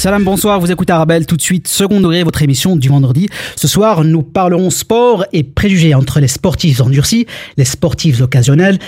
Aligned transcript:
Salam, 0.00 0.24
bonsoir, 0.24 0.58
vous 0.60 0.72
écoutez 0.72 0.94
Arabelle 0.94 1.26
tout 1.26 1.36
de 1.36 1.42
suite, 1.42 1.68
second 1.68 2.00
degré, 2.00 2.22
votre 2.22 2.40
émission 2.40 2.74
du 2.74 2.88
vendredi. 2.88 3.28
Ce 3.54 3.68
soir, 3.68 4.02
nous 4.02 4.22
parlerons 4.22 4.70
sport 4.70 5.26
et 5.34 5.44
préjugés 5.44 5.94
entre 5.94 6.20
les 6.20 6.26
sportifs 6.26 6.80
endurcis, 6.80 7.26
les 7.58 7.66
sportifs 7.66 8.22
occasionnels 8.22 8.78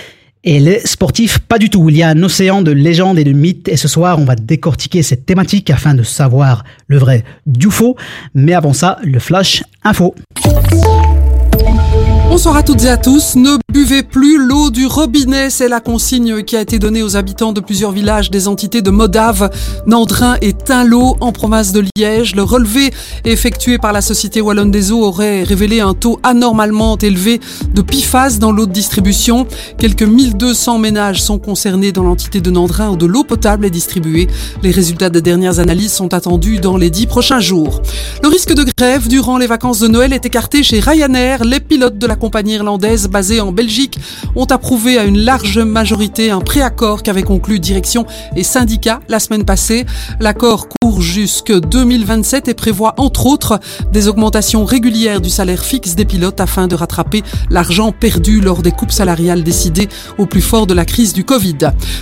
et 0.43 0.59
les 0.59 0.79
sportifs 0.79 1.37
pas 1.37 1.59
du 1.59 1.69
tout. 1.69 1.87
Il 1.87 1.97
y 1.97 2.01
a 2.01 2.09
un 2.09 2.23
océan 2.23 2.63
de 2.63 2.71
légendes 2.71 3.19
et 3.19 3.23
de 3.23 3.31
mythes 3.31 3.69
et 3.69 3.77
ce 3.77 3.87
soir, 3.87 4.17
on 4.17 4.25
va 4.25 4.33
décortiquer 4.33 5.03
cette 5.03 5.27
thématique 5.27 5.69
afin 5.69 5.93
de 5.93 6.01
savoir 6.01 6.63
le 6.87 6.97
vrai 6.97 7.23
du 7.45 7.69
faux. 7.69 7.95
Mais 8.33 8.55
avant 8.55 8.73
ça, 8.73 8.97
le 9.03 9.19
flash 9.19 9.63
info. 9.83 10.15
Bonsoir 12.27 12.57
à 12.57 12.63
toutes 12.63 12.85
et 12.85 12.89
à 12.89 12.97
tous. 12.97 13.35
Buvez 13.73 14.03
plus 14.03 14.37
l'eau 14.37 14.69
du 14.69 14.85
robinet. 14.85 15.49
C'est 15.49 15.67
la 15.67 15.79
consigne 15.79 16.43
qui 16.43 16.55
a 16.55 16.61
été 16.61 16.77
donnée 16.77 17.01
aux 17.01 17.17
habitants 17.17 17.53
de 17.53 17.59
plusieurs 17.59 17.91
villages 17.91 18.29
des 18.29 18.47
entités 18.47 18.83
de 18.83 18.91
Modave, 18.91 19.49
Nandrin 19.87 20.37
et 20.41 20.53
Tinlot 20.53 21.17
en 21.19 21.31
province 21.31 21.71
de 21.71 21.83
Liège. 21.97 22.35
Le 22.35 22.43
relevé 22.43 22.93
effectué 23.25 23.79
par 23.79 23.91
la 23.91 24.01
Société 24.01 24.41
Wallonne 24.41 24.69
des 24.69 24.91
Eaux 24.91 25.03
aurait 25.03 25.41
révélé 25.41 25.79
un 25.79 25.95
taux 25.95 26.19
anormalement 26.21 26.99
élevé 26.99 27.41
de 27.73 27.81
PFAS 27.81 28.37
dans 28.37 28.51
l'eau 28.51 28.67
de 28.67 28.71
distribution. 28.71 29.47
Quelques 29.79 30.03
1200 30.03 30.77
ménages 30.77 31.23
sont 31.23 31.39
concernés 31.39 31.91
dans 31.91 32.03
l'entité 32.03 32.41
de 32.41 32.51
Nandrin 32.51 32.91
où 32.91 32.95
de 32.95 33.07
l'eau 33.07 33.23
potable 33.23 33.65
est 33.65 33.71
distribuée. 33.71 34.27
Les 34.61 34.71
résultats 34.71 35.09
des 35.09 35.21
dernières 35.21 35.59
analyses 35.59 35.93
sont 35.93 36.13
attendus 36.13 36.59
dans 36.59 36.77
les 36.77 36.91
dix 36.91 37.07
prochains 37.07 37.39
jours. 37.39 37.81
Le 38.21 38.27
risque 38.29 38.53
de 38.53 38.65
grève 38.77 39.07
durant 39.07 39.39
les 39.39 39.47
vacances 39.47 39.79
de 39.79 39.87
Noël 39.87 40.13
est 40.13 40.27
écarté 40.27 40.61
chez 40.61 40.79
Ryanair. 40.79 41.43
Les 41.43 41.59
pilotes 41.59 41.97
de 41.97 42.05
la 42.05 42.15
compagnie 42.15 42.53
irlandaise 42.53 43.07
basée 43.07 43.41
en 43.41 43.51
Belgique 43.51 43.62
ont 44.35 44.45
approuvé 44.45 44.97
à 44.97 45.03
une 45.03 45.19
large 45.19 45.59
majorité 45.59 46.31
un 46.31 46.39
préaccord 46.39 47.03
qu'avait 47.03 47.23
conclu 47.23 47.59
direction 47.59 48.05
et 48.35 48.43
syndicats 48.43 48.99
la 49.09 49.19
semaine 49.19 49.45
passée. 49.45 49.85
L'accord 50.19 50.67
court 50.69 51.01
jusque 51.01 51.51
2027 51.51 52.47
et 52.47 52.53
prévoit 52.53 52.93
entre 52.97 53.25
autres 53.25 53.59
des 53.91 54.07
augmentations 54.07 54.65
régulières 54.65 55.21
du 55.21 55.29
salaire 55.29 55.63
fixe 55.63 55.95
des 55.95 56.05
pilotes 56.05 56.41
afin 56.41 56.67
de 56.67 56.75
rattraper 56.75 57.23
l'argent 57.49 57.91
perdu 57.91 58.41
lors 58.41 58.61
des 58.61 58.71
coupes 58.71 58.91
salariales 58.91 59.43
décidées 59.43 59.89
au 60.17 60.25
plus 60.25 60.41
fort 60.41 60.67
de 60.67 60.73
la 60.73 60.85
crise 60.85 61.13
du 61.13 61.23
Covid. 61.23 61.57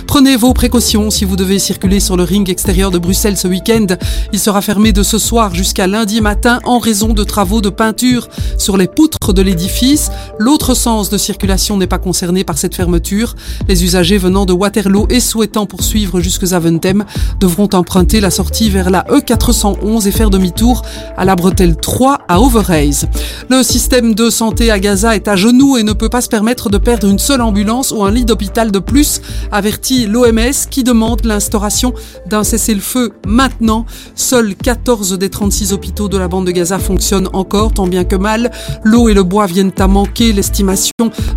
Prenez 0.06 0.36
vos 0.36 0.52
précautions 0.52 1.10
si 1.10 1.24
vous 1.24 1.36
devez 1.36 1.58
circuler 1.58 2.00
sur 2.00 2.16
le 2.16 2.24
ring 2.24 2.48
extérieur 2.50 2.90
de 2.90 2.98
Bruxelles 2.98 3.36
ce 3.36 3.48
week-end. 3.48 3.86
Il 4.32 4.38
sera 4.38 4.62
fermé 4.62 4.92
de 4.92 5.02
ce 5.02 5.18
soir 5.18 5.54
jusqu'à 5.54 5.86
lundi 5.86 6.20
matin 6.20 6.60
en 6.64 6.78
raison 6.78 7.12
de 7.12 7.24
travaux 7.24 7.60
de 7.60 7.68
peinture 7.68 8.28
sur 8.58 8.76
les 8.76 8.88
poutres 8.88 9.32
de 9.32 9.42
l'édifice. 9.42 10.10
L'autre 10.38 10.74
sens 10.74 11.10
de 11.10 11.18
circulation 11.18 11.51
n'est 11.76 11.86
pas 11.86 11.98
concerné 11.98 12.44
par 12.44 12.56
cette 12.58 12.74
fermeture. 12.74 13.34
Les 13.68 13.84
usagers 13.84 14.18
venant 14.18 14.46
de 14.46 14.52
Waterloo 14.52 15.06
et 15.10 15.20
souhaitant 15.20 15.66
poursuivre 15.66 16.20
jusque 16.20 16.46
Zaventem 16.46 17.04
devront 17.40 17.68
emprunter 17.72 18.20
la 18.20 18.30
sortie 18.30 18.70
vers 18.70 18.90
la 18.90 19.04
E411 19.04 20.06
et 20.06 20.10
faire 20.10 20.30
demi-tour 20.30 20.82
à 21.16 21.24
la 21.24 21.36
bretelle 21.36 21.76
3 21.76 22.20
à 22.28 22.40
Overhays. 22.40 23.06
Le 23.50 23.62
système 23.62 24.14
de 24.14 24.30
santé 24.30 24.70
à 24.70 24.78
Gaza 24.78 25.14
est 25.14 25.28
à 25.28 25.36
genoux 25.36 25.76
et 25.76 25.82
ne 25.82 25.92
peut 25.92 26.08
pas 26.08 26.20
se 26.20 26.28
permettre 26.28 26.70
de 26.70 26.78
perdre 26.78 27.08
une 27.08 27.18
seule 27.18 27.42
ambulance 27.42 27.90
ou 27.90 28.02
un 28.04 28.10
lit 28.10 28.24
d'hôpital 28.24 28.72
de 28.72 28.78
plus, 28.78 29.20
avertit 29.50 30.06
l'OMS 30.06 30.68
qui 30.70 30.84
demande 30.84 31.24
l'instauration 31.24 31.92
d'un 32.26 32.44
cessez-le-feu 32.44 33.12
maintenant. 33.26 33.84
Seuls 34.14 34.54
14 34.54 35.18
des 35.18 35.28
36 35.28 35.72
hôpitaux 35.72 36.08
de 36.08 36.16
la 36.16 36.28
bande 36.28 36.46
de 36.46 36.50
Gaza 36.50 36.78
fonctionnent 36.78 37.28
encore, 37.32 37.72
tant 37.74 37.86
bien 37.86 38.04
que 38.04 38.16
mal. 38.16 38.50
L'eau 38.84 39.08
et 39.08 39.14
le 39.14 39.22
bois 39.22 39.46
viennent 39.46 39.72
à 39.78 39.86
manquer 39.86 40.32
l'estimation 40.32 40.92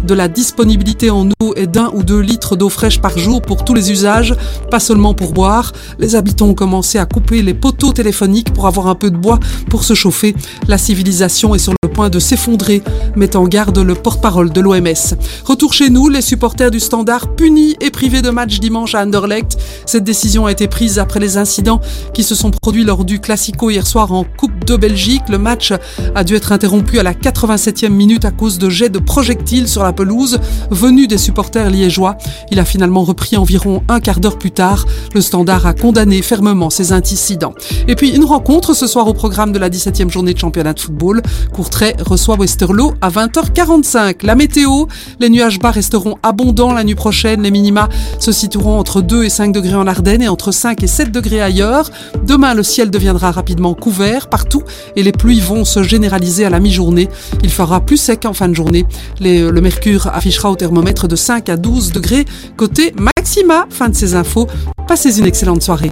de 0.06 0.14
la 0.14 0.28
disponibilité 0.28 1.10
en 1.10 1.28
eau 1.42 1.54
est 1.56 1.68
d'un 1.68 1.90
ou 1.94 2.04
deux 2.04 2.20
litres 2.20 2.56
d'eau 2.56 2.70
fraîche 2.70 3.02
par 3.02 3.18
jour 3.18 3.42
pour 3.42 3.66
tous 3.66 3.74
les 3.74 3.92
usages, 3.92 4.36
pas 4.70 4.80
seulement 4.80 5.14
pour 5.14 5.34
boire. 5.34 5.74
Les 6.00 6.16
habitants 6.16 6.48
ont 6.48 6.54
commencé 6.54 7.00
à 7.00 7.06
couper 7.06 7.42
les 7.42 7.54
poteaux 7.54 7.92
téléphoniques 7.92 8.54
pour 8.54 8.68
avoir 8.68 8.88
un 8.88 8.96
peu 8.96 9.10
de 9.10 9.18
bois 9.18 9.40
pour 9.70 9.84
se 9.84 9.94
chauffer. 9.94 10.36
La 10.68 10.78
civilisation 10.78 11.56
est 11.56 11.60
sur 11.60 11.74
le 11.82 11.90
point 11.90 12.10
de 12.10 12.20
s'effondrer, 12.20 12.84
met 13.16 13.36
en 13.36 13.46
garde 13.46 13.80
le 13.80 13.96
porte-parole 13.96 14.52
de 14.52 14.62
l'OMS. 14.62 15.16
Retour 15.44 15.74
chez 15.74 15.90
nous, 15.90 16.08
les 16.08 16.22
supporters 16.22 16.72
du 16.72 16.80
Standard 16.80 17.36
punis 17.36 17.76
et 17.82 17.90
privés 17.90 18.22
de 18.22 18.30
match 18.30 18.60
dimanche 18.60 18.96
à 18.96 19.04
Anderlecht. 19.04 19.58
Cette 19.86 20.04
décision 20.04 20.46
a 20.46 20.52
été 20.52 20.68
prise 20.68 21.00
après 21.00 21.20
les 21.20 21.38
incidents 21.38 21.82
qui 22.14 22.24
se 22.24 22.36
sont 22.36 22.52
produits 22.52 22.84
lors 22.84 23.06
du 23.06 23.20
Classico 23.20 23.70
hier 23.72 23.88
soir 23.88 24.12
en 24.12 24.24
Coupe 24.24 24.66
de 24.66 24.76
Belgique. 24.76 25.24
Le 25.30 25.38
match 25.38 25.74
a 26.14 26.24
dû 26.24 26.36
être 26.36 26.52
interrompu 26.52 27.00
à 27.00 27.04
la 27.04 27.14
87e 27.14 27.90
minute 27.90 28.26
à 28.26 28.32
cause 28.32 28.60
de 28.60 28.70
jets 28.70 28.90
de 28.90 29.00
projectiles 29.00 29.68
sur 29.68 29.84
la 29.84 29.94
pelouse 29.96 30.40
venus 30.70 31.08
des 31.08 31.18
supporters 31.18 31.70
liégeois. 31.70 32.18
Il 32.52 32.60
a 32.60 32.66
finalement 32.66 33.04
repris 33.04 33.38
environ 33.38 33.82
un 33.88 34.00
quart 34.00 34.20
d'heure 34.20 34.38
plus 34.38 34.52
tard. 34.52 34.86
Le 35.14 35.22
Standard 35.22 35.66
a 35.66 35.74
condamné 35.74 36.22
fermement 36.22 36.70
ces 36.70 36.92
incidents. 36.92 37.54
Et 37.88 37.96
puis 37.96 38.10
une 38.16 38.26
rencontre 38.26 38.74
ce 38.74 38.88
soir 38.88 39.08
au 39.08 39.14
programme 39.14 39.52
de 39.52 39.60
la 39.60 39.70
17e 39.70 40.10
journée 40.10 40.34
de 40.34 40.40
championnat 40.40 40.74
de 40.74 40.80
football. 40.80 41.22
Courtrai 41.54 41.96
reçoit 42.06 42.36
Westerlo 42.38 42.94
à 43.02 43.10
20h45. 43.10 44.26
La 44.26 44.36
météo, 44.36 44.86
les 45.20 45.30
nuages 45.30 45.60
bas 45.60 45.72
resteront 45.72 46.16
abondants 46.24 46.74
la 46.74 46.84
nuit 46.84 46.96
prochaine. 46.96 47.42
Les 47.42 47.52
minima 47.52 47.90
se 48.20 48.32
situeront 48.32 48.78
entre 48.80 49.02
2 49.02 49.24
et 49.24 49.30
5 49.30 49.52
degrés 49.52 49.76
en 49.76 49.88
Ardennes 49.88 50.22
et 50.22 50.28
entre 50.28 50.52
5 50.52 50.84
et 50.84 50.88
7 50.88 51.12
degrés 51.12 51.42
ailleurs. 51.42 51.90
Demain, 52.26 52.54
le 52.54 52.64
ciel 52.64 52.90
deviendra 52.90 53.32
rapidement 53.32 53.74
couvert 53.74 54.28
partout 54.28 54.64
et 54.96 55.04
les 55.04 55.12
pluies 55.12 55.40
vont 55.40 55.64
se 55.64 55.84
généraliser 55.84 56.46
à 56.46 56.50
la 56.50 56.60
mi-journée. 56.60 57.10
Il 57.44 57.50
fera 57.50 57.82
plus 57.82 57.98
sec 57.98 58.26
en 58.26 58.34
fin 58.34 58.50
de 58.50 58.54
journée. 58.54 58.86
Le 59.22 59.60
mercure 59.62 59.85
affichera 60.06 60.50
au 60.50 60.56
thermomètre 60.56 61.08
de 61.08 61.16
5 61.16 61.50
à 61.50 61.58
12 61.58 61.92
degrés 61.92 62.26
côté 62.58 62.94
maxima. 62.98 63.68
Fin 63.70 63.90
de 63.90 63.96
ces 63.96 64.16
infos. 64.16 64.48
Passez 64.88 65.20
une 65.20 65.26
excellente 65.26 65.62
soirée. 65.62 65.92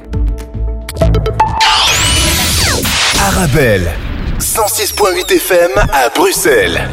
Arabelle, 3.20 3.92
106.8 4.40 5.34
FM 5.36 5.72
à 5.78 6.10
Bruxelles. 6.16 6.90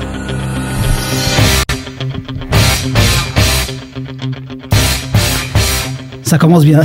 Ça 6.23 6.39
commence 6.39 6.65
bien. 6.65 6.83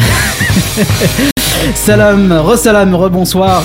salam, 1.76 2.32
re-salam, 2.32 2.96
re-bonsoir. 2.96 3.64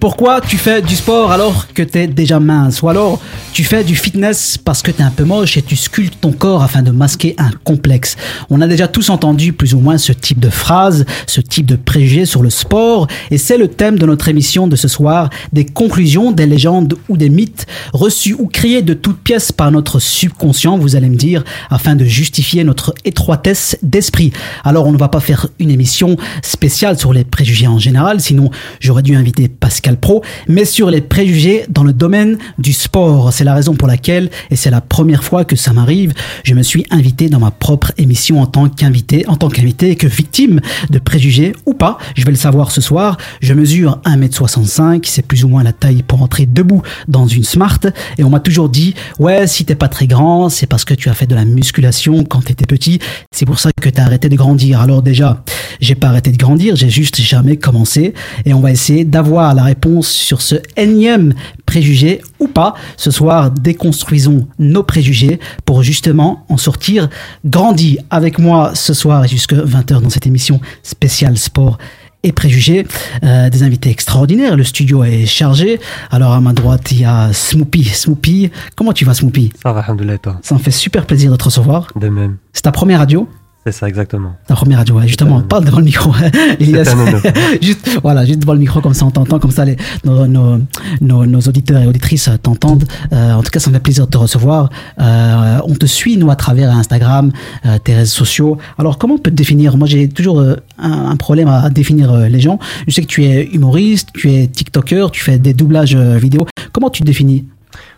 Pourquoi 0.00 0.40
tu 0.40 0.56
fais 0.56 0.80
du 0.80 0.96
sport 0.96 1.30
alors 1.30 1.66
que 1.74 1.82
t'es 1.82 2.06
déjà 2.06 2.40
mince 2.40 2.80
Ou 2.80 2.88
alors 2.88 3.20
tu 3.52 3.64
fais 3.64 3.84
du 3.84 3.94
fitness 3.94 4.56
parce 4.56 4.80
que 4.80 4.90
t'es 4.90 5.02
un 5.02 5.10
peu 5.10 5.24
moche 5.24 5.58
et 5.58 5.62
tu 5.62 5.76
sculptes 5.76 6.18
ton 6.22 6.32
corps 6.32 6.62
afin 6.62 6.80
de 6.80 6.90
masquer 6.90 7.34
un 7.36 7.50
complexe. 7.64 8.16
On 8.48 8.62
a 8.62 8.66
déjà 8.66 8.88
tous 8.88 9.10
entendu 9.10 9.52
plus 9.52 9.74
ou 9.74 9.78
moins 9.78 9.98
ce 9.98 10.12
type 10.12 10.40
de 10.40 10.48
phrase, 10.48 11.04
ce 11.26 11.42
type 11.42 11.66
de 11.66 11.76
préjugés 11.76 12.24
sur 12.24 12.42
le 12.42 12.48
sport 12.48 13.08
et 13.30 13.36
c'est 13.36 13.58
le 13.58 13.68
thème 13.68 13.98
de 13.98 14.06
notre 14.06 14.28
émission 14.28 14.66
de 14.66 14.74
ce 14.74 14.88
soir, 14.88 15.28
des 15.52 15.66
conclusions, 15.66 16.32
des 16.32 16.46
légendes 16.46 16.94
ou 17.10 17.18
des 17.18 17.28
mythes 17.28 17.66
reçus 17.92 18.34
ou 18.38 18.46
créés 18.46 18.80
de 18.80 18.94
toutes 18.94 19.18
pièces 19.18 19.52
par 19.52 19.70
notre 19.70 19.98
subconscient, 19.98 20.78
vous 20.78 20.96
allez 20.96 21.10
me 21.10 21.16
dire, 21.16 21.44
afin 21.68 21.94
de 21.94 22.06
justifier 22.06 22.64
notre 22.64 22.94
étroitesse 23.04 23.76
d'esprit. 23.82 24.32
Alors 24.64 24.86
on 24.86 24.92
ne 24.92 24.98
va 24.98 25.08
pas 25.08 25.20
faire 25.20 25.48
une 25.58 25.70
émission 25.70 26.16
spéciale 26.42 26.98
sur 26.98 27.12
les 27.12 27.24
préjugés 27.24 27.66
en 27.66 27.78
général, 27.78 28.22
sinon 28.22 28.50
j'aurais 28.80 29.02
dû 29.02 29.14
inviter 29.14 29.48
Pascal 29.48 29.89
Pro, 29.96 30.22
mais 30.48 30.64
sur 30.64 30.90
les 30.90 31.00
préjugés 31.00 31.64
dans 31.68 31.84
le 31.84 31.92
domaine 31.92 32.38
du 32.58 32.72
sport. 32.72 33.32
C'est 33.32 33.44
la 33.44 33.54
raison 33.54 33.74
pour 33.74 33.88
laquelle, 33.88 34.30
et 34.50 34.56
c'est 34.56 34.70
la 34.70 34.80
première 34.80 35.24
fois 35.24 35.44
que 35.44 35.56
ça 35.56 35.72
m'arrive, 35.72 36.12
je 36.44 36.54
me 36.54 36.62
suis 36.62 36.86
invité 36.90 37.28
dans 37.28 37.40
ma 37.40 37.50
propre 37.50 37.92
émission 37.98 38.40
en 38.40 38.46
tant 38.46 38.68
qu'invité, 38.68 39.26
en 39.28 39.36
tant 39.36 39.48
qu'invité 39.48 39.96
que 39.96 40.06
victime 40.06 40.60
de 40.90 40.98
préjugés 40.98 41.52
ou 41.66 41.74
pas. 41.74 41.98
Je 42.16 42.24
vais 42.24 42.30
le 42.30 42.36
savoir 42.36 42.70
ce 42.70 42.80
soir. 42.80 43.16
Je 43.40 43.54
mesure 43.54 44.00
1m65, 44.04 45.02
c'est 45.04 45.26
plus 45.26 45.44
ou 45.44 45.48
moins 45.48 45.62
la 45.62 45.72
taille 45.72 46.02
pour 46.02 46.22
entrer 46.22 46.46
debout 46.46 46.82
dans 47.08 47.26
une 47.26 47.44
Smart. 47.44 47.80
Et 48.18 48.24
on 48.24 48.30
m'a 48.30 48.40
toujours 48.40 48.68
dit, 48.68 48.94
ouais, 49.18 49.46
si 49.46 49.64
t'es 49.64 49.74
pas 49.74 49.88
très 49.88 50.06
grand, 50.06 50.48
c'est 50.48 50.66
parce 50.66 50.84
que 50.84 50.94
tu 50.94 51.08
as 51.08 51.14
fait 51.14 51.26
de 51.26 51.34
la 51.34 51.44
musculation 51.44 52.24
quand 52.24 52.44
t'étais 52.44 52.66
petit. 52.66 52.98
C'est 53.32 53.46
pour 53.46 53.58
ça 53.58 53.70
que 53.80 53.88
t'as 53.88 54.04
arrêté 54.04 54.28
de 54.28 54.36
grandir. 54.36 54.80
Alors 54.80 55.02
déjà, 55.02 55.42
j'ai 55.80 55.94
pas 55.94 56.08
arrêté 56.08 56.30
de 56.30 56.36
grandir, 56.36 56.76
j'ai 56.76 56.90
juste 56.90 57.20
jamais 57.20 57.56
commencé. 57.56 58.14
Et 58.44 58.54
on 58.54 58.60
va 58.60 58.70
essayer 58.70 59.04
d'avoir 59.04 59.54
la 59.54 59.62
réponse 59.62 59.79
sur 60.02 60.42
ce 60.42 60.56
énième 60.76 61.34
préjugé 61.66 62.20
ou 62.38 62.48
pas. 62.48 62.74
Ce 62.96 63.10
soir, 63.10 63.50
déconstruisons 63.50 64.46
nos 64.58 64.82
préjugés 64.82 65.40
pour 65.64 65.82
justement 65.82 66.44
en 66.48 66.56
sortir 66.56 67.08
grandi. 67.44 67.98
Avec 68.10 68.38
moi 68.38 68.72
ce 68.74 68.94
soir 68.94 69.24
et 69.24 69.28
jusque 69.28 69.54
20h 69.54 70.00
dans 70.00 70.10
cette 70.10 70.26
émission 70.26 70.60
spéciale 70.82 71.36
sport 71.36 71.78
et 72.22 72.32
préjugés, 72.32 72.86
euh, 73.24 73.48
des 73.48 73.62
invités 73.62 73.90
extraordinaires. 73.90 74.56
Le 74.56 74.64
studio 74.64 75.04
est 75.04 75.26
chargé. 75.26 75.80
Alors 76.10 76.32
à 76.32 76.40
ma 76.40 76.52
droite, 76.52 76.92
il 76.92 77.00
y 77.00 77.04
a 77.04 77.32
Smoopy. 77.32 77.84
Smoopy, 77.84 78.50
comment 78.76 78.92
tu 78.92 79.04
vas 79.04 79.14
Smoopy? 79.14 79.52
Ça 79.62 79.72
va, 79.72 79.80
alhamdoulilah, 79.80 80.18
toi? 80.18 80.38
Ça 80.42 80.54
me 80.54 80.60
fait 80.60 80.70
super 80.70 81.06
plaisir 81.06 81.30
de 81.30 81.36
te 81.36 81.44
recevoir. 81.44 81.86
De 81.96 82.08
même. 82.08 82.36
C'est 82.52 82.62
ta 82.62 82.72
première 82.72 82.98
radio? 82.98 83.28
C'est 83.66 83.72
ça, 83.72 83.88
exactement. 83.88 84.32
Ta 84.46 84.54
première 84.54 84.78
radio, 84.78 84.94
ouais, 84.94 85.06
justement, 85.06 85.42
parle 85.42 85.66
devant 85.66 85.78
le 85.78 85.84
micro. 85.84 86.10
Juste, 87.60 87.98
voilà, 88.02 88.24
juste 88.24 88.38
devant 88.38 88.54
le 88.54 88.58
micro, 88.58 88.80
comme 88.80 88.94
ça 88.94 89.04
on 89.04 89.10
t'entend, 89.10 89.38
comme 89.38 89.50
ça 89.50 89.66
les, 89.66 89.76
nos, 90.04 90.26
nos, 90.26 90.58
nos, 91.02 91.26
nos 91.26 91.40
auditeurs 91.40 91.82
et 91.82 91.86
auditrices 91.86 92.28
euh, 92.28 92.38
t'entendent. 92.38 92.84
Euh, 93.12 93.34
en 93.34 93.42
tout 93.42 93.50
cas, 93.50 93.60
ça 93.60 93.68
me 93.68 93.74
fait 93.74 93.80
plaisir 93.80 94.06
de 94.06 94.10
te 94.10 94.16
recevoir. 94.16 94.70
Euh, 94.98 95.58
on 95.66 95.74
te 95.74 95.84
suit, 95.84 96.16
nous, 96.16 96.30
à 96.30 96.36
travers 96.36 96.70
Instagram, 96.70 97.32
euh, 97.66 97.78
tes 97.78 97.94
réseaux 97.94 98.14
sociaux. 98.14 98.56
Alors, 98.78 98.96
comment 98.96 99.14
on 99.14 99.18
peut 99.18 99.30
te 99.30 99.36
définir? 99.36 99.76
Moi, 99.76 99.86
j'ai 99.86 100.08
toujours 100.08 100.40
un, 100.40 100.56
un 100.78 101.16
problème 101.16 101.48
à, 101.48 101.68
définir 101.68 102.14
les 102.16 102.40
gens. 102.40 102.58
Je 102.88 102.94
sais 102.94 103.02
que 103.02 103.06
tu 103.06 103.24
es 103.24 103.44
humoriste, 103.44 104.08
tu 104.14 104.32
es 104.32 104.46
TikToker, 104.46 105.10
tu 105.10 105.20
fais 105.20 105.38
des 105.38 105.52
doublages 105.52 105.94
vidéo. 105.96 106.46
Comment 106.72 106.88
tu 106.88 107.02
te 107.02 107.06
définis? 107.06 107.46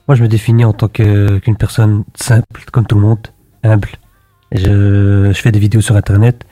Moi, 0.08 0.16
je 0.16 0.22
me 0.22 0.28
définis 0.28 0.64
en 0.64 0.72
tant 0.72 0.88
qu'une 0.88 1.56
personne 1.56 2.02
simple, 2.16 2.64
comme 2.72 2.86
tout 2.86 2.96
le 2.96 3.02
monde, 3.02 3.28
humble. 3.62 3.88
Je, 4.54 5.30
je 5.32 5.40
fais 5.40 5.52
des 5.52 5.58
vidéos 5.58 5.80
sur 5.80 5.96
Internet, 5.96 6.44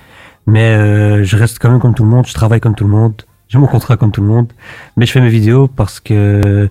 mais 0.46 0.74
euh, 0.74 1.24
je 1.24 1.36
reste 1.36 1.58
quand 1.58 1.70
même 1.70 1.80
comme 1.80 1.94
tout 1.94 2.04
le 2.04 2.10
monde, 2.10 2.26
je 2.26 2.34
travaille 2.34 2.60
comme 2.60 2.74
tout 2.74 2.84
le 2.84 2.90
monde, 2.90 3.22
j'ai 3.48 3.58
mon 3.58 3.66
contrat 3.66 3.96
comme 3.96 4.12
tout 4.12 4.22
le 4.22 4.28
monde, 4.28 4.52
mais 4.96 5.06
je 5.06 5.12
fais 5.12 5.20
mes 5.20 5.28
vidéos 5.28 5.68
parce 5.68 6.00
que 6.00 6.68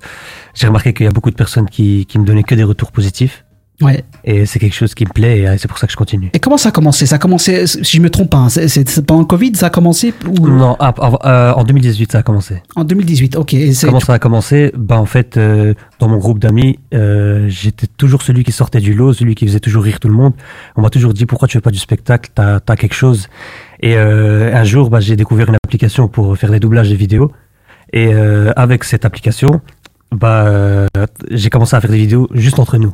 j'ai 0.53 0.67
remarqué 0.67 0.93
qu'il 0.93 1.05
y 1.05 1.09
a 1.09 1.11
beaucoup 1.11 1.31
de 1.31 1.35
personnes 1.35 1.69
qui, 1.69 2.05
qui 2.05 2.19
me 2.19 2.25
donnaient 2.25 2.43
que 2.43 2.55
des 2.55 2.63
retours 2.63 2.91
positifs, 2.91 3.45
Ouais. 3.81 4.03
et 4.25 4.45
c'est 4.45 4.59
quelque 4.59 4.75
chose 4.75 4.93
qui 4.93 5.05
me 5.05 5.11
plaît, 5.11 5.39
et 5.39 5.57
c'est 5.57 5.67
pour 5.67 5.77
ça 5.77 5.87
que 5.87 5.91
je 5.93 5.97
continue. 5.97 6.29
Et 6.33 6.39
comment 6.39 6.57
ça 6.57 6.69
a 6.69 6.71
commencé? 6.71 7.05
Ça 7.05 7.15
a 7.15 7.17
commencé, 7.19 7.65
si 7.67 7.97
je 7.97 8.01
me 8.01 8.09
trompe 8.09 8.29
pas, 8.31 8.37
hein, 8.37 8.49
c'est- 8.49 9.01
pendant 9.05 9.21
le 9.21 9.25
Covid, 9.25 9.53
ça 9.55 9.67
a 9.67 9.69
commencé 9.69 10.13
ou? 10.27 10.47
Non, 10.47 10.75
ah, 10.79 10.93
euh, 11.25 11.53
en 11.53 11.63
2018, 11.63 12.11
ça 12.11 12.19
a 12.19 12.23
commencé. 12.23 12.61
en 12.75 12.83
2018 12.83 13.35
Ok. 13.37 13.53
Et 13.53 13.71
Comment 13.81 13.99
ça 13.99 14.13
a 14.13 14.19
commencé? 14.19 14.71
Bah 14.77 14.99
en 14.99 15.05
fait, 15.05 15.37
euh, 15.37 15.73
dans 15.99 16.07
mon 16.09 16.17
groupe 16.17 16.39
d'amis, 16.39 16.79
euh, 16.93 17.45
j'étais 17.47 17.87
toujours 17.87 18.21
celui 18.21 18.43
qui 18.43 18.51
sortait 18.51 18.81
du 18.81 18.93
lot, 18.93 19.13
celui 19.13 19.35
qui 19.35 19.45
faisait 19.47 19.59
toujours 19.61 19.83
rire 19.83 19.99
tout 19.99 20.09
le 20.09 20.13
monde. 20.15 20.33
On 20.75 20.81
m'a 20.81 20.89
toujours 20.89 21.13
dit 21.13 21.25
pourquoi 21.25 21.47
tu 21.47 21.53
fais 21.57 21.61
pas 21.61 21.71
du 21.71 21.79
spectacle, 21.79 22.31
t'as 22.35 22.59
as 22.67 22.75
quelque 22.75 22.95
chose. 22.95 23.27
Et 23.81 23.95
euh, 23.95 24.53
un 24.53 24.63
jour, 24.65 24.89
bah, 24.89 24.99
j'ai 24.99 25.15
découvert 25.15 25.47
une 25.49 25.55
application 25.63 26.07
pour 26.07 26.37
faire 26.37 26.51
des 26.51 26.59
doublages 26.59 26.89
de 26.89 26.95
vidéos. 26.95 27.31
Et 27.93 28.13
euh, 28.13 28.51
avec 28.55 28.83
cette 28.83 29.05
application, 29.05 29.61
bah 30.11 30.85
j'ai 31.31 31.49
commencé 31.49 31.75
à 31.75 31.81
faire 31.81 31.91
des 31.91 31.97
vidéos 31.97 32.27
juste 32.33 32.59
entre 32.59 32.77
nous. 32.77 32.93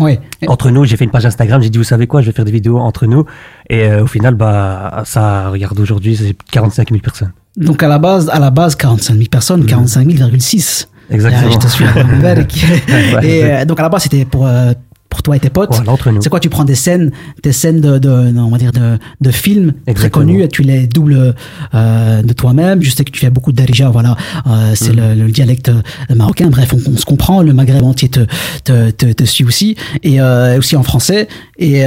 Ouais. 0.00 0.20
Entre 0.46 0.70
nous, 0.70 0.84
j'ai 0.84 0.96
fait 0.96 1.04
une 1.04 1.10
page 1.10 1.26
Instagram, 1.26 1.62
j'ai 1.62 1.70
dit 1.70 1.78
vous 1.78 1.84
savez 1.84 2.06
quoi, 2.06 2.22
je 2.22 2.26
vais 2.26 2.32
faire 2.32 2.44
des 2.44 2.52
vidéos 2.52 2.78
entre 2.78 3.06
nous. 3.06 3.24
Et 3.68 3.84
euh, 3.84 4.04
au 4.04 4.06
final, 4.06 4.34
bah 4.34 5.02
ça, 5.04 5.50
regarde 5.50 5.78
aujourd'hui, 5.78 6.16
c'est 6.16 6.34
45 6.50 6.88
000 6.88 7.00
personnes. 7.00 7.32
Donc 7.56 7.82
à 7.82 7.88
la 7.88 7.98
base, 7.98 8.28
à 8.30 8.38
la 8.38 8.50
base, 8.50 8.74
45 8.76 9.14
000 9.14 9.26
personnes, 9.30 9.66
45 9.66 10.08
000,6. 10.08 10.86
Exactement. 11.10 11.42
Ah, 11.46 11.52
je 11.52 11.58
te 11.58 11.66
suis. 11.66 11.84
Et 13.28 13.44
euh, 13.44 13.64
donc 13.64 13.78
à 13.80 13.82
la 13.82 13.88
base, 13.88 14.04
c'était 14.04 14.24
pour 14.24 14.46
euh, 14.46 14.72
pour 15.10 15.22
toi 15.22 15.36
et 15.36 15.40
tes 15.40 15.50
potes. 15.50 15.74
C'est 16.20 16.30
quoi 16.30 16.40
Tu 16.40 16.48
prends 16.48 16.64
des 16.64 16.74
scènes, 16.76 17.10
des 17.42 17.52
scènes 17.52 17.80
de, 17.80 17.98
de 17.98 18.08
on 18.38 18.48
va 18.48 18.58
dire 18.58 18.72
de, 18.72 18.96
de 19.20 19.30
films 19.30 19.72
très 19.94 20.08
connus 20.08 20.42
et 20.42 20.48
tu 20.48 20.62
les 20.62 20.86
doubles 20.86 21.34
euh, 21.74 22.22
de 22.22 22.32
toi-même. 22.32 22.80
Je 22.82 22.90
sais 22.90 23.04
que 23.04 23.10
tu 23.10 23.20
fais 23.20 23.30
beaucoup 23.30 23.52
de 23.52 23.56
darija, 23.56 23.90
voilà, 23.90 24.16
euh, 24.46 24.72
c'est 24.74 24.92
Mm. 24.92 24.96
le, 25.16 25.24
le 25.26 25.30
dialecte 25.30 25.70
marocain. 26.14 26.48
Bref, 26.48 26.72
on, 26.72 26.92
on 26.92 26.96
se 26.96 27.04
comprend. 27.04 27.42
Le 27.42 27.52
Maghreb 27.52 27.82
entier 27.82 28.08
te 28.08 28.20
te, 28.64 28.90
te, 28.90 29.12
te 29.12 29.24
suit 29.24 29.44
aussi 29.44 29.76
et 30.02 30.20
euh, 30.20 30.58
aussi 30.58 30.76
en 30.76 30.82
français. 30.82 31.28
Et 31.58 31.84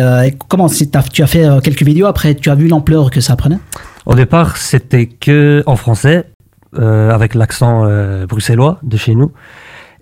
comment 0.49 0.67
tu 0.69 1.21
as 1.23 1.27
fait 1.27 1.45
quelques 1.63 1.83
vidéos 1.83 2.05
après 2.07 2.35
Tu 2.35 2.49
as 2.49 2.55
vu 2.55 2.67
l'ampleur 2.67 3.09
que 3.09 3.21
ça 3.21 3.35
prenait? 3.35 3.59
Au 4.05 4.15
départ, 4.15 4.57
c'était 4.57 5.07
que 5.07 5.63
en 5.65 5.75
français, 5.77 6.25
avec 6.77 7.35
l'accent 7.35 7.85
bruxellois 8.27 8.79
de 8.83 8.97
chez 8.97 9.15
nous. 9.15 9.31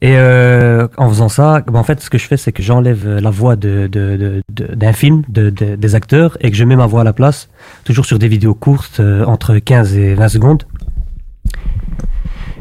Et 0.04 0.14
euh, 0.18 0.88
en 0.98 1.10
faisant 1.10 1.30
ça, 1.30 1.62
ben, 1.68 1.80
en 1.80 1.84
fait, 1.84 2.02
ce 2.02 2.10
que 2.10 2.18
je 2.18 2.26
fais, 2.28 2.38
c'est 2.38 2.52
que 2.52 2.64
j'enlève 2.64 3.08
la 3.08 3.30
voix 3.30 3.56
de, 3.56 3.88
de, 3.88 4.18
de- 4.18 4.42
de- 4.52 4.74
d'un 4.76 4.94
film, 4.94 5.22
de, 5.30 5.52
de- 5.52 5.76
des 5.76 5.96
acteurs, 5.96 6.38
et 6.42 6.50
que 6.50 6.58
je 6.58 6.64
mets 6.64 6.76
ma 6.76 6.88
voix 6.88 7.02
à 7.02 7.04
la 7.04 7.14
place, 7.14 7.50
toujours 7.84 8.06
sur 8.06 8.18
des 8.18 8.28
vidéos 8.28 8.56
courtes, 8.56 9.00
euh, 9.00 9.24
entre 9.26 9.58
15 9.60 9.96
et 9.98 10.16
20 10.16 10.28
secondes. 10.30 10.64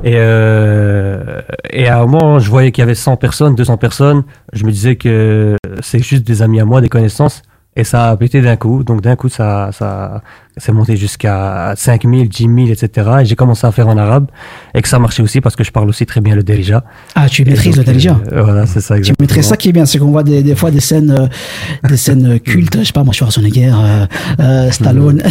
Et, 0.05 0.15
euh, 0.17 1.41
et 1.71 1.89
à 1.89 1.99
un 2.01 2.07
moment, 2.07 2.39
je 2.39 2.51
voyais 2.51 2.73
qu'il 2.73 2.83
y 2.83 2.85
avait 2.85 2.95
100 2.95 3.17
personnes, 3.17 3.55
200 3.55 3.77
personnes. 3.79 4.23
Je 4.53 4.65
me 4.65 4.71
disais 4.71 4.97
que 4.97 5.57
c'est 5.83 5.99
juste 6.03 6.27
des 6.27 6.43
amis 6.43 6.61
à 6.61 6.65
moi, 6.65 6.81
des 6.81 6.89
connaissances. 6.89 7.43
Et 7.81 7.85
ça 7.85 8.11
a 8.11 8.17
pété 8.19 8.43
d'un 8.43 8.56
coup. 8.56 8.85
Donc 8.85 9.00
d'un 9.00 9.17
coup, 9.17 9.31
ça, 9.31 9.71
ça, 9.73 10.23
c'est 10.59 10.71
monté 10.71 10.99
jusqu'à 10.99 11.73
5000, 11.77 12.29
10 12.29 12.43
000, 12.43 12.59
etc. 12.69 13.11
Et 13.23 13.25
j'ai 13.25 13.37
commencé 13.37 13.67
à 13.67 13.73
faire 13.73 13.88
en 13.88 13.97
arabe. 13.97 14.27
Et 14.75 14.82
que 14.82 14.88
ça 14.88 14.99
marchait 14.99 15.23
aussi 15.23 15.41
parce 15.41 15.56
que 15.56 15.65
je 15.65 15.73
parle 15.73 15.88
aussi 15.88 16.05
très 16.05 16.21
bien 16.21 16.35
le 16.35 16.43
derija. 16.43 16.85
Ah, 17.15 17.27
tu 17.27 17.43
maîtrises 17.43 17.79
le 17.79 17.82
Donc, 17.82 17.87
darija 17.87 18.21
euh, 18.32 18.43
voilà, 18.43 18.67
c'est 18.67 18.82
ça. 18.82 19.00
Tu 19.00 19.15
maîtrises 19.19 19.47
ça 19.47 19.56
qui 19.56 19.71
est 19.71 19.73
bien, 19.73 19.87
c'est 19.87 19.99
qu'on 19.99 20.11
voit 20.11 20.23
des, 20.23 20.43
des 20.43 20.55
fois 20.55 20.71
des 20.71 20.81
scènes, 20.81 21.11
euh, 21.11 21.88
des 21.88 21.97
scènes 21.97 22.32
euh, 22.32 22.38
cultes, 22.38 22.77
je 22.79 22.85
sais 22.85 22.93
pas, 22.93 23.03
moi 23.03 23.15
Schwarzenegger, 23.15 23.73
euh, 24.41 24.71
Stallone, 24.71 25.23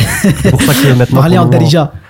C'est 0.41 0.49
pour 0.49 0.63
ça 0.63 0.73
que 0.73 0.97
maintenant. 0.97 1.19
parler 1.19 1.37
en. 1.37 1.51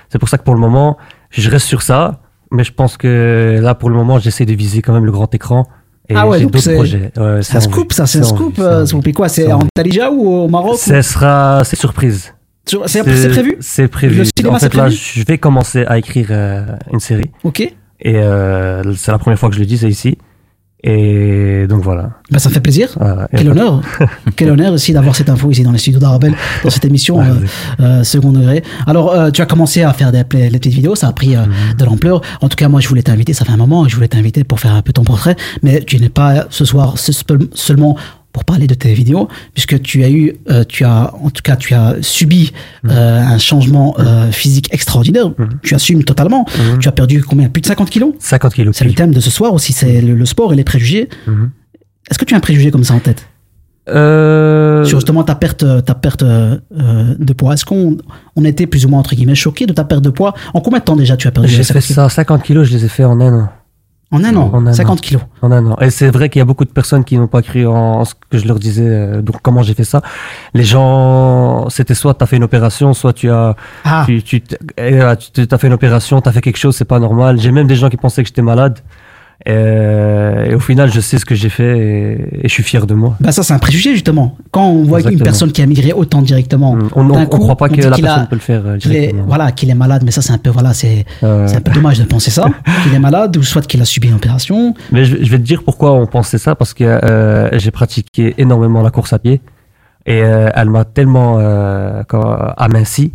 C'est 0.07 0.19
pour 0.19 0.29
ça 0.29 0.37
que 0.37 0.43
pour 0.43 0.53
le 0.53 0.61
moment, 0.61 0.97
je 1.31 1.49
reste 1.49 1.65
sur 1.65 1.81
ça. 1.81 2.21
Mais 2.51 2.63
je 2.63 2.71
pense 2.71 2.95
que 2.95 3.59
là, 3.61 3.75
pour 3.75 3.89
le 3.89 3.95
moment, 3.95 4.19
j'essaie 4.19 4.45
de 4.45 4.53
viser 4.53 4.81
quand 4.81 4.93
même 4.93 5.05
le 5.05 5.11
grand 5.11 5.31
écran. 5.35 5.67
Et 6.09 6.15
Ah 6.15 6.27
ouais, 6.27 6.39
j'ai 6.39 6.43
donc 6.45 6.53
d'autres 6.53 6.63
c'est- 6.63 6.73
projets. 6.75 7.11
Ouais, 7.17 7.39
en 7.55 7.59
scoop, 7.61 7.91
vue. 7.91 7.95
ça, 7.95 8.05
c'est 8.07 8.19
un 8.19 8.23
scoop. 8.23 8.57
euh, 8.59 8.81
en 8.81 8.85
C'est 8.87 8.99
vue. 9.05 9.13
quoi 9.13 9.29
C'est 9.29 9.51
en 9.51 9.59
darija 9.75 10.09
ou 10.11 10.27
au 10.27 10.47
Maroc 10.47 10.77
Ce 10.79 11.01
sera, 11.03 11.61
c'est 11.63 11.75
surprise. 11.75 12.33
C'est 12.85 13.03
prévu 13.03 13.57
C'est 13.59 13.87
prévu. 13.87 14.17
Le 14.19 14.25
cinéma, 14.25 14.55
en 14.55 14.59
fait, 14.59 14.73
là, 14.73 14.89
je 14.89 15.23
vais 15.23 15.37
commencer 15.37 15.85
à 15.87 15.97
écrire 15.97 16.27
euh, 16.31 16.65
une 16.91 16.99
série. 16.99 17.29
Ok. 17.43 17.61
Et 17.61 17.73
euh, 18.15 18.93
c'est 18.95 19.11
la 19.11 19.17
première 19.19 19.37
fois 19.39 19.49
que 19.49 19.55
je 19.55 19.59
le 19.59 19.65
dis, 19.65 19.77
c'est 19.77 19.89
ici. 19.89 20.17
Et 20.81 21.65
donc 21.67 21.83
voilà. 21.83 22.11
Bah, 22.31 22.39
ça 22.39 22.47
me 22.49 22.53
fait 22.53 22.61
plaisir. 22.61 22.89
Voilà. 22.97 23.27
Quel 23.35 23.49
honneur, 23.49 23.81
quel 24.37 24.49
honneur 24.49 24.71
aussi 24.73 24.93
d'avoir 24.93 25.13
cette 25.15 25.29
info 25.29 25.51
ici 25.51 25.61
dans 25.63 25.71
les 25.73 25.77
studios 25.77 25.99
d'Arabelle, 25.99 26.33
dans 26.63 26.69
cette 26.69 26.85
émission 26.85 27.17
Ouais, 27.17 27.25
euh, 27.25 27.83
euh, 27.83 28.03
second 28.05 28.31
degré. 28.31 28.63
Alors, 28.87 29.11
euh, 29.13 29.29
tu 29.29 29.41
as 29.41 29.45
commencé 29.45 29.83
à 29.83 29.91
faire 29.91 30.11
des, 30.13 30.23
les 30.49 30.57
petites 30.57 30.73
vidéos, 30.73 30.95
ça 30.95 31.07
a 31.09 31.11
pris 31.11 31.35
euh, 31.35 31.39
Mhm. 31.41 31.77
de 31.77 31.85
l'ampleur. 31.85 32.21
En 32.41 32.47
tout 32.47 32.55
cas, 32.55 32.69
moi, 32.69 32.79
je 32.79 32.87
voulais 32.87 33.01
t'inviter, 33.01 33.33
ça 33.33 33.43
fait 33.43 33.51
un 33.51 33.57
moment, 33.57 33.87
je 33.89 33.95
voulais 33.95 34.07
t'inviter 34.07 34.43
pour 34.45 34.59
faire 34.59 34.73
un 34.73 34.81
peu 34.81 34.93
ton 34.93 35.03
portrait, 35.03 35.35
mais 35.63 35.81
tu 35.81 35.99
n'es 35.99 36.09
pas 36.09 36.45
ce 36.49 36.63
soir 36.63 36.95
seulement 37.53 37.97
pour 38.31 38.45
parler 38.45 38.67
de 38.67 38.73
tes 38.75 38.93
vidéos, 38.93 39.27
puisque 39.53 39.81
tu 39.81 40.03
as 40.03 40.09
eu, 40.09 40.35
euh, 40.51 40.63
tu 40.63 40.83
as, 40.85 41.13
en 41.15 41.29
tout 41.31 41.41
cas, 41.43 41.55
tu 41.55 41.73
as 41.73 41.95
subi 42.01 42.51
Mhm. 42.83 42.91
euh, 42.91 43.21
un 43.21 43.37
changement 43.39 43.95
euh, 43.99 44.31
physique 44.31 44.67
extraordinaire. 44.71 45.31
Tu 45.63 45.73
assumes 45.75 46.03
totalement. 46.03 46.45
Mhm. 46.57 46.79
Tu 46.79 46.87
as 46.87 46.91
perdu 46.91 47.23
combien? 47.23 47.49
Plus 47.49 47.61
de 47.61 47.67
50 47.67 47.89
kilos? 47.89 48.13
50 48.19 48.53
kilos. 48.53 48.75
C'est 48.77 48.85
le 48.85 48.93
thème 48.93 49.13
de 49.13 49.19
ce 49.19 49.31
soir 49.31 49.53
aussi, 49.53 49.73
c'est 49.73 50.01
le, 50.01 50.13
le 50.13 50.25
sport 50.25 50.53
et 50.53 50.55
les 50.55 50.63
préjugés. 50.63 51.09
Mhm. 51.27 51.49
Est-ce 52.09 52.19
que 52.19 52.25
tu 52.25 52.33
as 52.33 52.37
un 52.37 52.41
préjugé 52.41 52.69
comme 52.71 52.83
ça 52.83 52.93
en 52.93 52.99
tête? 52.99 53.27
Sur 53.87 54.99
justement 54.99 55.23
ta 55.23 55.33
perte, 55.33 55.65
ta 55.83 55.95
perte 55.95 56.23
de 56.23 57.33
poids. 57.33 57.53
Est-ce 57.55 57.65
qu'on 57.65 57.97
on 58.35 58.45
était 58.45 58.67
plus 58.67 58.85
ou 58.85 58.89
moins 58.89 58.99
entre 58.99 59.15
guillemets 59.15 59.33
choqué 59.33 59.65
de 59.65 59.73
ta 59.73 59.83
perte 59.83 60.03
de 60.03 60.11
poids? 60.11 60.35
En 60.53 60.61
combien 60.61 60.77
de 60.79 60.83
temps 60.83 60.95
déjà 60.95 61.17
tu 61.17 61.27
as 61.27 61.31
perdu 61.31 61.49
J'ai 61.49 61.63
fait 61.63 61.81
50 61.81 61.83
kilos 61.87 61.95
ça, 61.95 62.09
50 62.09 62.43
kilos, 62.43 62.67
je 62.67 62.73
les 62.77 62.85
ai 62.85 62.87
fait 62.87 63.03
en 63.03 63.19
un 63.19 63.33
an. 63.45 63.49
En 64.11 64.23
un 64.23 64.35
an, 64.35 64.49
En 64.53 64.65
un 64.65 64.71
an. 64.71 64.73
50 64.73 65.01
kilos. 65.01 65.21
En 65.43 65.51
un 65.51 65.65
an. 65.67 65.75
Et 65.81 65.91
c'est 65.91 66.09
vrai 66.09 66.29
qu'il 66.29 66.39
y 66.39 66.41
a 66.41 66.45
beaucoup 66.45 66.65
de 66.65 66.71
personnes 66.71 67.03
qui 67.03 67.15
n'ont 67.17 67.27
pas 67.27 67.43
cru 67.43 67.67
en 67.67 68.05
ce 68.05 68.15
que 68.29 68.39
je 68.39 68.47
leur 68.47 68.57
disais. 68.57 68.83
euh, 68.87 69.21
donc 69.21 69.35
comment 69.43 69.61
j'ai 69.61 69.75
fait 69.75 69.83
ça 69.83 70.01
Les 70.55 70.63
gens, 70.63 71.69
c'était 71.69 71.93
soit 71.93 72.15
tu 72.15 72.23
as 72.23 72.27
fait 72.27 72.37
une 72.37 72.43
opération, 72.43 72.93
soit 72.95 73.13
tu 73.13 73.29
as, 73.29 73.55
Ah, 73.83 74.03
tu, 74.07 74.23
tu, 74.23 74.41
euh, 74.79 75.15
tu 75.33 75.47
as 75.51 75.57
fait 75.59 75.67
une 75.67 75.73
opération, 75.73 76.21
tu 76.21 76.29
as 76.29 76.31
fait 76.31 76.41
quelque 76.41 76.57
chose, 76.57 76.75
c'est 76.75 76.85
pas 76.85 76.99
normal. 76.99 77.39
J'ai 77.39 77.51
même 77.51 77.67
des 77.67 77.75
gens 77.75 77.89
qui 77.89 77.97
pensaient 77.97 78.23
que 78.23 78.27
j'étais 78.29 78.41
malade. 78.41 78.79
Euh, 79.47 80.49
et 80.49 80.53
au 80.55 80.59
final, 80.59 80.91
je 80.91 80.99
sais 80.99 81.17
ce 81.17 81.25
que 81.25 81.33
j'ai 81.33 81.47
fait 81.47 81.77
et, 82.43 82.47
je 82.47 82.49
suis 82.53 82.61
fier 82.63 82.85
de 82.85 82.93
moi. 82.93 83.15
bah 83.21 83.31
ça 83.31 83.41
c'est 83.41 83.53
un 83.53 83.59
préjugé 83.59 83.93
justement. 83.93 84.35
Quand 84.51 84.65
on 84.67 84.83
voit 84.83 84.99
une 85.01 85.19
personne 85.21 85.51
qui 85.53 85.61
a 85.61 85.65
migré 85.65 85.93
autant 85.93 86.21
directement, 86.21 86.77
On 86.95 87.03
ne 87.05 87.25
croit 87.25 87.55
pas 87.55 87.69
que 87.69 87.79
la 87.81 87.91
qu'il 87.91 88.05
a- 88.05 88.07
personne 88.09 88.27
peut 88.27 88.35
le 88.35 88.41
faire 88.41 88.61
euh, 88.65 88.77
qu'il 88.77 88.91
est, 88.93 88.99
directement. 88.99 89.25
voilà, 89.27 89.51
qu'il 89.53 89.69
est 89.69 89.75
malade, 89.75 90.01
mais 90.03 90.11
ça 90.11 90.21
c'est 90.21 90.33
un 90.33 90.37
peu 90.37 90.49
voilà, 90.49 90.73
c'est 90.73 91.05
Euh, 91.23 91.47
c'est 91.47 91.55
un 91.57 91.61
peu 91.61 91.71
dommage 91.71 91.99
de 91.99 92.03
penser 92.05 92.31
ça, 92.31 92.47
qu'il 92.83 92.93
est 92.93 92.99
malade 92.99 93.35
ou 93.37 93.43
soit 93.43 93.65
qu'il 93.65 93.81
a 93.81 93.85
subi 93.85 94.09
une 94.09 94.15
opération. 94.15 94.73
Mais 94.91 95.05
je, 95.05 95.17
je 95.23 95.29
vais 95.31 95.37
te 95.37 95.43
dire 95.43 95.63
pourquoi 95.63 95.93
on 95.93 96.05
pensait 96.05 96.37
ça, 96.37 96.55
parce 96.55 96.73
que 96.73 96.83
euh, 96.83 97.49
j'ai 97.57 97.71
pratiqué 97.71 98.35
énormément 98.37 98.81
la 98.81 98.91
course 98.91 99.13
à 99.13 99.19
pied 99.19 99.41
et 100.05 100.21
euh, 100.21 100.49
elle 100.53 100.69
m'a 100.69 100.83
tellement 100.85 101.37
aminci 102.57 103.13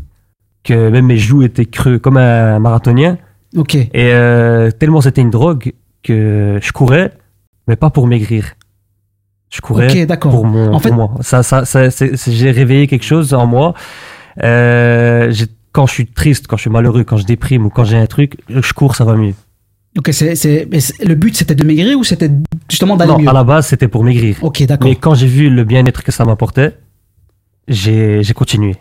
que 0.63 0.89
même 0.89 1.07
mes 1.07 1.19
joues 1.19 1.43
étaient 1.43 1.67
creux 1.67 1.99
comme 1.99 2.17
un 2.17 2.59
marathonien 2.59 3.19
Ok. 3.57 3.75
et 3.77 4.69
tellement 4.79 5.01
c'était 5.01 5.21
une 5.21 5.31
drogue 5.31 5.73
que 6.05 6.59
je 6.63 6.71
courais, 6.73 7.13
mais 7.67 7.75
pas 7.77 7.91
pour 7.91 8.07
maigrir. 8.07 8.53
Je 9.51 9.61
courais 9.61 10.07
pour, 10.21 10.45
mon, 10.47 10.73
En 10.73 10.79
fait- 10.81 10.89
pour 10.91 10.97
moi. 10.97 11.15
Ça, 11.21 11.43
ça, 11.43 11.65
ça, 11.65 11.89
j'ai 12.29 12.51
réveillé 12.51 12.87
quelque 12.87 13.05
chose 13.05 13.35
en 13.35 13.47
moi. 13.47 13.75
Euh, 14.43 15.33
quand 15.73 15.87
je 15.87 15.93
suis 15.93 16.07
triste, 16.07 16.47
quand 16.49 16.57
je 16.57 16.63
suis 16.63 16.71
malheureux, 16.71 17.05
quand 17.05 17.17
je 17.17 17.25
déprime 17.25 17.67
ou 17.67 17.71
quand 17.71 17.85
j'ai 17.85 17.97
un 17.97 18.07
truc, 18.07 18.37
je 18.49 18.73
cours, 18.73 18.95
ça 18.97 19.05
va 19.05 19.15
mieux. 19.15 19.35
Ok, 19.97 20.11
c'est 20.13 20.67
le 21.05 21.15
but 21.15 21.37
c'était 21.37 21.55
de 21.55 21.65
maigrir 21.65 21.97
ou 21.97 22.03
c'était 22.03 22.31
justement 22.69 22.97
d'aller 22.97 23.13
Non, 23.13 23.19
mieux? 23.21 23.29
à 23.29 23.33
la 23.33 23.45
base, 23.45 23.69
c'était 23.69 23.87
pour 23.87 24.03
maigrir. 24.03 24.37
Ok, 24.43 24.65
d'accord. 24.65 24.89
Mais 24.89 24.97
quand 24.97 25.15
j'ai 25.15 25.29
vu 25.29 25.51
le 25.51 25.63
bien-être 25.63 26.03
que 26.03 26.11
ça 26.11 26.25
m'apportait, 26.25 26.77
j'ai 27.69 28.23
j'ai 28.25 28.35
continué. 28.35 28.77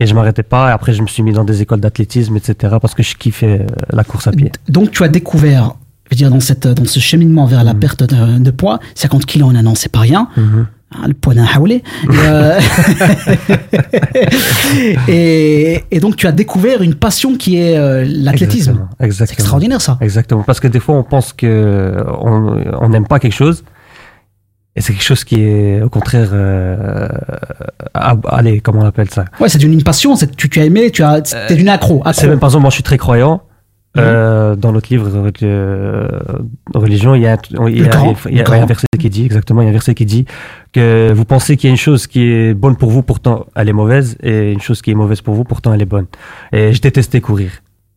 Et 0.00 0.06
je 0.06 0.14
m'arrêtais 0.14 0.42
pas. 0.44 0.68
Et 0.68 0.72
après, 0.72 0.92
je 0.92 1.00
me 1.02 1.06
suis 1.08 1.22
mis 1.22 1.32
dans 1.32 1.42
des 1.44 1.62
écoles 1.62 1.80
d'athlétisme, 1.80 2.36
etc. 2.36 2.76
Parce 2.80 2.94
que 2.94 3.02
je 3.02 3.16
kiffais 3.16 3.60
euh, 3.62 3.66
la 3.90 4.04
course 4.04 4.26
à 4.28 4.30
pied. 4.32 4.52
Donc 4.68 4.90
tu 4.92 5.02
as 5.02 5.08
découvert, 5.08 5.74
je 6.10 6.14
veux 6.14 6.16
dire, 6.16 6.30
dans, 6.30 6.40
cette, 6.40 6.66
dans 6.66 6.84
ce 6.86 7.00
cheminement 7.00 7.44
vers 7.46 7.64
la 7.64 7.74
Mhm. 7.74 7.80
perte 7.80 8.02
de, 8.02 8.38
de 8.38 8.50
poids, 8.50 8.78
50 8.94 9.26
kilos 9.26 9.50
en 9.50 9.54
un 9.56 9.66
an, 9.66 9.74
c'est 9.74 9.92
pas 9.92 10.00
rien. 10.00 10.28
Mhm. 10.36 10.66
hein, 10.94 11.04
le 11.06 11.12
poignet 11.14 11.42
haoulé. 11.54 11.82
Et, 12.04 12.06
euh, 12.16 12.58
et, 15.08 15.84
et 15.90 16.00
donc 16.00 16.16
tu 16.16 16.26
as 16.26 16.32
découvert 16.32 16.82
une 16.82 16.94
passion 16.94 17.36
qui 17.36 17.56
est 17.58 17.76
euh, 17.76 18.04
l'athlétisme. 18.08 18.88
Exactement, 19.00 19.26
C'est 19.26 19.32
extraordinaire 19.34 19.80
ça. 19.80 19.98
Exactement. 20.00 20.42
Parce 20.42 20.60
que 20.60 20.68
des 20.68 20.80
fois, 20.80 20.96
on 20.96 21.02
pense 21.02 21.32
que 21.32 21.94
on 22.20 22.62
on 22.80 22.88
n'aime 22.88 23.06
pas 23.06 23.18
quelque 23.18 23.34
chose. 23.34 23.64
Et 24.76 24.80
c'est 24.80 24.92
quelque 24.92 25.02
chose 25.04 25.24
qui 25.24 25.40
est, 25.42 25.82
au 25.82 25.88
contraire, 25.88 26.28
euh, 26.32 27.08
ah, 27.94 28.14
allez, 28.28 28.60
comment 28.60 28.82
on 28.82 28.86
appelle 28.86 29.10
ça? 29.10 29.24
Ouais, 29.40 29.48
c'est 29.48 29.58
devenu 29.58 29.74
une 29.74 29.82
passion. 29.82 30.14
Tu, 30.36 30.48
tu 30.48 30.60
as 30.60 30.64
aimé, 30.66 30.92
tu 30.92 31.02
as, 31.02 31.20
t'es 31.22 31.54
devenu 31.54 31.68
accro. 31.70 32.00
accro. 32.04 32.12
C'est 32.12 32.28
même, 32.28 32.38
par 32.38 32.48
exemple, 32.50 32.62
moi, 32.62 32.70
je 32.70 32.74
suis 32.74 32.84
très 32.84 32.96
croyant. 32.98 33.42
Mhm. 33.96 34.02
Euh, 34.04 34.54
dans 34.54 34.70
notre 34.72 34.88
livre 34.90 35.08
euh, 35.42 36.08
religion, 36.74 37.14
il 37.14 37.22
y 37.22 37.26
a, 37.26 37.32
un- 37.32 37.68
il 37.68 37.78
y 37.78 37.82
a, 37.88 37.90
il 38.30 38.36
y 38.36 38.40
a- 38.42 38.52
un 38.62 38.66
verset 38.66 38.86
qui 38.98 39.08
dit 39.10 39.24
exactement, 39.24 39.62
il 39.62 39.64
y 39.64 39.66
a 39.66 39.70
un 39.70 39.72
verset 39.72 39.94
qui 39.94 40.04
dit 40.04 40.26
que 40.72 41.10
vous 41.12 41.24
pensez 41.24 41.56
qu'il 41.56 41.68
y 41.68 41.70
a 41.70 41.72
une 41.72 41.78
chose 41.78 42.06
qui 42.06 42.22
est 42.22 42.54
bonne 42.54 42.76
pour 42.76 42.90
vous, 42.90 43.02
pourtant 43.02 43.46
elle 43.56 43.68
est 43.68 43.72
mauvaise, 43.72 44.16
et 44.22 44.52
une 44.52 44.60
chose 44.60 44.82
qui 44.82 44.90
est 44.90 44.94
mauvaise 44.94 45.22
pour 45.22 45.34
vous, 45.34 45.44
pourtant 45.44 45.72
elle 45.72 45.80
est 45.82 45.86
bonne. 45.86 46.06
Et 46.52 46.72
je 46.74 46.80
détestais 46.82 47.20
courir. 47.20 47.50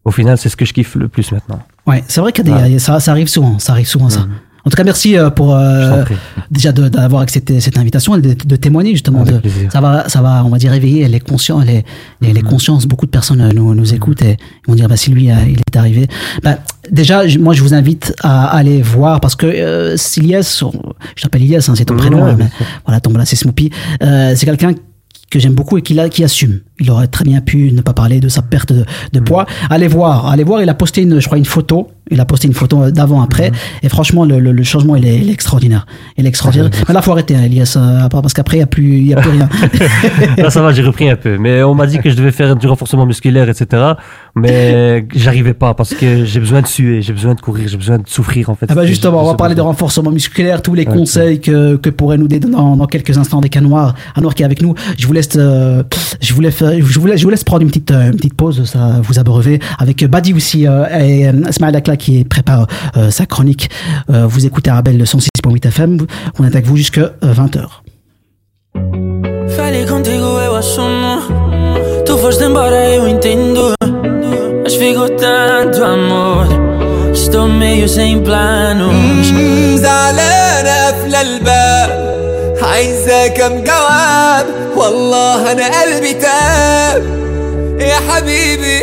Au 0.06 0.12
final, 0.12 0.38
c'est 0.38 0.50
ce 0.50 0.56
que 0.56 0.66
je 0.66 0.74
kiffe 0.74 0.96
le 0.96 1.08
plus 1.10 1.32
maintenant. 1.32 1.60
Ouais, 1.86 2.04
c'est 2.08 2.22
vrai 2.22 2.32
que 2.32 2.42
Ouais. 2.42 2.80
ça, 2.80 3.00
ça 3.00 3.12
arrive 3.12 3.28
souvent. 3.28 3.60
Ça 3.60 3.74
arrive 3.74 3.88
souvent 3.88 4.10
ça. 4.10 4.28
En 4.66 4.70
tout 4.70 4.76
cas, 4.76 4.84
merci 4.84 5.18
euh, 5.18 5.30
pour 5.30 5.56
euh, 5.56 6.04
déjà 6.52 6.72
d'avoir 6.72 7.22
accepté 7.22 7.60
cette 7.60 7.78
invitation 7.78 8.16
et 8.16 8.22
de, 8.22 8.34
de 8.34 8.56
témoigner 8.56 8.92
justement. 8.92 9.24
De, 9.24 9.42
ça 9.72 9.82
va, 9.82 10.08
ça 10.08 10.22
va, 10.22 10.44
on 10.46 10.50
va 10.50 10.58
dire 10.58 10.72
réveiller 10.72 11.08
les 11.08 11.20
conscients, 11.20 11.62
les, 11.62 11.84
les, 12.22 12.34
les 12.34 12.42
consciences. 12.42 12.86
Beaucoup 12.86 13.06
de 13.06 13.12
personnes 13.12 13.42
euh, 13.42 13.52
nous, 13.54 13.74
nous 13.74 13.94
écoutent 13.94 14.22
et 14.22 14.38
vont 14.68 14.76
dire 14.76 14.88
bah 14.88 14.98
si 14.98 15.10
lui 15.12 15.32
euh, 15.32 15.36
il 15.48 15.58
est 15.60 15.76
arrivé. 15.76 16.08
Bah, 16.44 16.60
déjà, 16.92 17.24
moi 17.40 17.54
je 17.54 17.64
vous 17.64 17.74
invite 17.74 18.14
à 18.22 18.46
aller 18.46 18.82
voir 18.82 19.20
parce 19.20 19.36
que 19.36 19.48
euh, 19.48 19.98
je 19.98 21.22
t'appelle 21.22 21.44
Ilias, 21.44 21.68
hein, 21.70 21.74
c'est 21.76 21.86
ton 21.86 21.96
Ouais, 21.96 22.02
prénom, 22.02 22.26
hein, 22.26 22.34
bien 22.34 22.50
mais 22.60 22.66
voilà, 22.86 23.00
ton 23.00 23.12
là 23.14 23.26
c'est 23.26 23.36
Smoopy. 23.36 23.72
Euh, 24.04 24.34
c'est 24.36 24.46
quelqu'un 24.46 24.74
que 25.30 25.40
j'aime 25.40 25.54
beaucoup 25.54 25.78
et 25.78 25.82
qui, 25.82 25.98
qui 26.10 26.24
assume. 26.24 26.60
Il 26.82 26.92
aurait 26.92 27.08
très 27.08 27.24
bien 27.24 27.40
pu 27.42 27.72
ne 27.72 27.82
pas 27.82 27.94
parler 27.94 28.20
de 28.20 28.28
sa 28.28 28.42
perte 28.42 28.74
de, 28.74 28.84
de 29.14 29.20
poids. 29.20 29.46
Allez 29.70 29.88
voir, 29.88 30.28
allez 30.28 30.44
voir. 30.44 30.62
Il 30.62 30.68
a 30.70 30.74
posté 30.74 31.04
une, 31.04 31.20
je 31.22 31.26
crois, 31.28 31.38
une 31.38 31.46
photo. 31.46 31.88
Il 32.10 32.20
a 32.20 32.26
posté 32.26 32.48
une 32.48 32.54
photo 32.54 32.92
d'avant 32.92 33.22
après. 33.22 33.52
Et 33.84 33.88
franchement, 33.88 34.26
le, 34.26 34.40
le- 34.40 34.52
le 34.52 34.64
changement, 34.64 34.98
il 34.98 35.06
est, 35.06 35.18
il 35.18 35.30
est 35.30 35.34
extraordinaire. 35.34 35.86
Il 36.18 36.26
est 36.26 36.28
extraordinaire. 36.28 36.70
Mais 36.88 36.94
là, 36.94 37.02
faut 37.02 37.12
arrêter, 37.14 37.36
hein, 37.38 37.44
Elias, 37.46 37.76
euh, 37.78 38.10
parce 38.10 38.34
qu'après, 38.34 38.58
il 38.58 38.60
n'y 38.60 38.64
a 38.64 38.68
plus, 38.68 38.98
il 38.98 39.08
y 39.08 39.14
a 39.14 39.22
plus 39.22 39.30
rien. 39.30 39.48
Là, 40.38 40.50
ça 40.50 40.62
va, 40.62 40.74
j'ai 40.74 40.82
repris 40.84 41.10
un 41.10 41.16
peu. 41.16 41.38
Mais 41.38 41.64
on 41.64 41.74
m'a 41.74 41.88
dit 41.88 42.00
que 42.00 42.10
je 42.10 42.16
devais 42.16 42.32
faire 42.34 42.56
du 42.58 42.68
renforcement 42.68 43.06
musculaire, 43.06 43.48
etc. 43.48 43.94
Mais 44.36 45.06
j'arrivais 45.16 45.54
pas 45.54 45.74
parce 45.74 45.94
que 45.94 46.26
j'ai 46.26 46.40
besoin 46.40 46.62
de 46.62 46.68
suer, 46.68 47.02
j'ai 47.02 47.14
besoin 47.14 47.34
de 47.36 47.42
courir, 47.42 47.68
j'ai 47.68 47.78
besoin 47.78 47.98
de 47.98 48.08
souffrir, 48.08 48.50
en 48.50 48.56
fait. 48.56 48.66
Ah 48.70 48.76
bah 48.76 48.86
justement, 48.86 49.22
on 49.24 49.28
va 49.28 49.36
parler 49.36 49.56
de 49.56 49.62
renforcement 49.62 50.12
musculaire, 50.12 50.62
tous 50.62 50.74
les 50.74 50.86
conseils 50.86 51.40
que, 51.40 51.76
que 51.78 51.90
pourrait 51.90 52.18
nous 52.18 52.28
donner 52.28 52.40
dans, 52.52 52.76
dans 52.76 52.88
quelques 52.88 53.18
instants 53.18 53.42
des 53.42 53.50
canoirs. 53.50 53.94
Anouar 54.16 54.36
qui 54.36 54.44
est 54.44 54.46
avec 54.46 54.62
nous. 54.62 54.74
Je 54.98 55.08
vous 55.08 55.14
laisse, 55.14 55.30
euh, 55.36 55.84
je 56.22 56.34
vous 56.34 56.42
laisse, 56.42 56.62
je 56.71 56.99
vous 56.99 57.07
laisse, 57.07 57.21
je 57.21 57.25
vous 57.25 57.31
laisse 57.31 57.45
prendre 57.45 57.63
une 57.63 57.69
petite, 57.69 57.91
euh, 57.91 58.07
une 58.11 58.17
petite 58.17 58.35
pause, 58.35 58.65
ça 58.65 59.01
vous 59.03 59.19
abreuver 59.19 59.61
avec 59.79 60.05
Badi 60.05 60.33
aussi 60.35 60.67
euh, 60.67 60.85
et 60.99 61.29
euh, 61.29 61.33
Ismaël 61.49 61.77
Akla 61.77 61.97
qui 61.97 62.25
prépare 62.25 62.67
euh, 62.97 63.11
sa 63.11 63.27
chronique. 63.27 63.71
Euh, 64.11 64.27
vous 64.27 64.47
écoutez 64.47 64.71
Arabelle 64.71 64.99
le 64.99 65.05
106.8 65.05 65.67
FM. 65.67 65.99
On 66.39 66.45
est 66.45 66.49
avec 66.49 66.67
vous 66.67 66.77
jusqu'à 66.77 67.13
20h. 67.23 67.67
Falei 69.57 69.87
contigo, 69.87 70.39
eu 70.41 70.57
assumo. 70.57 71.21
Tu 72.05 72.13
foste 72.13 72.43
embora, 72.43 72.95
eu 72.97 73.09
entendo. 73.09 73.75
Mas 74.63 74.75
ficou 74.75 75.09
tanto 75.09 75.85
amor. 75.85 76.47
que 77.13 77.19
Estou 77.19 77.49
meio 77.49 77.89
sem 77.89 78.23
planos. 78.23 79.27
زعلانة 79.77 80.93
في 80.93 81.21
الباب 81.23 82.20
عايزة 82.72 83.28
كم 83.28 83.64
جواب؟ 83.64 84.46
والله 84.76 85.52
أنا 85.52 85.82
قلبي 85.82 86.14
تاب. 86.14 87.04
يا 87.80 87.96
حبيبي. 88.10 88.82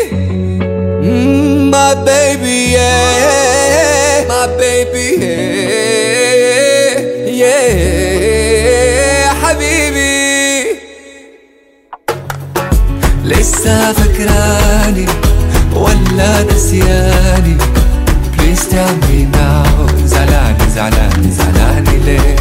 My 1.72 1.94
baby 2.08 2.58
baby 4.60 5.06
yeah. 5.22 6.94
Yeah. 7.40 7.70
يا 9.24 9.32
حبيبي. 9.42 10.64
لسه 13.24 13.92
فاكراني 13.92 15.06
ولا 15.74 16.42
نسياني؟ 16.42 17.56
Please 18.36 18.64
tell 18.72 18.94
me 19.08 19.18
now. 19.36 20.04
زعلاني 20.04 20.70
زعلاني 20.74 21.30
زعلاني 21.30 21.96
ليه؟ 22.04 22.36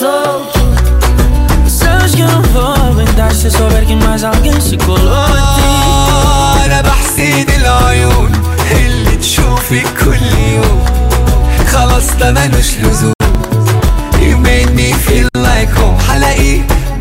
Tens 0.00 0.02
outro. 0.02 0.60
Sabes 1.68 2.14
que 2.14 2.22
eu 2.22 2.28
não 2.28 2.42
vou 2.42 2.74
aguentar 2.90 3.32
se 3.34 3.50
souber 3.50 3.84
que 3.86 3.94
mais 3.96 4.24
alguém 4.24 4.58
se 4.60 4.76
colou 4.78 5.14
a. 5.14 6.64
أنا 6.64 6.80
بحسد 6.80 7.50
العيون 7.50 8.32
اللي 8.70 9.16
تشوفك 9.16 9.86
كل 10.04 10.22
يوم 10.54 10.84
خلاص 11.72 12.16
ده 12.20 12.30
ملوش 12.32 12.74
لزوم 12.78 13.12
You 14.20 14.36
made 14.36 14.70
me 14.76 14.92
feel 15.06 15.28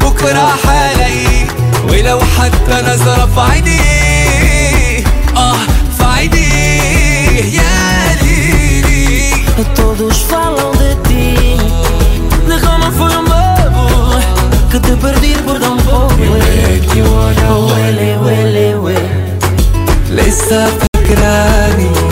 بكرة 0.02 0.50
حلاقيه 0.66 1.48
ولو 1.90 2.20
حتى 2.20 2.82
نظرة 2.84 3.30
في 3.36 3.42
عينيه 3.52 5.04
آه 5.38 5.58
في 5.98 6.04
عينيه 6.04 7.60
يا 7.62 7.79
te 14.90 14.96
perdir 14.98 15.38
por 15.44 15.60
tampoco 15.60 16.16
Ti 16.16 17.02
voglio, 17.02 17.68
huele, 17.68 18.18
huele, 18.18 18.76
huele 18.76 19.10
Le 20.10 20.32
sta 20.32 20.68
per 20.80 21.16
grani 21.16 22.09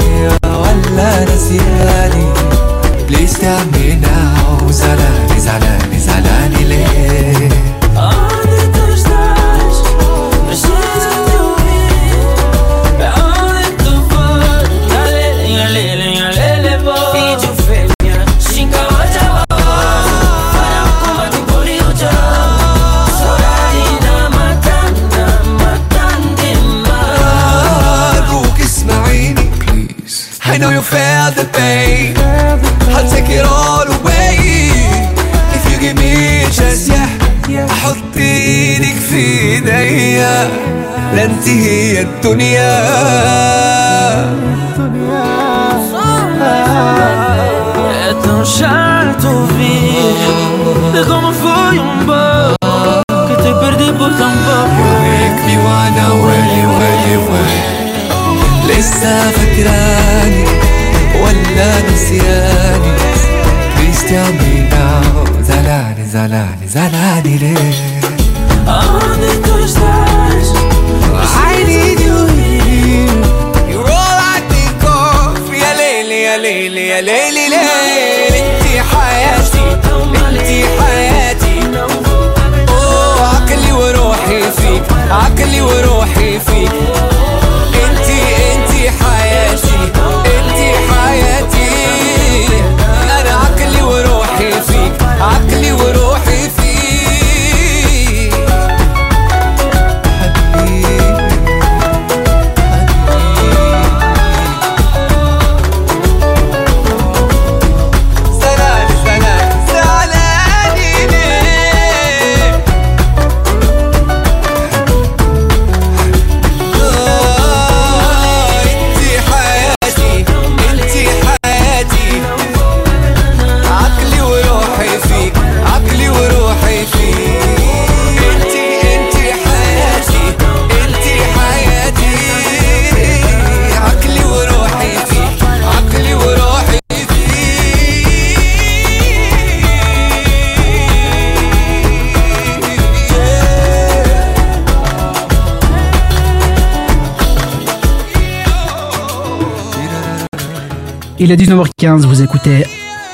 Il 151.20 151.32
est 151.32 151.36
19h15, 151.36 152.02
vous 152.06 152.22
écoutez 152.22 152.64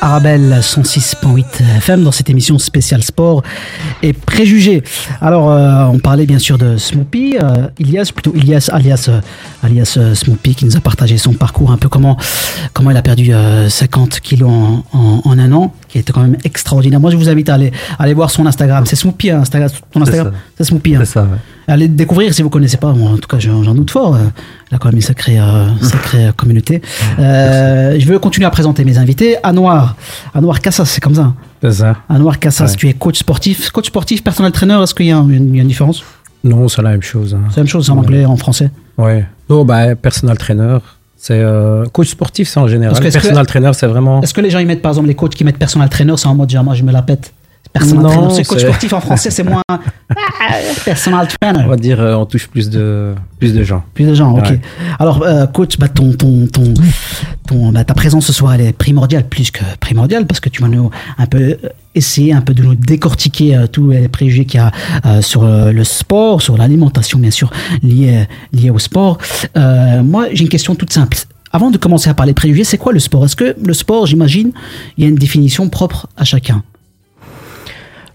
Arabelle 0.02 0.58
106.8 0.60 1.46
FM 1.78 2.04
dans 2.04 2.12
cette 2.12 2.30
émission 2.30 2.60
spéciale 2.60 3.02
sport 3.04 3.42
et 4.02 4.12
préjugés. 4.12 4.84
Alors, 5.22 5.50
euh, 5.50 5.86
on 5.86 6.00
parlait 6.00 6.26
bien 6.26 6.40
sûr 6.40 6.58
de 6.58 6.76
Smoopy, 6.76 7.38
euh, 7.42 7.68
Ilias, 7.80 8.12
plutôt 8.14 8.34
Ilias 8.36 8.70
alias, 8.74 9.06
euh, 9.08 9.22
alias 9.64 9.98
Smoopy 10.16 10.56
qui 10.56 10.66
nous 10.66 10.76
a 10.76 10.82
partagé 10.82 11.18
son 11.18 11.32
parcours, 11.34 11.72
un 11.72 11.78
peu 11.78 11.88
comment, 11.88 12.18
comment 12.74 12.92
il 12.92 12.98
a 12.98 13.02
perdu 13.02 13.34
euh, 13.34 13.70
50 13.70 14.20
kilos 14.20 14.50
en, 14.52 14.84
en, 14.92 15.22
en 15.24 15.40
un 15.40 15.52
an, 15.54 15.74
qui 15.88 16.00
était 16.00 16.12
quand 16.12 16.24
même 16.24 16.38
extraordinaire. 16.44 17.00
Moi, 17.00 17.12
je 17.12 17.16
vous 17.16 17.30
invite 17.30 17.48
à 17.48 17.54
aller, 17.54 17.72
à 17.98 18.04
aller 18.04 18.14
voir 18.14 18.30
son 18.30 18.46
Instagram. 18.46 18.86
C'est 18.86 18.98
Smoopy, 18.98 19.30
hein, 19.32 19.40
Instagram, 19.40 19.70
ton 19.92 20.02
Instagram. 20.02 20.34
C'est 20.58 20.66
Smoopy. 20.66 20.96
hein. 20.98 21.00
C'est 21.06 21.14
ça, 21.14 21.22
ouais. 21.22 21.30
Allez 21.68 21.88
découvrir 21.88 22.34
si 22.34 22.42
vous 22.42 22.50
connaissez 22.50 22.78
pas. 22.78 22.92
Moi, 22.94 23.12
en 23.12 23.18
tout 23.18 23.28
cas, 23.28 23.40
j'en 23.40 23.74
doute 23.74 23.92
fort. 23.92 24.18
Il 24.72 24.76
a 24.76 24.78
quand 24.80 24.90
même 24.90 24.96
une 24.98 25.02
sacrée, 25.02 25.40
euh, 25.40 25.68
sacrée 25.82 26.30
communauté. 26.36 26.82
Euh, 27.20 27.96
je 27.98 28.06
veux 28.06 28.20
continuer 28.20 28.46
à 28.46 28.50
présenter 28.52 28.84
mes 28.84 28.98
invités. 28.98 29.38
Anouar, 29.44 29.96
Anouar 30.34 30.60
Kassas, 30.60 30.86
c'est 30.86 31.02
comme 31.02 31.16
ça. 31.16 31.22
hein. 31.22 31.36
C'est 31.62 31.72
ça. 31.72 31.96
Anouar 32.10 32.40
Kassas, 32.40 32.66
Ouais. 32.72 32.76
tu 32.76 32.90
es 32.90 32.94
coach 32.94 33.20
sportif. 33.20 33.70
Coach 33.72 33.88
sportif, 33.88 34.24
personnel 34.24 34.52
trainer, 34.52 34.78
est-ce 34.84 34.94
qu'il 34.94 35.06
y, 35.06 35.12
a 35.12 35.18
un- 35.18 35.30
une 35.30 35.50
il 35.50 35.56
y 35.56 35.60
a 35.60 35.62
une 35.62 35.68
différence? 35.70 36.04
Non, 36.44 36.68
c'est 36.68 36.82
la 36.82 36.90
même 36.92 37.02
chose. 37.02 37.34
hein. 37.34 37.44
C'est 37.50 37.58
la 37.58 37.64
même 37.64 37.70
chose, 37.70 37.90
en 37.90 37.94
Ouais. 37.94 38.00
anglais, 38.02 38.26
en 38.26 38.36
français? 38.36 38.70
Ouais. 38.98 39.26
Non, 39.50 39.64
bah, 39.64 39.96
personal 39.96 40.38
trainer, 40.38 40.78
c'est 41.16 41.40
euh, 41.40 41.86
coach 41.86 42.10
sportif, 42.10 42.50
c'est 42.50 42.60
en 42.60 42.68
général. 42.68 42.94
Parce 42.94 43.06
que 43.06 43.12
Personal 43.14 43.46
trainer, 43.48 43.72
c'est 43.74 43.88
vraiment. 43.88 44.22
Est-ce 44.22 44.34
que 44.34 44.42
les 44.42 44.50
gens 44.50 44.60
y 44.60 44.66
mettent, 44.66 44.82
par 44.82 44.92
exemple, 44.92 45.08
les 45.08 45.16
coachs 45.16 45.34
qui 45.36 45.46
mettent 45.46 45.58
personnel 45.58 45.88
trainer, 45.88 46.14
c'est 46.18 46.28
en 46.28 46.36
mode, 46.36 46.50
genre, 46.50 46.64
moi, 46.66 46.74
je 46.76 46.84
me 46.84 46.92
la 46.92 47.02
pète? 47.02 47.34
Personnel 47.72 48.04
Non, 48.04 48.10
trainer, 48.10 48.34
c'est 48.36 48.44
coach 48.44 48.62
sportif 48.62 48.94
en 48.94 49.00
français, 49.02 49.32
c'est 49.32 49.44
moins. 49.44 49.62
Ah, 50.46 50.56
personnel 50.84 51.28
trainer. 51.40 51.64
On 51.66 51.70
va 51.70 51.78
dire, 51.78 52.02
euh, 52.02 52.16
on 52.16 52.26
touche 52.26 52.48
plus 52.48 52.70
de, 52.70 53.16
plus 53.40 53.54
de 53.54 53.64
gens. 53.64 53.84
Plus 53.94 54.06
de 54.06 54.14
gens, 54.14 54.34
ok. 54.38 54.50
Ouais. 54.50 54.62
Alors, 55.00 55.24
euh, 55.24 55.48
coach, 55.48 55.80
bah, 55.80 55.88
ton, 55.88 56.12
ton, 56.12 56.48
ton, 56.48 56.74
ton, 57.48 57.72
bah, 57.72 57.84
ta 57.86 57.94
présence 57.94 58.26
ce 58.26 58.34
soir, 58.34 58.54
elle 58.54 58.62
est 58.62 58.74
primordiale, 58.74 59.28
plus 59.28 59.52
que 59.52 59.64
primordiale, 59.80 60.28
parce 60.28 60.42
que 60.42 60.50
tu 60.50 60.62
vas 60.62 60.68
nous 60.68 60.92
un 61.18 61.26
peu 61.26 61.58
essayer 61.96 62.34
un 62.34 62.42
peu 62.42 62.54
de 62.54 62.64
nous 62.64 62.76
décortiquer 62.76 63.56
euh, 63.56 63.68
tous 63.68 63.92
les 63.92 64.08
préjugés 64.08 64.46
qu'il 64.46 64.60
y 64.60 64.64
a 64.64 64.72
euh, 65.06 65.22
sur 65.22 65.44
euh, 65.44 65.72
le 65.72 65.84
sport, 65.84 66.42
sur 66.42 66.58
l'alimentation, 66.58 67.20
bien 67.20 67.32
sûr, 67.32 67.52
liée, 67.82 68.28
liée 68.52 68.70
au 68.70 68.80
sport. 68.80 69.18
Euh, 69.58 70.04
moi, 70.04 70.28
j'ai 70.34 70.44
une 70.44 70.50
question 70.50 70.76
toute 70.76 70.94
simple. 70.94 71.18
Avant 71.52 71.70
de 71.70 71.78
commencer 71.78 72.10
à 72.10 72.14
parler 72.14 72.34
préjugés, 72.34 72.64
c'est 72.64 72.78
quoi 72.80 72.94
le 72.94 73.00
sport? 73.00 73.26
Est-ce 73.26 73.36
que 73.36 73.56
le 73.64 73.74
sport, 73.74 74.08
j'imagine, 74.08 74.52
il 74.98 75.04
y 75.04 75.08
a 75.08 75.10
une 75.10 75.16
définition 75.16 75.70
propre 75.70 76.08
à 76.18 76.24
chacun? 76.24 76.64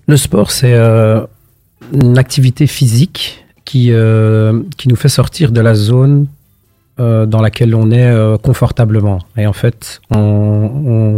Le 0.08 0.16
sport, 0.16 0.50
c'est 0.50 0.72
euh, 0.74 1.20
une 1.92 2.18
activité 2.18 2.66
physique 2.66 3.44
qui, 3.64 3.88
euh, 3.92 4.62
qui 4.78 4.88
nous 4.88 4.96
fait 4.96 5.10
sortir 5.10 5.52
de 5.52 5.60
la 5.60 5.74
zone 5.74 6.26
euh, 6.98 7.26
dans 7.26 7.40
laquelle 7.42 7.74
on 7.74 7.90
est 7.90 8.10
confortablement. 8.42 9.18
Et 9.36 9.46
en 9.46 9.52
fait, 9.52 10.00
on, 10.10 10.16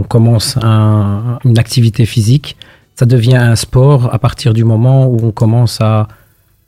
on 0.00 0.02
commence 0.02 0.58
un- 0.62 1.38
une 1.44 1.58
activité 1.58 2.04
physique, 2.04 2.56
ça 2.96 3.06
devient 3.06 3.36
un 3.36 3.56
sport 3.56 4.12
à 4.12 4.18
partir 4.18 4.52
du 4.52 4.64
moment 4.64 5.06
où 5.06 5.18
on 5.22 5.30
commence 5.30 5.80
à, 5.80 6.08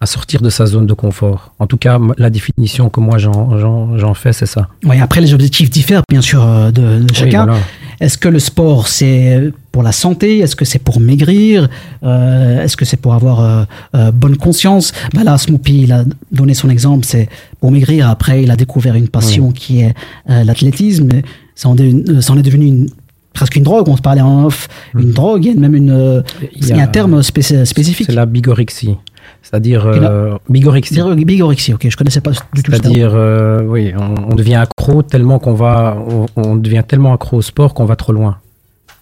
à 0.00 0.06
sortir 0.06 0.40
de 0.40 0.48
sa 0.48 0.64
zone 0.66 0.86
de 0.86 0.94
confort. 0.94 1.52
En 1.58 1.66
tout 1.66 1.76
cas, 1.76 1.98
la 2.16 2.30
définition 2.30 2.88
que 2.88 3.00
moi 3.00 3.18
j'en- 3.18 4.14
fais, 4.14 4.32
c'est 4.32 4.46
ça. 4.46 4.68
Oui, 4.84 4.98
après, 5.00 5.20
les 5.20 5.34
objectifs 5.34 5.68
diffèrent, 5.70 6.02
bien 6.08 6.20
sûr, 6.22 6.40
de, 6.72 7.00
Oui, 7.00 7.06
chacun. 7.12 7.44
voilà. 7.46 7.60
Est-ce 8.02 8.18
que 8.18 8.28
le 8.28 8.40
sport, 8.40 8.88
c'est 8.88 9.52
pour 9.70 9.82
la 9.84 9.92
santé? 9.92 10.38
Est-ce 10.40 10.56
que 10.56 10.64
c'est 10.64 10.80
pour 10.80 10.98
maigrir? 11.00 11.68
Euh, 12.02 12.62
Est-ce 12.64 12.76
que 12.76 12.84
c'est 12.84 12.96
pour 13.04 13.14
avoir 13.14 13.40
euh, 13.40 13.64
euh, 13.94 14.10
bonne 14.10 14.36
conscience? 14.36 14.92
Bah 15.14 15.22
Là, 15.24 15.38
Smoopy, 15.38 15.82
il 15.84 15.92
a 15.92 16.04
donné 16.32 16.54
son 16.54 16.68
exemple, 16.68 17.04
c'est 17.06 17.28
pour 17.60 17.70
maigrir. 17.70 18.08
Après, 18.08 18.42
il 18.42 18.50
a 18.50 18.56
découvert 18.56 18.94
une 18.96 19.08
passion 19.08 19.52
qui 19.52 19.80
est 19.82 19.94
l'athlétisme. 20.26 21.08
Ça 21.54 21.68
en, 21.68 21.76
est- 21.76 22.42
devenu 22.42 22.66
une, 22.66 22.86
presque 23.34 23.56
une 23.56 23.62
drogue. 23.62 23.88
On 23.88 23.96
se 23.96 24.02
parlait 24.02 24.20
en 24.20 24.46
off, 24.46 24.68
une 24.98 25.12
drogue. 25.12 25.44
Il 25.44 25.54
y 25.54 25.56
a 25.56 25.60
même 25.60 25.76
une, 25.76 26.24
il 26.56 26.66
y 26.66 26.72
a 26.72 26.82
un 26.82 26.86
terme 26.88 27.20
spéc- 27.20 27.64
spécifique. 27.64 28.06
C'est 28.08 28.14
la 28.16 28.26
bigorexie. 28.26 28.96
C'est-à-dire 29.42 29.86
euh, 29.86 30.36
bigorexie. 30.48 30.94
Bigor- 30.94 31.14
Bigorexie, 31.14 31.74
ok, 31.74 31.86
je 31.90 31.96
connaissais 31.96 32.20
pas 32.20 32.30
du 32.54 32.62
tout 32.62 32.70
ça. 32.70 32.78
C'est-à-dire, 32.78 33.12
euh, 33.14 33.62
oui, 33.64 33.92
on, 33.98 34.32
on 34.32 34.34
devient 34.34 34.54
accro 34.54 35.02
tellement 35.02 35.38
qu'on 35.38 35.54
va, 35.54 35.96
on, 36.08 36.26
on 36.36 36.56
devient 36.56 36.82
tellement 36.86 37.12
accro 37.12 37.38
au 37.38 37.42
sport 37.42 37.74
qu'on 37.74 37.84
va 37.84 37.96
trop 37.96 38.12
loin. 38.12 38.38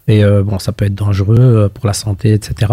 Et 0.09 0.25
euh, 0.25 0.43
bon, 0.43 0.59
ça 0.59 0.73
peut 0.73 0.87
être 0.87 0.95
dangereux 0.95 1.71
pour 1.73 1.87
la 1.87 1.93
santé, 1.93 2.33
etc. 2.33 2.73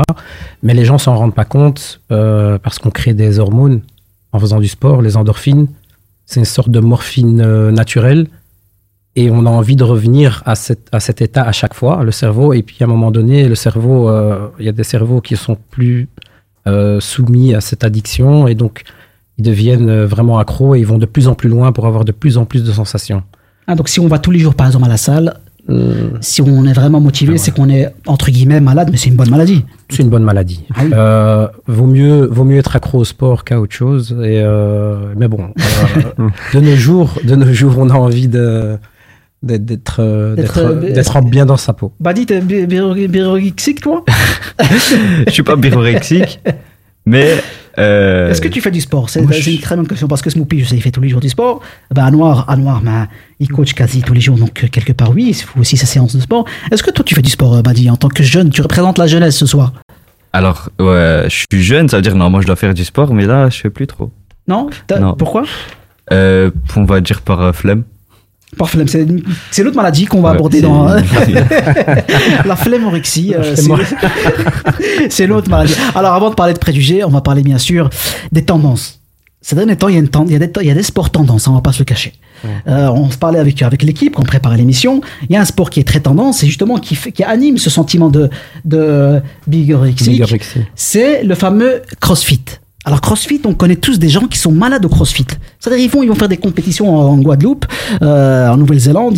Mais 0.63 0.73
les 0.73 0.86
gens 0.86 0.97
s'en 0.97 1.15
rendent 1.15 1.36
pas 1.36 1.45
compte 1.45 1.99
parce 2.10 2.80
qu'on 2.80 2.89
crée 2.89 3.13
des 3.13 3.38
hormones 3.39 3.82
en 4.32 4.39
faisant 4.39 4.60
du 4.60 4.67
sport, 4.67 5.01
les 5.01 5.17
endorphines. 5.17 5.67
C'est 6.25 6.39
une 6.39 6.45
sorte 6.45 6.69
de 6.69 6.80
morphine 6.80 7.69
naturelle. 7.69 8.27
Et 9.15 9.32
on 9.32 9.45
a 9.45 9.49
envie 9.49 9.75
de 9.75 9.84
revenir 9.84 10.43
à, 10.45 10.53
cet- 10.56 10.88
à 10.91 10.99
cet 10.99 11.21
état 11.23 11.41
à 11.43 11.51
chaque 11.51 11.73
fois, 11.73 12.03
le 12.03 12.12
cerveau. 12.12 12.53
Et 12.53 12.62
puis 12.63 12.77
à 12.82 12.84
un 12.86 12.88
moment 12.88 13.10
donné, 13.12 13.47
le 13.47 13.56
cerveau, 13.56 14.10
euh, 14.10 14.47
il 14.60 14.65
y 14.65 14.69
a 14.69 14.71
des 14.71 14.84
cerveaux 14.84 15.21
qui 15.21 15.36
sont 15.36 15.58
plus 15.71 16.08
euh, 16.67 16.99
soumis 16.99 17.53
à 17.56 17.62
cette 17.62 17.84
addiction. 17.84 18.47
Et 18.47 18.56
donc, 18.56 18.84
ils 19.38 19.43
deviennent 19.45 19.89
euh, 19.89 20.06
vraiment 20.06 20.39
accros 20.39 20.75
et 20.75 20.80
ils 20.80 20.86
vont 20.88 20.97
de 20.97 21.06
plus 21.06 21.27
en 21.27 21.34
plus 21.36 21.49
loin 21.49 21.71
pour 21.71 21.86
avoir 21.88 22.06
de 22.06 22.12
plus 22.12 22.38
en 22.38 22.45
plus 22.45 22.63
de 22.63 22.71
sensations. 22.71 23.23
Ah, 23.67 23.75
donc 23.75 23.89
si 23.89 23.99
on 23.99 24.08
va 24.08 24.17
tous 24.19 24.32
les 24.32 24.39
jours, 24.39 24.56
par 24.56 24.67
exemple, 24.67 24.86
à 24.86 24.89
la 24.89 24.97
salle, 24.97 25.34
Euh, 25.69 26.12
si 26.21 26.41
on 26.41 26.63
est 26.63 26.71
vraiment 26.71 27.01
motivé, 27.01 27.34
Ah, 27.36 27.38
c'est 27.38 27.51
qu'on 27.51 27.67
est, 27.67 27.93
entre 28.06 28.32
guillemets, 28.32 28.62
malade, 28.62 28.88
mais 28.89 28.95
c'est 28.95 29.10
une 29.10 29.17
bonne 29.17 29.30
maladie. 29.30 29.65
c'est 29.89 30.01
une 30.01 30.10
bonne 30.10 30.23
maladie. 30.23 30.63
Ah 30.73 30.80
oui. 30.82 30.91
Euh, 30.93 31.47
vaut, 31.67 31.88
mieux, 31.88 32.25
vaut 32.25 32.45
mieux 32.45 32.58
être 32.58 32.77
accro 32.77 32.99
au 32.99 33.03
sport 33.03 33.43
qu'à 33.43 33.60
autre 33.60 33.75
chose. 33.75 34.13
Et, 34.23 34.39
euh, 34.41 35.13
mais 35.17 35.27
bon, 35.27 35.49
euh, 36.19 36.30
de, 36.53 36.60
nos 36.62 36.75
jours, 36.77 37.10
de 37.21 37.36
nos 37.36 37.51
jours, 37.51 37.75
on 37.77 37.89
a 37.89 37.95
envie 37.95 38.30
de 38.30 38.77
d'être 39.43 39.65
d'être 40.36 40.58
euh, 40.60 40.82
euh, 40.97 41.04
en- 41.13 41.21
bien 41.21 41.45
dans 41.45 41.58
sa 41.58 41.73
peau. 41.73 41.93
Badi, 42.00 42.26
t'es 42.26 42.41
bi- 42.41 42.65
bi- 42.65 43.08
biroxique, 43.08 43.82
toi 43.82 44.04
je 45.28 45.32
suis 45.32 45.43
pas 45.43 45.56
birorexique, 45.56 46.39
mais. 47.06 47.36
euh, 47.78 48.30
Est-ce 48.32 48.41
que 48.41 48.47
tu 48.47 48.62
fais 48.62 48.71
du 48.71 48.82
sport? 48.82 49.10
C'est 49.10 49.21
une 49.21 49.60
très 49.62 49.76
bonne 49.76 49.88
question 49.88 50.08
parce 50.08 50.21
que 50.21 50.30
Smoopy, 50.30 50.62
je 50.62 50.65
sais, 50.69 50.76
il 50.76 50.82
fait 50.82 50.91
tous 50.91 51.02
les 51.02 51.10
jours 51.10 51.19
du 51.19 51.30
sport. 51.30 51.62
Ben, 51.93 52.06
à 52.06 52.12
Noir, 52.12 52.45
à 52.50 52.56
Noir 52.58 52.82
ben, 52.82 53.08
il 53.39 53.47
coach 53.50 53.73
quasi 53.73 54.02
tous 54.02 54.13
les 54.13 54.21
jours, 54.21 54.38
donc 54.38 54.63
euh, 54.63 54.67
quelque 54.67 54.93
part, 54.93 55.12
oui, 55.12 55.26
il 55.30 55.34
faut 55.36 55.60
aussi 55.60 55.78
sa 55.78 55.86
séance 55.86 56.15
de 56.15 56.21
sport. 56.21 56.45
Est-ce 56.71 56.82
que 56.82 56.89
toi, 56.91 57.06
tu 57.06 57.13
fais 57.13 57.21
du 57.21 57.30
sport, 57.30 57.56
euh, 57.56 57.62
Badi, 57.62 57.89
en 57.89 57.95
tant 57.95 58.10
que 58.10 58.23
jeune? 58.23 58.50
Tu 58.50 58.62
représentes 58.62 58.97
la 58.97 59.06
jeunesse 59.08 59.38
ce 59.38 59.45
soir? 59.45 59.73
Alors, 60.34 60.69
ouais, 60.80 61.26
je 61.30 61.45
suis 61.52 61.63
jeune, 61.63 61.88
ça 61.89 61.97
veut 61.97 62.02
dire, 62.04 62.15
non, 62.15 62.30
moi 62.30 62.41
je 62.41 62.47
dois 62.47 62.56
faire 62.56 62.73
du 62.73 62.84
sport, 62.84 63.13
mais 63.13 63.26
là, 63.26 63.50
je 63.50 63.60
fais 63.60 63.69
plus 63.69 63.88
trop. 63.88 64.12
Non, 64.47 64.69
Non. 65.00 65.13
Pourquoi? 65.15 65.43
Euh, 66.12 66.52
on 66.76 66.84
va 66.86 67.02
dire 67.02 67.21
par 67.21 67.41
euh, 67.41 67.52
flemme. 67.54 67.84
Par 68.58 68.70
flemme, 68.70 68.88
c'est 68.88 69.64
l'autre 69.64 69.76
maladie 69.76 70.06
qu'on 70.06 70.22
va 70.22 70.30
Ouais, 70.30 70.36
aborder 70.36 70.62
dans 70.62 70.86
la 72.46 72.56
flémorexie. 72.56 73.34
euh, 73.36 73.56
c'est- 73.56 73.68
c'est 75.10 75.28
l'autre 75.28 75.50
maladie. 75.50 75.74
Alors, 75.96 76.14
avant 76.14 76.30
de 76.30 76.36
parler 76.36 76.54
de 76.54 76.60
préjugés, 76.60 77.04
on 77.04 77.10
va 77.10 77.22
parler 77.22 77.44
bien 77.44 77.58
sûr 77.58 77.90
des 78.32 78.44
tendances. 78.44 79.00
Ces 79.42 79.56
derniers 79.56 79.76
temps, 79.76 79.88
il 79.88 79.94
y 79.94 79.98
a, 79.98 80.00
une 80.00 80.10
il 80.26 80.32
y 80.32 80.36
a, 80.36 80.40
des, 80.40 80.52
il 80.62 80.68
y 80.68 80.72
a 80.72 80.74
des 80.74 80.84
sports 80.84 81.10
tendances, 81.10 81.48
hein, 81.48 81.52
on 81.52 81.56
va 81.56 81.62
pas 81.62 81.72
se 81.72 81.80
le 81.80 81.86
cacher. 81.86 82.14
Euh, 82.68 82.88
on 82.90 83.10
se 83.12 83.18
parlait 83.18 83.40
avec, 83.40 83.62
avec 83.62 83.82
l'équipe 83.84 84.14
quand 84.16 84.22
on 84.24 84.26
préparait 84.26 84.58
l'émission. 84.58 85.02
Il 85.30 85.34
y 85.34 85.38
a 85.38 85.42
un 85.42 85.46
sport 85.46 85.70
qui 85.70 85.80
est 85.80 85.88
très 85.88 86.00
tendance 86.00 86.44
et 86.44 86.48
justement 86.48 86.78
qui, 86.78 86.96
fait- 86.96 87.12
qui 87.12 87.24
anime 87.24 87.58
ce 87.58 87.70
sentiment 87.70 88.10
de, 88.10 88.30
de. 88.66 89.22
C'est 90.76 91.24
le 91.24 91.36
fameux 91.36 91.82
CrossFit. 92.00 92.42
Alors 92.88 93.02
CrossFit, 93.02 93.41
on 93.43 93.54
connaît 93.54 93.76
tous 93.76 94.00
des 94.00 94.08
gens 94.08 94.28
qui 94.28 94.39
sont 94.39 94.54
malades 94.54 94.86
au 94.86 94.88
CrossFit. 94.88 95.28
C'est-à-dire 95.60 95.84
ils 95.84 95.91
vont, 95.91 96.04
ils 96.04 96.08
vont 96.08 96.15
faire 96.15 96.30
des 96.30 96.38
compétitions 96.38 96.95
en, 96.95 97.17
Guadeloupe, 97.17 97.65
euh, 98.02 98.47
en 98.47 98.56
Nouvelle-Zélande. 98.56 99.17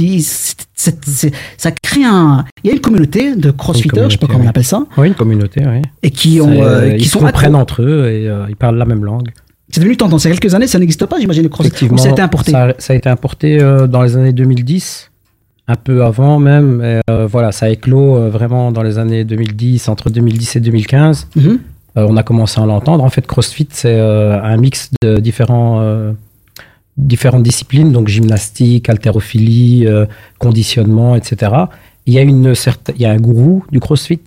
Ça 0.76 1.72
crée 1.72 2.04
un. 2.04 2.46
Il 2.64 2.68
y 2.68 2.72
a 2.72 2.74
une 2.74 2.82
communauté 2.82 3.36
de 3.36 3.52
CrossFitters, 3.52 4.06
je 4.06 4.14
sais 4.14 4.18
pas 4.18 4.26
comment 4.26 4.44
on 4.44 4.48
appelle 4.48 4.64
ça, 4.64 4.88
Oui, 4.98 5.10
une 5.10 5.14
communauté, 5.14 5.62
oui. 5.68 5.84
et 6.02 6.10
qui 6.10 6.42
ont, 6.42 6.50
euh, 6.50 6.96
qui 6.96 7.04
ils 7.04 7.08
sont 7.08 7.20
se 7.20 7.26
comprennent 7.26 7.54
entre 7.54 7.84
eux 7.84 8.10
et 8.10 8.28
euh, 8.28 8.46
ils 8.50 8.56
parlent 8.56 8.78
la 8.78 8.86
même 8.86 9.06
langue. 9.06 9.30
C'est 9.70 9.82
devenu 9.82 9.98
tendance. 9.98 10.24
Il 10.24 10.30
y 10.30 10.32
a 10.32 10.36
quelques 10.36 10.56
années, 10.56 10.66
ça 10.66 10.80
n'existe 10.80 11.06
pas, 11.06 11.20
j'imagine 11.20 11.44
le 11.44 11.50
CrossFit. 11.50 11.90
Ou 11.92 11.98
ça 12.00 12.10
a 12.10 12.12
été 12.12 12.24
importé. 12.24 12.52
Ça, 12.52 12.74
ça 12.80 12.94
a 12.94 12.96
été 12.96 13.08
importé 13.08 13.60
dans 13.88 14.02
les 14.02 14.18
années 14.18 14.34
2010, 14.34 15.10
un 15.70 15.76
peu 15.76 16.04
avant 16.04 16.40
même. 16.40 16.82
Et, 16.84 17.00
euh, 17.10 17.28
voilà, 17.28 17.52
ça 17.52 17.68
a 17.68 17.70
éclos 17.70 18.18
euh, 18.18 18.30
vraiment 18.30 18.72
dans 18.72 18.82
les 18.82 18.98
années 18.98 19.24
2010, 19.24 19.88
entre 19.88 20.10
2010 20.10 20.56
et 20.56 20.60
2015. 20.60 21.28
Mhm. 21.36 21.46
Euh, 21.48 21.58
on 22.08 22.18
a 22.18 22.24
commencé 22.24 22.60
à 22.62 22.66
l'entendre. 22.66 23.04
En 23.04 23.10
fait, 23.10 23.26
CrossFit, 23.28 23.68
c'est 23.72 23.94
euh, 24.00 24.42
un 24.42 24.58
mix 24.58 24.90
de 25.02 25.18
différents, 25.20 25.80
euh, 25.82 26.12
différentes 26.98 27.44
disciplines, 27.44 27.92
donc 27.92 28.08
gymnastique, 28.08 28.90
haltérophilie, 28.90 29.86
euh, 29.88 30.06
conditionnement, 30.38 31.16
etc. 31.16 31.52
Il 32.06 32.14
y 32.14 32.20
a 32.20 32.22
une 32.22 32.56
certaine, 32.56 32.96
il 32.98 33.02
y 33.02 33.06
a 33.06 33.12
un 33.12 33.18
gourou 33.18 33.64
du 33.72 33.80
CrossFit. 33.80 34.22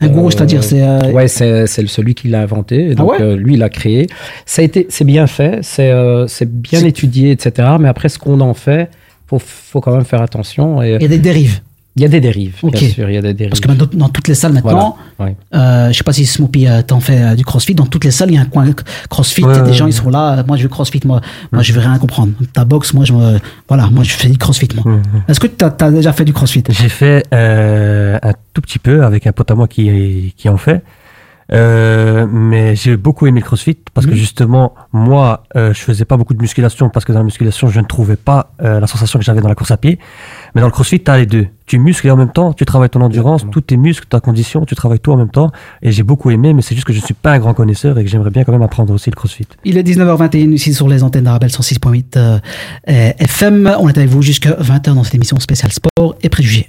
Un 0.00 0.08
gourou, 0.08 0.26
Euh, 0.26 0.30
c'est-à-dire, 0.30 0.64
c'est. 0.64 0.82
euh, 0.82 1.12
Ouais, 1.12 1.28
c'est 1.28 1.66
celui 1.66 2.14
qui 2.14 2.28
l'a 2.28 2.40
inventé. 2.42 2.88
Et 2.88 2.90
Ah 2.92 2.94
donc, 2.96 3.10
ouais 3.12 3.20
euh, 3.22 3.36
lui, 3.36 3.54
il 3.54 3.58
l'a 3.60 3.68
créé. 3.68 4.06
Ça 4.46 4.62
a 4.62 4.64
été, 4.64 4.86
c'est 4.90 5.04
bien 5.04 5.26
fait, 5.26 5.60
c'est 5.62 5.90
euh, 5.90 6.26
c'est 6.26 6.50
bien 6.50 6.84
étudié, 6.84 7.30
etc. 7.30 7.68
Mais 7.78 7.88
après, 7.88 8.08
ce 8.08 8.18
qu'on 8.18 8.40
en 8.40 8.54
fait, 8.54 8.90
faut, 9.28 9.38
faut 9.38 9.80
quand 9.80 9.94
même 9.94 10.04
faire 10.04 10.20
attention. 10.22 10.82
Et 10.82 10.96
Il 10.96 11.02
y 11.02 11.04
a 11.04 11.08
des 11.08 11.18
dérives. 11.18 11.60
Il 11.94 12.00
y 12.00 12.06
a 12.06 12.08
des 12.08 12.20
dérives, 12.20 12.56
bien 12.62 12.88
sûr, 12.88 13.10
il 13.10 13.14
y 13.14 13.18
a 13.18 13.20
des 13.22 13.34
dérives. 13.34 13.50
Parce 13.50 13.60
que 13.60 13.68
maintenant, 13.68 13.86
dans 13.92 14.08
toutes 14.08 14.26
les 14.26 14.34
salles 14.34 14.54
maintenant, 14.54 14.96
Voilà, 15.18 15.32
ouais. 15.32 15.36
euh, 15.54 15.88
je 15.92 15.98
sais 15.98 16.04
pas 16.04 16.14
si 16.14 16.24
Smoopy 16.24 16.66
euh, 16.66 16.80
t'en 16.80 17.00
fait 17.00 17.20
euh, 17.20 17.34
du 17.34 17.44
crossfit, 17.44 17.74
dans 17.74 17.84
toutes 17.84 18.04
les 18.04 18.10
salles 18.10 18.30
il 18.30 18.36
y 18.36 18.38
a 18.38 18.40
un 18.40 18.46
coin 18.46 18.64
crossfit, 19.10 19.44
Ouais, 19.44 19.58
et 19.58 19.60
des 19.60 19.68
ouais, 19.68 19.72
gens 19.74 19.86
ils 19.86 19.92
sont 19.92 20.08
là, 20.08 20.38
euh, 20.38 20.42
moi 20.48 20.56
je 20.56 20.62
veux 20.62 20.70
crossfit, 20.70 21.02
moi, 21.04 21.20
moi 21.52 21.62
je 21.62 21.70
veux 21.74 21.80
rien 21.80 21.98
comprendre. 21.98 22.32
Ta 22.54 22.64
boxe, 22.64 22.94
moi 22.94 23.04
je 23.04 23.12
me, 23.12 23.38
voilà, 23.68 23.90
moi 23.90 24.04
je 24.04 24.12
fais 24.12 24.30
du 24.30 24.38
crossfit 24.38 24.68
moi. 24.74 24.94
Mhm. 24.94 25.02
Est-ce 25.28 25.38
que 25.38 25.46
tu 25.46 25.64
as, 25.64 25.90
déjà 25.90 26.14
fait 26.14 26.24
du 26.24 26.32
crossfit? 26.32 26.64
J'ai 26.70 26.88
fait 26.88 27.26
euh, 27.34 28.18
un 28.22 28.32
tout 28.54 28.62
petit 28.62 28.78
peu 28.78 29.04
avec 29.04 29.26
un 29.26 29.32
pote 29.32 29.50
à 29.50 29.54
moi 29.54 29.68
qui, 29.68 30.32
qui 30.36 30.48
en 30.48 30.56
fait. 30.56 30.82
Euh, 31.52 32.26
mais 32.30 32.74
j'ai 32.76 32.96
beaucoup 32.96 33.26
aimé 33.26 33.40
le 33.40 33.44
crossfit 33.44 33.76
parce 33.94 34.06
que 34.06 34.12
Mhm. 34.12 34.16
justement, 34.16 34.74
moi, 34.92 35.44
euh, 35.56 35.74
je 35.74 35.80
faisais 35.80 36.04
pas 36.06 36.16
beaucoup 36.16 36.32
de 36.34 36.40
musculation 36.40 36.88
parce 36.88 37.04
que 37.04 37.12
dans 37.12 37.18
la 37.18 37.24
musculation, 37.24 37.68
je 37.68 37.78
ne 37.80 37.84
trouvais 37.84 38.16
pas 38.16 38.52
euh, 38.62 38.80
la 38.80 38.86
sensation 38.86 39.18
que 39.18 39.24
j'avais 39.24 39.40
dans 39.42 39.48
la 39.48 39.54
course 39.54 39.70
à 39.70 39.76
pied. 39.76 39.98
Mais 40.54 40.60
dans 40.62 40.66
le 40.66 40.72
crossfit, 40.72 41.00
tu 41.00 41.10
as 41.10 41.18
les 41.18 41.26
deux. 41.26 41.46
Tu 41.66 41.78
muscles 41.78 42.06
et 42.06 42.10
en 42.10 42.16
même 42.16 42.32
temps, 42.32 42.52
tu 42.52 42.64
travailles 42.64 42.88
ton 42.90 43.00
endurance, 43.00 43.42
Exactement. 43.42 43.52
tous 43.52 43.60
tes 43.62 43.76
muscles, 43.76 44.06
ta 44.08 44.20
condition, 44.20 44.64
tu 44.64 44.74
travailles 44.74 44.98
tout 45.00 45.12
en 45.12 45.16
même 45.16 45.30
temps. 45.30 45.50
Et 45.82 45.92
j'ai 45.92 46.02
beaucoup 46.02 46.30
aimé, 46.30 46.52
mais 46.54 46.62
c'est 46.62 46.74
juste 46.74 46.86
que 46.86 46.92
je 46.92 47.00
ne 47.00 47.04
suis 47.04 47.14
pas 47.14 47.32
un 47.32 47.38
grand 47.38 47.54
connaisseur 47.54 47.98
et 47.98 48.04
que 48.04 48.10
j'aimerais 48.10 48.30
bien 48.30 48.44
quand 48.44 48.52
même 48.52 48.62
apprendre 48.62 48.92
aussi 48.92 49.10
le 49.10 49.14
crossfit. 49.16 49.46
Il 49.64 49.76
est 49.78 49.82
19h21 49.82 50.52
ici 50.52 50.74
sur 50.74 50.88
les 50.88 51.02
antennes 51.02 51.24
d'Arabelle 51.24 51.50
106.8 51.50 52.16
euh, 52.16 52.38
euh, 52.88 53.10
FM. 53.18 53.74
On 53.78 53.88
est 53.88 53.96
avec 53.98 54.10
vous 54.10 54.22
jusqu'à 54.22 54.52
20h 54.52 54.94
dans 54.94 55.04
cette 55.04 55.14
émission 55.14 55.38
spéciale 55.38 55.70
sport 55.72 56.16
et 56.22 56.28
préjugés 56.28 56.68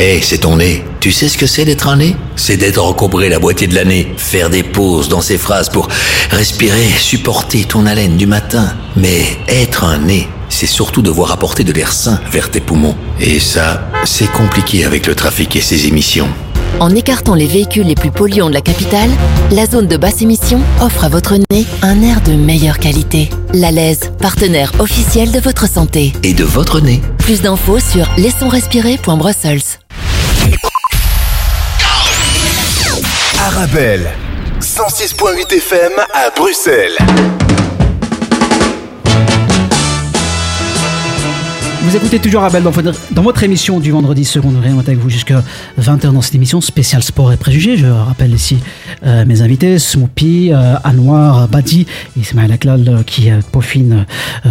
Hé, 0.00 0.20
c'est 0.22 0.38
ton 0.38 0.56
nez. 0.56 0.82
Tu 0.98 1.12
sais 1.12 1.28
ce 1.28 1.36
que 1.36 1.44
c'est 1.44 1.66
d'être 1.66 1.86
un 1.86 1.96
nez? 1.96 2.16
C'est 2.34 2.56
d'être 2.56 2.82
encombré 2.82 3.28
la 3.28 3.38
moitié 3.38 3.66
de 3.66 3.74
l'année, 3.74 4.10
faire 4.16 4.48
des 4.48 4.62
pauses 4.62 5.10
dans 5.10 5.20
ses 5.20 5.36
phrases 5.36 5.68
pour 5.68 5.88
respirer, 6.30 6.88
supporter 6.98 7.64
ton 7.64 7.84
haleine 7.84 8.16
du 8.16 8.26
matin. 8.26 8.74
Mais 8.96 9.22
être 9.46 9.84
un 9.84 9.98
nez, 9.98 10.26
c'est 10.48 10.66
surtout 10.66 11.02
devoir 11.02 11.32
apporter 11.32 11.64
de 11.64 11.72
l'air 11.74 11.92
sain 11.92 12.18
vers 12.32 12.50
tes 12.50 12.60
poumons. 12.60 12.96
Et 13.20 13.40
ça, 13.40 13.90
c'est 14.06 14.32
compliqué 14.32 14.86
avec 14.86 15.06
le 15.06 15.14
trafic 15.14 15.54
et 15.56 15.60
ses 15.60 15.86
émissions. 15.86 16.30
En 16.78 16.94
écartant 16.94 17.34
les 17.34 17.46
véhicules 17.46 17.86
les 17.86 17.94
plus 17.94 18.10
polluants 18.10 18.48
de 18.48 18.54
la 18.54 18.60
capitale, 18.60 19.10
la 19.50 19.66
zone 19.66 19.86
de 19.86 19.96
basse 19.96 20.22
émission 20.22 20.60
offre 20.80 21.04
à 21.04 21.08
votre 21.08 21.36
nez 21.50 21.66
un 21.82 22.02
air 22.02 22.20
de 22.20 22.32
meilleure 22.32 22.78
qualité. 22.78 23.30
La 23.52 23.70
Lèze, 23.70 24.12
partenaire 24.20 24.72
officiel 24.78 25.32
de 25.32 25.40
votre 25.40 25.68
santé. 25.68 26.12
Et 26.22 26.34
de 26.34 26.44
votre 26.44 26.80
nez. 26.80 27.00
Plus 27.18 27.42
d'infos 27.42 27.80
sur 27.80 28.08
laissonsrespirer.brussels. 28.16 29.60
Arabelle, 33.38 34.10
106.8 34.60 35.56
FM 35.56 35.92
à 36.14 36.30
Bruxelles. 36.36 36.96
Vous 41.82 41.96
écoutez 41.96 42.18
toujours 42.18 42.42
Arabelle 42.42 42.62
dans 42.62 42.70
votre, 42.70 42.92
dans 43.12 43.22
votre 43.22 43.42
émission 43.42 43.80
du 43.80 43.90
vendredi 43.90 44.26
seconde 44.26 44.56
on 44.56 44.62
est 44.62 44.88
avec 44.88 44.98
vous 44.98 45.08
jusqu'à 45.08 45.42
20h 45.80 46.12
dans 46.12 46.20
cette 46.20 46.34
émission 46.34 46.60
spéciale 46.60 47.02
sport 47.02 47.32
et 47.32 47.38
préjugés. 47.38 47.78
Je 47.78 47.86
rappelle 47.86 48.34
ici 48.34 48.58
euh, 49.04 49.24
mes 49.24 49.40
invités, 49.40 49.78
Smoopy, 49.78 50.52
euh, 50.52 50.74
Anwar, 50.84 51.48
Badi 51.48 51.86
et 52.16 52.20
Ismaël 52.20 52.52
Aklal 52.52 52.86
euh, 52.86 53.02
qui 53.02 53.30
peaufine 53.50 54.04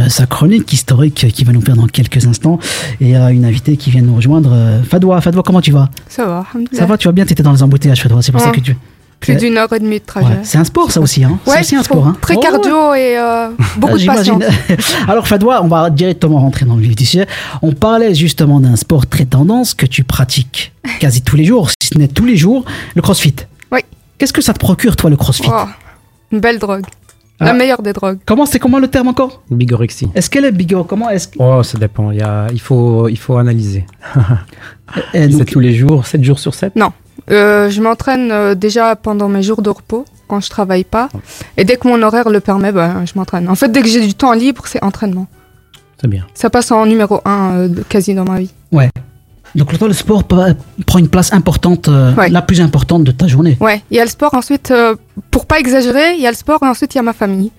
sa 0.07 0.25
chronique 0.25 0.73
historique 0.73 1.27
qui 1.31 1.43
va 1.43 1.53
nous 1.53 1.61
faire 1.61 1.75
dans 1.75 1.85
quelques 1.85 2.25
instants. 2.25 2.59
Et 2.99 3.15
une 3.15 3.45
invitée 3.45 3.77
qui 3.77 3.91
vient 3.91 4.01
nous 4.01 4.15
rejoindre, 4.15 4.81
Fadoua. 4.89 5.21
Fadoua, 5.21 5.43
comment 5.43 5.61
tu 5.61 5.71
vas? 5.71 5.89
Ça 6.07 6.25
va. 6.25 6.45
Ça 6.73 6.85
va, 6.85 6.97
tu 6.97 7.07
vas 7.07 7.11
bien? 7.11 7.25
Tu 7.25 7.33
étais 7.33 7.43
dans 7.43 7.53
les 7.53 7.61
embouteillages, 7.63 8.01
Fadoua, 8.01 8.21
c'est 8.21 8.31
pour 8.31 8.41
ça 8.41 8.49
que 8.49 8.59
tu... 8.59 8.75
Plus 9.19 9.35
d'une 9.35 9.57
heure 9.57 9.71
et 9.73 9.79
demie 9.79 9.99
de 9.99 10.05
trajet. 10.05 10.27
Ouais, 10.27 10.39
c'est 10.43 10.57
un 10.57 10.63
sport 10.63 10.91
ça 10.91 11.01
aussi, 11.01 11.23
hein 11.23 11.39
Ouais, 11.45 11.55
c'est 11.55 11.59
aussi 11.61 11.75
un 11.75 11.83
sport. 11.83 12.07
Hein 12.07 12.15
Très 12.21 12.35
Oh, 12.35 12.39
cardio 12.39 12.93
et 12.93 13.17
euh, 13.17 13.49
beaucoup 13.77 13.93
ah, 13.93 13.97
de 13.97 13.99
j'imagine. 13.99 14.39
patience. 14.39 14.95
Alors 15.09 15.27
Fadoua, 15.27 15.61
on 15.63 15.67
va 15.67 15.89
directement 15.89 16.39
rentrer 16.39 16.65
dans 16.65 16.75
le 16.75 16.81
vif 16.81 16.95
du 16.95 17.05
sujet. 17.05 17.27
On 17.61 17.73
parlait 17.73 18.15
justement 18.15 18.59
d'un 18.61 18.75
sport 18.77 19.07
très 19.07 19.25
tendance 19.25 19.73
que 19.73 19.85
tu 19.85 20.03
pratiques 20.03 20.71
quasi 20.99 21.21
tous 21.21 21.35
les 21.35 21.43
jours, 21.43 21.69
si 21.81 21.89
ce 21.93 21.97
n'est 21.97 22.07
tous 22.07 22.25
les 22.25 22.37
jours, 22.37 22.63
le 22.95 23.01
crossfit. 23.01 23.35
Oui. 23.71 23.81
Qu'est-ce 24.17 24.33
que 24.33 24.41
ça 24.41 24.53
te 24.53 24.59
procure 24.59 24.95
toi 24.95 25.09
le 25.09 25.17
crossfit? 25.17 25.49
Oh, 25.51 25.65
une 26.31 26.39
belle 26.39 26.59
drogue. 26.59 26.85
Ah. 27.41 27.45
La 27.45 27.53
meilleure 27.53 27.81
des 27.81 27.93
drogues. 27.93 28.19
Comment 28.25 28.45
c'est 28.45 28.59
comment 28.59 28.79
le 28.79 28.89
terme 28.89 29.07
encore? 29.07 29.41
Bigorexie. 29.49 30.09
Est-ce 30.13 30.29
qu'elle 30.29 30.43
est 30.43 30.51
bigot 30.51 30.83
Comment 30.83 31.09
est-ce 31.09 31.29
Oh, 31.39 31.63
ça 31.63 31.77
dépend. 31.77 32.11
Il, 32.11 32.19
y 32.19 32.21
a, 32.21 32.47
il, 32.51 32.59
faut, 32.59 33.07
il 33.07 33.17
faut 33.17 33.37
analyser. 33.37 33.85
C'est 35.13 35.45
tous 35.45 35.59
les 35.59 35.73
jours, 35.73 36.05
7 36.05 36.21
jours 36.23 36.39
sur 36.39 36.53
7 36.53 36.75
Non. 36.75 36.91
Euh, 37.31 37.69
je 37.69 37.81
m'entraîne 37.81 38.31
euh, 38.31 38.55
déjà 38.55 38.95
pendant 38.95 39.29
mes 39.29 39.43
jours 39.43 39.61
de 39.61 39.69
repos, 39.69 40.05
quand 40.27 40.39
je 40.39 40.49
travaille 40.49 40.83
pas. 40.83 41.09
Et 41.57 41.63
dès 41.65 41.77
que 41.77 41.87
mon 41.87 42.01
horaire 42.01 42.29
le 42.29 42.39
permet, 42.39 42.71
ben, 42.71 43.03
je 43.05 43.13
m'entraîne. 43.15 43.47
En 43.49 43.55
fait, 43.55 43.69
dès 43.71 43.81
que 43.81 43.87
j'ai 43.87 44.01
du 44.05 44.13
temps 44.13 44.33
libre, 44.33 44.63
c'est 44.65 44.83
entraînement. 44.83 45.27
C'est 46.01 46.07
bien. 46.07 46.25
Ça 46.33 46.49
passe 46.49 46.71
en 46.71 46.85
numéro 46.85 47.21
un 47.25 47.51
euh, 47.51 47.67
de- 47.67 47.81
quasi 47.83 48.13
dans 48.13 48.23
ma 48.25 48.39
vie. 48.39 48.51
Ouais. 48.71 48.89
Donc 49.55 49.71
le 49.73 49.93
sport 49.93 50.23
prend 50.25 50.99
une 50.99 51.07
place 51.09 51.33
importante, 51.33 51.87
euh, 51.87 52.13
Ouais. 52.13 52.29
la 52.29 52.43
plus 52.43 52.61
importante 52.61 53.03
de 53.03 53.11
ta 53.11 53.25
journée. 53.27 53.57
Ouais, 53.59 53.81
il 53.89 53.97
y 53.97 53.99
a 53.99 54.03
le 54.03 54.09
sport 54.09 54.33
ensuite, 54.35 54.69
euh, 54.69 54.95
pour 55.31 55.47
pas 55.47 55.59
exagérer, 55.59 56.13
il 56.15 56.21
y 56.21 56.27
a 56.27 56.29
le 56.29 56.35
sport 56.37 56.59
et 56.61 56.67
ensuite 56.67 56.93
il 56.93 56.97
y 56.97 56.99
a 56.99 57.03
ma 57.03 57.13
famille. 57.13 57.51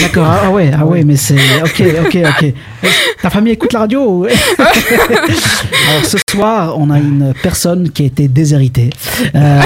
D'accord. 0.00 0.24
Ah, 0.26 0.40
ah 0.44 0.50
ouais, 0.50 0.70
ah 0.76 0.86
ouais, 0.86 1.04
mais 1.04 1.16
c'est 1.16 1.36
ok, 1.62 1.82
ok, 2.06 2.18
ok. 2.42 2.54
Ta 3.20 3.30
famille 3.30 3.52
écoute 3.52 3.72
la 3.72 3.80
radio 3.80 4.26
Alors 4.58 6.04
ce 6.04 6.18
soir, 6.30 6.78
on 6.78 6.90
a 6.90 6.98
une 6.98 7.32
personne 7.42 7.90
qui 7.90 8.02
a 8.02 8.06
été 8.06 8.28
déshéritée. 8.28 8.90
Euh, 9.34 9.60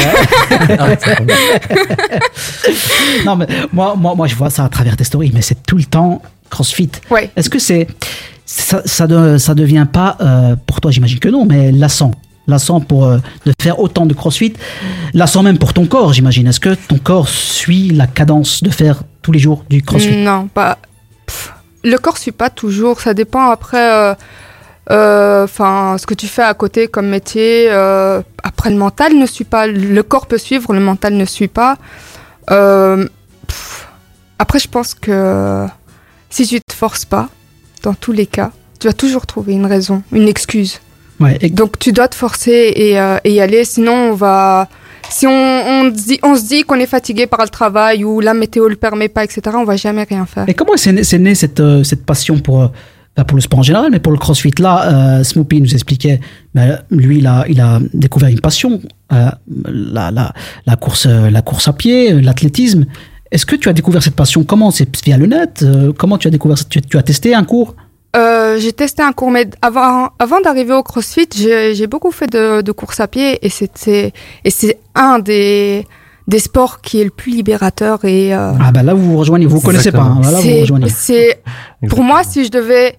non 3.25 3.37
mais 3.37 3.47
moi, 3.73 3.95
moi, 3.97 4.15
moi, 4.15 4.27
je 4.27 4.35
vois 4.35 4.51
ça 4.51 4.65
à 4.65 4.69
travers 4.69 4.97
tes 4.97 5.05
stories, 5.05 5.31
mais 5.35 5.43
c'est 5.43 5.65
tout 5.67 5.77
le 5.77 5.85
temps 5.85 6.23
CrossFit. 6.51 6.91
Ouais. 7.11 7.31
Est-ce 7.37 7.51
que 7.51 7.59
c'est 7.59 7.87
ça, 8.45 8.83
ça, 8.85 9.07
de- 9.07 9.39
ça 9.39 9.55
devient 9.55 9.87
pas 9.91 10.17
euh, 10.21 10.57
pour 10.67 10.81
toi, 10.81 10.91
j'imagine 10.91 11.19
que 11.19 11.29
non, 11.29 11.45
mais 11.47 11.73
lassant. 11.73 12.13
Lassant 12.49 12.81
pour 12.81 13.07
euh, 13.07 13.19
de 13.45 13.53
faire 13.61 13.81
autant 13.81 14.07
de 14.07 14.15
crossfit, 14.15 14.53
lassant 15.15 15.43
même 15.43 15.59
pour 15.59 15.73
ton 15.73 15.87
corps, 15.87 16.13
j'imagine. 16.13 16.47
Est-ce 16.47 16.61
que 16.61 16.75
ton 16.75 16.99
corps 16.99 17.29
suit 17.29 17.91
la 17.91 18.07
cadence 18.07 18.63
de 18.63 18.71
faire 18.71 19.03
tous 19.27 19.33
les 19.33 19.41
jours 19.41 19.65
du 19.69 19.83
crossfit 19.83 20.17
Non, 20.19 20.47
pas. 20.47 20.79
Pff, 21.27 21.53
le 21.83 21.97
corps 21.99 22.17
suit 22.17 22.31
pas 22.33 22.49
toujours. 22.49 23.01
Ça 23.01 23.13
dépend 23.13 23.51
après. 23.51 23.93
euh, 23.93 24.15
euh, 24.93 25.43
Enfin, 25.45 25.97
ce 25.99 26.07
que 26.07 26.15
tu 26.15 26.29
fais 26.29 26.43
à 26.45 26.55
côté 26.55 26.87
comme 26.87 27.09
métier. 27.09 27.67
euh, 27.71 28.23
après, 28.45 28.71
le 28.71 28.77
mental 28.77 29.15
ne 29.19 29.27
suit 29.27 29.45
pas. 29.45 29.67
Le 29.67 30.03
corps 30.05 30.27
peut 30.29 30.39
suivre, 30.39 30.73
le 30.73 30.79
mental 30.81 31.15
ne 31.15 31.25
suit 31.25 31.49
pas. 31.49 31.77
Euh, 32.53 33.09
pff, 33.49 33.89
après, 34.39 34.61
je 34.61 34.69
pense 34.69 34.95
que 34.95 35.67
si 36.31 36.47
tu 36.47 36.61
te 36.61 36.73
forces 36.73 37.05
pas, 37.05 37.29
dans 37.83 37.95
tous 37.95 38.13
les 38.13 38.27
cas, 38.27 38.53
tu 38.79 38.87
vas 38.87 38.93
toujours 38.93 39.27
trouver 39.27 39.55
une 39.55 39.67
raison, 39.67 40.05
une 40.13 40.29
excuse. 40.29 40.79
Ouais, 41.19 41.37
et- 41.41 41.51
Donc 41.51 41.81
tu 41.81 41.91
dois 41.93 42.07
te 42.07 42.15
forcer 42.15 42.53
et, 42.77 42.93
et 43.25 43.33
y 43.33 43.41
aller, 43.41 43.65
sinon 43.65 44.11
on 44.11 44.15
va... 44.15 44.69
Si 45.11 45.27
on, 45.27 45.93
se 45.95 46.49
dit 46.49 46.63
qu'on 46.63 46.77
est 46.77 46.87
fatigué 46.87 47.27
par 47.27 47.43
le 47.43 47.49
travail 47.49 48.05
ou 48.05 48.21
la 48.21 48.35
météo 48.35 48.69
le 48.69 48.77
permet 48.77 49.09
pas, 49.09 49.25
etc., 49.25 49.41
on 49.55 49.65
va 49.65 49.77
jamais 49.77 50.05
rien 50.05 50.27
faire. 50.27 50.45
Et 50.49 50.55
comment 50.55 50.73
c'est 50.77 51.19
né, 51.19 51.35
cette, 51.35 51.61
euh, 51.61 51.83
passion 52.05 52.39
pour, 52.39 52.63
euh, 52.63 52.69
bah, 53.17 53.25
pour 53.25 53.37
le 53.37 53.43
sport 53.43 53.61
en 53.61 53.63
général, 53.63 53.91
mais 53.91 53.99
pour 53.99 54.13
le 54.13 54.19
crossfit? 54.19 54.53
Là, 54.59 55.19
euh, 55.19 55.25
Smoopy 55.25 55.61
nous 55.61 55.73
expliquait, 55.75 56.21
bah, 56.55 56.83
lui, 56.91 57.19
il 57.19 57.27
a, 57.27 57.81
découvert 57.95 58.29
une 58.29 58.41
passion, 58.41 58.81
euh, 59.13 59.31
la, 59.49 60.77
course, 60.81 61.07
la 61.07 61.43
course 61.43 61.69
à 61.69 61.73
pied, 61.73 62.21
l'athlétisme. 62.21 62.87
Est-ce 63.31 63.47
que 63.47 63.57
tu 63.57 63.69
as 63.69 63.73
découvert 63.73 64.03
cette 64.03 64.17
passion? 64.17 64.45
Comment? 64.45 64.71
C'est 64.71 64.89
via 65.05 65.17
le 65.17 65.27
net? 65.27 65.65
Comment 65.99 66.17
tu 66.17 66.29
as 66.29 66.31
découvert 66.31 66.57
tu 66.69 66.97
as 66.97 67.03
testé 67.03 67.35
un 67.35 67.45
cours? 67.45 67.75
Euh, 68.17 68.59
j'ai 68.59 68.73
testé 68.73 69.03
un 69.03 69.13
cours, 69.13 69.31
mais 69.31 69.47
avant, 69.63 70.09
avant 70.19 70.41
d'arriver 70.41 70.73
au 70.73 70.83
CrossFit, 70.83 71.29
j'ai 71.37 71.75
j'ai 71.75 71.87
beaucoup 71.87 72.11
fait 72.13 72.27
de, 72.31 72.63
de 72.63 72.73
course 72.73 73.01
à 73.01 73.09
pied 73.09 73.39
et 73.45 73.51
c'était 73.51 74.13
et 74.45 74.51
c'est 74.51 74.79
un 74.95 75.19
des 75.19 75.87
des 76.27 76.39
sports 76.39 76.81
qui 76.81 77.01
est 77.01 77.05
le 77.05 77.11
plus 77.11 77.31
libérateur 77.33 78.05
et 78.05 78.35
euh, 78.35 78.53
Ah 78.61 78.73
bah 78.73 78.83
là, 78.83 78.95
vous 78.95 79.13
vous 79.13 79.19
rejoignez, 79.19 79.47
vous 79.47 79.59
ne 79.59 79.63
connaissez 79.63 79.93
pas. 79.93 80.01
hein. 80.01 80.19
Voilà, 80.23 80.39
vous 80.39 80.43
vous 80.43 80.49
c'est 80.49 80.61
rejoignez. 80.63 80.89
c'est 80.89 81.43
pour 81.89 82.03
moi 82.03 82.23
si 82.25 82.45
je 82.45 82.51
devais 82.51 82.97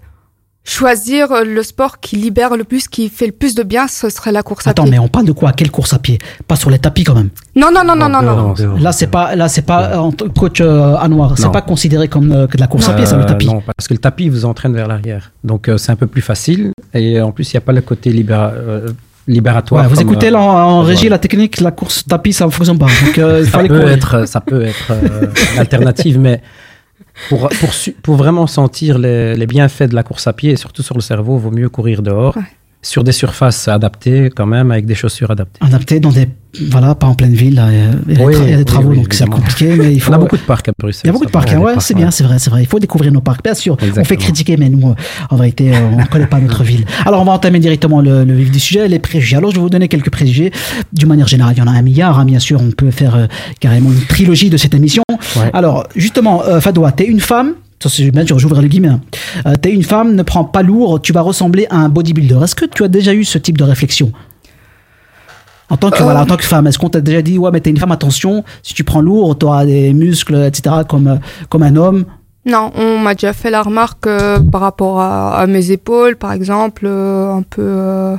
choisir 0.67 1.29
le 1.45 1.63
sport 1.63 1.99
qui 2.01 2.17
libère 2.17 2.55
le 2.57 2.65
plus, 2.65 2.87
qui 2.89 3.07
fait 3.09 3.25
le 3.27 3.31
plus 3.31 3.55
de 3.55 3.63
bien, 3.63 3.87
ce 3.87 4.09
serait 4.09 4.33
la 4.33 4.43
course 4.43 4.67
à 4.67 4.71
Attends, 4.71 4.83
pied. 4.83 4.91
mais 4.91 4.99
on 4.99 5.07
parle 5.07 5.25
de 5.25 5.31
quoi? 5.31 5.53
Quelle 5.53 5.71
course 5.71 5.93
à 5.93 5.99
pied? 5.99 6.19
Pas 6.47 6.57
sur 6.57 6.69
les 6.69 6.77
tapis 6.77 7.05
quand 7.05 7.15
même. 7.15 7.29
Non, 7.55 7.69
non, 7.73 7.83
non, 7.85 7.95
non, 7.95 8.09
non, 8.09 8.21
non. 8.21 8.53
Là, 8.77 8.91
c'est 8.91 9.07
pas, 9.07 9.35
là, 9.35 9.47
c'est 9.47 9.61
pas 9.61 9.91
euh, 9.93 9.97
en 9.97 10.11
coach 10.11 10.59
euh, 10.59 10.95
à 10.97 11.07
noir. 11.07 11.33
C'est 11.37 11.51
pas 11.51 11.61
considéré 11.61 12.09
comme 12.09 12.31
euh, 12.33 12.47
que 12.47 12.57
de 12.57 12.61
la 12.61 12.67
course 12.67 12.89
à 12.89 12.93
pied, 12.93 13.05
ça 13.05 13.15
le 13.15 13.23
Euh, 13.23 13.25
tapis. 13.25 13.47
Non, 13.47 13.61
parce 13.65 13.87
que 13.87 13.93
le 13.93 13.99
tapis 13.99 14.27
vous 14.29 14.43
entraîne 14.45 14.73
vers 14.73 14.87
l'arrière. 14.87 15.31
Donc 15.43 15.69
euh, 15.69 15.77
c'est 15.77 15.91
un 15.91 15.95
peu 15.95 16.07
plus 16.07 16.21
facile. 16.21 16.71
Et 16.93 17.21
en 17.21 17.31
plus, 17.31 17.51
il 17.53 17.55
n'y 17.55 17.59
a 17.59 17.61
pas 17.61 17.71
le 17.71 17.81
côté 17.81 18.11
libéra- 18.11 18.51
euh, 18.53 18.89
libératoire. 19.27 19.83
Ouais, 19.83 19.89
vous 19.89 20.01
écoutez 20.01 20.27
euh, 20.27 20.31
là 20.31 20.39
en, 20.41 20.43
en 20.49 20.73
voilà. 20.81 20.87
régie 20.89 21.07
la 21.09 21.17
technique, 21.17 21.59
la 21.61 21.71
course 21.71 22.03
tapis, 22.05 22.33
ça 22.33 22.45
ne 22.45 22.51
fonctionne 22.51 22.77
pas. 22.77 22.87
Donc, 23.05 23.17
euh, 23.17 23.45
ça 23.45 23.59
peut 23.59 23.87
être, 23.87 24.27
ça 24.27 24.41
peut 24.41 24.63
être 24.63 24.91
euh, 24.91 25.27
une 25.53 25.59
alternative, 25.59 26.19
mais 26.19 26.41
pour, 27.29 27.49
pour, 27.49 27.69
pour 28.03 28.15
vraiment 28.15 28.47
sentir 28.47 28.97
les, 28.97 29.35
les 29.35 29.47
bienfaits 29.47 29.83
de 29.89 29.95
la 29.95 30.03
course 30.03 30.27
à 30.27 30.33
pied, 30.33 30.51
et 30.51 30.55
surtout 30.55 30.83
sur 30.83 30.95
le 30.95 31.01
cerveau, 31.01 31.37
vaut 31.37 31.51
mieux 31.51 31.69
courir 31.69 32.01
dehors, 32.01 32.35
sur 32.81 33.03
des 33.03 33.11
surfaces 33.11 33.67
adaptées 33.67 34.29
quand 34.35 34.45
même, 34.45 34.71
avec 34.71 34.85
des 34.85 34.95
chaussures 34.95 35.31
adaptées. 35.31 35.59
Adapté 35.65 35.99
dans 35.99 36.11
des. 36.11 36.29
Voilà, 36.71 36.95
pas 36.95 37.05
en 37.07 37.13
pleine 37.13 37.33
ville. 37.33 37.61
Il 38.07 38.13
y 38.15 38.21
a- 38.21 38.25
Oui, 38.25 38.33
des 38.33 38.41
tra- 38.41 38.57
oui, 38.57 38.65
travaux, 38.65 38.89
oui, 38.89 38.95
donc 38.97 39.13
c'est 39.13 39.27
compliqué. 39.27 39.75
Mais 39.75 39.93
il 39.93 39.99
faut, 39.99 40.11
On 40.13 40.15
a 40.15 40.17
beaucoup 40.17 40.37
de 40.37 40.41
parcs 40.41 40.69
à 40.69 40.71
Bruxelles. 40.79 41.01
Il 41.03 41.07
y 41.07 41.09
a 41.09 41.13
beaucoup 41.13 41.25
de 41.25 41.31
parcs, 41.31 41.51
hein, 41.51 41.59
ouais, 41.59 41.73
parcs, 41.73 41.81
c'est 41.85 41.93
ouais. 41.93 41.99
bien, 42.01 42.09
c'est 42.11 42.23
vrai, 42.23 42.39
c'est 42.39 42.49
vrai. 42.49 42.63
Il 42.63 42.67
faut 42.67 42.79
découvrir 42.79 43.11
nos 43.11 43.21
parcs, 43.21 43.43
bien 43.43 43.53
sûr. 43.53 43.77
On 43.97 44.03
fait 44.03 44.15
critiquer, 44.17 44.57
mais 44.57 44.69
nous, 44.69 44.95
en 45.29 45.35
vérité, 45.35 45.71
on 45.93 45.97
ne 45.97 46.05
connaît 46.05 46.25
pas 46.27 46.39
notre 46.39 46.63
ville. 46.63 46.85
Alors, 47.05 47.21
on 47.21 47.25
va 47.25 47.33
entamer 47.33 47.59
directement 47.59 48.01
le, 48.01 48.23
le 48.23 48.33
vif 48.33 48.49
du 48.51 48.59
sujet, 48.59 48.87
les 48.87 48.99
préjugés. 48.99 49.35
Alors, 49.35 49.51
je 49.51 49.55
vais 49.57 49.61
vous 49.61 49.69
donner 49.69 49.87
quelques 49.87 50.09
préjugés. 50.09 50.51
D'une 50.93 51.09
manière 51.09 51.27
générale, 51.27 51.53
il 51.55 51.59
y 51.59 51.61
en 51.61 51.67
a 51.67 51.71
un 51.71 51.81
milliard, 51.81 52.17
hein, 52.17 52.25
bien 52.25 52.39
sûr. 52.39 52.59
On 52.61 52.71
peut 52.71 52.91
faire 52.91 53.15
euh, 53.15 53.27
carrément 53.59 53.91
une 53.91 54.05
trilogie 54.05 54.49
de 54.49 54.57
cette 54.57 54.73
émission. 54.73 55.03
Alors, 55.53 55.85
justement, 55.95 56.43
euh, 56.45 56.59
Fadoua, 56.61 56.91
t'es 56.91 57.05
une 57.05 57.19
femme. 57.19 57.53
J'ouvre 57.81 58.61
le 58.61 58.67
guillemets. 58.67 58.87
hein. 58.89 59.01
Euh, 59.45 59.55
t'es 59.55 59.71
une 59.71 59.83
femme, 59.83 60.15
ne 60.15 60.23
prends 60.23 60.43
pas 60.45 60.63
lourd, 60.63 61.01
tu 61.01 61.13
vas 61.13 61.21
ressembler 61.21 61.67
à 61.69 61.77
un 61.77 61.89
bodybuilder. 61.89 62.39
Est-ce 62.43 62.55
que 62.55 62.65
tu 62.65 62.83
as 62.83 62.87
déjà 62.87 63.13
eu 63.13 63.23
ce 63.23 63.37
type 63.37 63.57
de 63.57 63.63
réflexion? 63.63 64.11
En 65.69 65.77
tant 65.77 65.89
que, 65.91 65.99
Euh. 65.99 66.03
voilà, 66.03 66.21
en 66.21 66.25
tant 66.25 66.37
que 66.37 66.45
femme, 66.45 66.65
est-ce 66.67 66.79
qu'on 66.79 66.89
t'a 66.89 67.01
déjà 67.01 67.21
dit, 67.21 67.37
ouais, 67.37 67.51
mais 67.51 67.59
t'es 67.59 67.69
une 67.69 67.77
femme, 67.77 67.91
attention, 67.91 68.43
si 68.63 68.73
tu 68.73 68.83
prends 68.83 69.01
lourd, 69.01 69.37
t'auras 69.37 69.65
des 69.65 69.93
muscles, 69.93 70.35
etc., 70.45 70.77
comme, 70.87 71.07
euh, 71.07 71.15
comme 71.49 71.63
un 71.63 71.75
homme? 71.75 72.05
Non, 72.45 72.71
on 72.75 72.97
m'a 72.99 73.13
déjà 73.13 73.33
fait 73.33 73.49
la 73.51 73.61
remarque 73.61 74.07
euh, 74.07 74.39
par 74.39 74.61
rapport 74.61 75.01
à, 75.01 75.37
à 75.37 75.45
mes 75.47 75.71
épaules, 75.71 76.15
par 76.15 76.31
exemple, 76.31 76.87
un 76.87 77.43
peu 77.47 78.17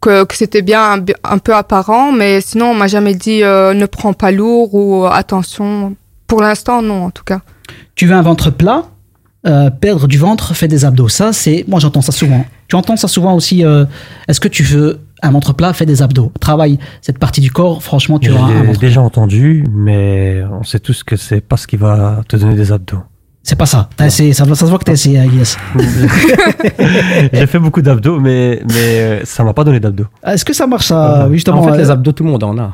que, 0.00 0.24
que 0.24 0.34
c'était 0.36 0.60
bien 0.62 0.94
un, 0.94 1.04
un 1.22 1.38
peu 1.38 1.54
apparent, 1.54 2.10
mais 2.12 2.40
sinon 2.40 2.66
on 2.72 2.74
m'a 2.74 2.88
jamais 2.88 3.14
dit 3.14 3.40
ne 3.42 3.86
prends 3.86 4.12
pas 4.12 4.32
lourd 4.32 4.74
ou 4.74 5.06
attention. 5.06 5.94
Pour 6.26 6.42
l'instant, 6.42 6.82
non, 6.82 7.04
en 7.04 7.10
tout 7.10 7.22
cas. 7.24 7.40
Tu 7.94 8.06
veux 8.06 8.14
un 8.14 8.22
ventre 8.22 8.50
plat, 8.50 8.84
euh, 9.46 9.70
perdre 9.70 10.06
du 10.08 10.18
ventre, 10.18 10.54
fais 10.54 10.68
des 10.68 10.84
abdos. 10.84 11.08
Ça, 11.08 11.32
c'est. 11.32 11.64
Moi, 11.68 11.80
j'entends 11.80 12.00
ça 12.00 12.12
souvent. 12.12 12.44
Tu 12.68 12.76
entends 12.76 12.96
ça 12.96 13.08
souvent 13.08 13.34
aussi. 13.34 13.64
euh, 13.64 13.84
Est-ce 14.28 14.40
que 14.40 14.48
tu 14.48 14.62
veux 14.62 15.00
un 15.22 15.30
ventre 15.30 15.54
plat, 15.54 15.72
fais 15.72 15.86
des 15.86 16.02
abdos. 16.02 16.32
Travaille 16.38 16.78
cette 17.00 17.18
partie 17.18 17.40
du 17.40 17.50
corps, 17.50 17.82
franchement, 17.82 18.18
tu 18.18 18.30
auras 18.30 18.48
un 18.52 18.62
ventre 18.64 18.78
déjà 18.80 19.00
entendu, 19.00 19.64
mais 19.72 20.42
on 20.52 20.64
sait 20.64 20.80
tous 20.80 21.02
que 21.02 21.16
c'est 21.16 21.40
pas 21.40 21.56
ce 21.56 21.66
qui 21.66 21.76
va 21.76 22.20
te 22.28 22.36
donner 22.36 22.54
des 22.54 22.72
abdos. 22.72 22.98
C'est 23.42 23.56
pas 23.56 23.64
ça. 23.66 23.88
T'as 23.96 24.06
essayé, 24.06 24.32
ça, 24.34 24.44
ça 24.46 24.54
se 24.54 24.64
voit 24.66 24.78
que 24.78 24.84
t'as 24.84 24.92
essayé, 24.92 25.18
Aguilas. 25.20 25.56
J'ai 27.32 27.46
fait 27.46 27.58
beaucoup 27.58 27.82
d'abdos, 27.82 28.18
mais, 28.20 28.60
mais 28.68 29.00
euh, 29.00 29.20
ça 29.24 29.44
m'a 29.44 29.52
pas 29.52 29.64
donné 29.64 29.80
d'abdos. 29.80 30.06
Est-ce 30.26 30.44
que 30.44 30.52
ça 30.52 30.66
marche, 30.66 30.86
ça, 30.86 31.28
justement 31.32 31.60
En 31.60 31.64
fait, 31.64 31.70
euh, 31.72 31.76
les 31.78 31.90
abdos, 31.90 32.12
tout 32.12 32.24
le 32.24 32.30
monde 32.30 32.44
en 32.44 32.56
a. 32.58 32.72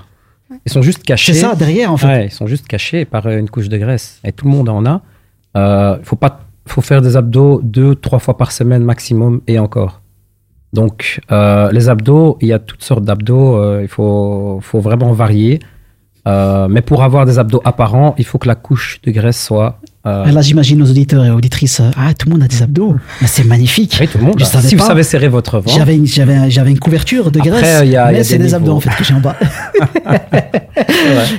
Ils 0.66 0.72
sont 0.72 0.82
juste 0.82 1.02
cachés. 1.02 1.32
C'est 1.32 1.40
ça, 1.40 1.54
derrière, 1.54 1.92
en 1.92 1.96
fait. 1.96 2.06
Ouais, 2.06 2.26
ils 2.26 2.30
sont 2.32 2.46
juste 2.46 2.66
cachés 2.66 3.04
par 3.04 3.28
une 3.28 3.48
couche 3.48 3.68
de 3.68 3.78
graisse. 3.78 4.18
Et 4.24 4.32
tout 4.32 4.44
le 4.46 4.50
monde 4.50 4.68
en 4.68 4.84
a. 4.86 5.02
Euh, 5.56 5.98
faut 6.02 6.16
pas, 6.16 6.40
faut 6.66 6.80
faire 6.80 7.02
des 7.02 7.16
abdos 7.16 7.60
deux, 7.62 7.94
trois 7.94 8.18
fois 8.18 8.36
par 8.36 8.52
semaine 8.52 8.84
maximum 8.84 9.40
et 9.46 9.58
encore. 9.58 10.00
Donc, 10.72 11.20
euh, 11.32 11.70
les 11.72 11.88
abdos, 11.88 12.38
il 12.40 12.48
y 12.48 12.52
a 12.52 12.58
toutes 12.58 12.82
sortes 12.84 13.04
d'abdos. 13.04 13.56
euh, 13.56 13.80
il 13.82 13.88
faut, 13.88 14.60
faut 14.62 14.80
vraiment 14.80 15.12
varier. 15.12 15.58
Euh, 16.26 16.68
mais 16.68 16.82
pour 16.82 17.02
avoir 17.02 17.24
des 17.26 17.38
abdos 17.38 17.62
apparents, 17.64 18.14
il 18.18 18.24
faut 18.26 18.38
que 18.38 18.46
la 18.48 18.54
couche 18.54 19.00
de 19.04 19.10
graisse 19.10 19.42
soit. 19.42 19.78
euh, 20.06 20.26
Là, 20.30 20.42
j'imagine 20.42 20.78
nos 20.78 20.86
auditeurs 20.90 21.24
et 21.24 21.30
auditrices. 21.30 21.80
euh, 21.80 21.90
Ah, 21.96 22.12
tout 22.12 22.28
le 22.28 22.34
monde 22.34 22.42
a 22.42 22.46
des 22.48 22.62
abdos. 22.62 22.96
Mais 23.22 23.26
c'est 23.26 23.44
magnifique. 23.44 23.96
Oui, 24.00 24.06
tout 24.06 24.18
le 24.18 24.24
monde. 24.24 24.34
Je 24.38 24.44
Si 24.44 24.76
pas. 24.76 24.82
vous 24.82 24.88
savez 24.88 25.02
serrer 25.02 25.28
votre 25.28 25.58
ventre. 25.58 25.74
J'avais 25.76 25.96
une, 25.96 26.06
j'avais, 26.06 26.50
j'avais 26.50 26.70
une 26.72 26.78
couverture 26.78 27.30
de 27.30 27.38
Après, 27.40 27.50
graisse, 27.50 27.88
y 27.88 27.96
a- 27.96 28.12
mais 28.12 28.20
a 28.20 28.24
c'est 28.24 28.36
des 28.38 28.44
des 28.44 28.54
abdos 28.54 28.72
en 28.72 28.80
fait 28.80 28.90
que 28.90 29.02
j'ai 29.04 29.14
en 29.14 29.20
bas. 29.20 29.36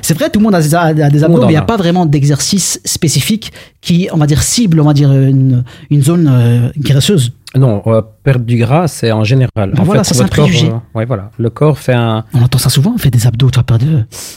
c'est 0.02 0.18
vrai, 0.18 0.30
tout 0.30 0.40
le 0.40 0.44
monde 0.46 0.56
a 0.56 0.62
des, 0.62 0.76
a 0.76 0.94
des 0.94 1.02
le 1.20 1.24
abdos, 1.26 1.40
mais 1.42 1.46
il 1.48 1.50
n'y 1.50 1.56
a 1.58 1.62
pas 1.62 1.78
vraiment 1.78 2.06
d'exercice 2.06 2.80
spécifique 2.86 3.52
qui, 3.82 4.10
on 4.12 4.18
va 4.18 4.28
dire, 4.28 4.42
cible, 4.42 4.80
on 4.80 4.86
va 4.86 4.94
dire, 4.94 5.12
une, 5.12 5.64
une 5.90 6.02
zone 6.04 6.30
euh, 6.32 6.70
graisseuse. 6.78 7.32
Non, 7.56 7.82
euh, 7.88 8.02
perdre 8.24 8.46
du 8.46 8.56
gras, 8.58 8.88
c'est 8.88 9.12
en 9.12 9.24
général. 9.26 9.50
Ben 9.56 9.80
en 9.80 9.84
voilà, 9.84 10.04
fait, 10.04 10.14
ça, 10.14 10.16
c'est 10.16 10.24
un 10.24 10.28
corps, 10.28 10.46
préjugé. 10.46 10.70
euh, 10.70 10.76
ouais, 10.98 11.06
voilà. 11.06 11.32
Le 11.38 11.50
corps 11.50 11.78
fait 11.78 11.94
un. 11.94 12.24
On 12.34 12.42
entend 12.42 12.58
ça 12.58 12.70
souvent, 12.70 12.94
on 12.96 12.98
fait 12.98 13.10
des 13.12 13.28
abdos, 13.28 13.50
tu 13.50 13.60
as 13.60 13.64
perdu. 13.64 13.88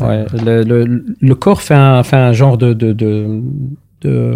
Ouais, 0.00 0.24
le, 0.44 0.62
le, 0.64 1.04
le 1.20 1.34
corps 1.36 1.62
fait 1.62 1.74
un, 1.74 2.02
fait 2.02 2.16
un 2.16 2.32
genre 2.32 2.58
de, 2.58 2.72
de, 2.72 2.92
de, 2.92 3.40
de- 4.00 4.34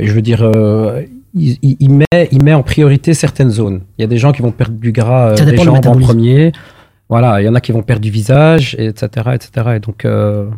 je 0.00 0.12
veux 0.12 0.22
dire, 0.22 0.40
euh, 0.42 1.02
il, 1.34 1.58
il- 1.62 1.90
met, 1.90 2.28
il 2.32 2.42
met 2.42 2.54
en 2.54 2.62
priorité 2.64 3.14
certaines 3.14 3.50
zones. 3.50 3.82
Il 3.98 4.02
y 4.02 4.04
a 4.04 4.08
des 4.08 4.18
gens 4.18 4.32
qui 4.32 4.42
vont 4.42 4.50
perdre 4.52 4.76
du 4.78 4.90
gras 4.90 5.30
euh, 5.30 5.34
dépend 5.44 5.62
du 5.62 5.66
jambes 5.66 5.86
en 5.86 5.98
premier. 6.00 6.52
Voilà, 7.08 7.40
il 7.40 7.44
y 7.44 7.48
en 7.48 7.54
a 7.54 7.60
qui 7.60 7.70
vont 7.70 7.82
perdre 7.82 8.02
du 8.02 8.10
visage, 8.10 8.74
et 8.80 8.86
etc., 8.86 9.06
etc. 9.34 9.74
Et 9.76 9.78
donc, 9.78 10.04
euh, 10.04 10.48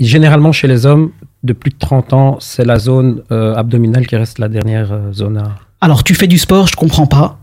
généralement 0.00 0.50
chez 0.50 0.66
les 0.66 0.86
hommes 0.86 1.10
de 1.44 1.52
plus 1.52 1.70
de 1.70 1.78
30 1.78 2.12
ans, 2.14 2.36
c'est 2.40 2.64
la 2.64 2.78
zone 2.80 3.22
euh, 3.30 3.54
abdominale 3.54 4.06
qui 4.08 4.16
reste 4.16 4.38
la 4.40 4.48
dernière 4.48 4.92
euh, 4.92 5.12
zone 5.12 5.36
à. 5.38 5.54
Alors, 5.84 6.02
tu 6.02 6.14
fais 6.14 6.26
du 6.26 6.38
sport, 6.38 6.66
je 6.66 6.76
comprends 6.76 7.06
pas, 7.06 7.38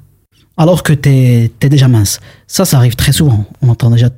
alors 0.57 0.81
que 0.81 0.93
t'es 0.93 1.51
es 1.61 1.69
déjà 1.69 1.87
mince. 1.87 2.19
Ça, 2.47 2.65
ça 2.65 2.77
arrive 2.77 2.95
très 2.95 3.11
souvent. 3.11 3.45
On 3.61 3.69
entend 3.69 3.91
déjà 3.91 4.09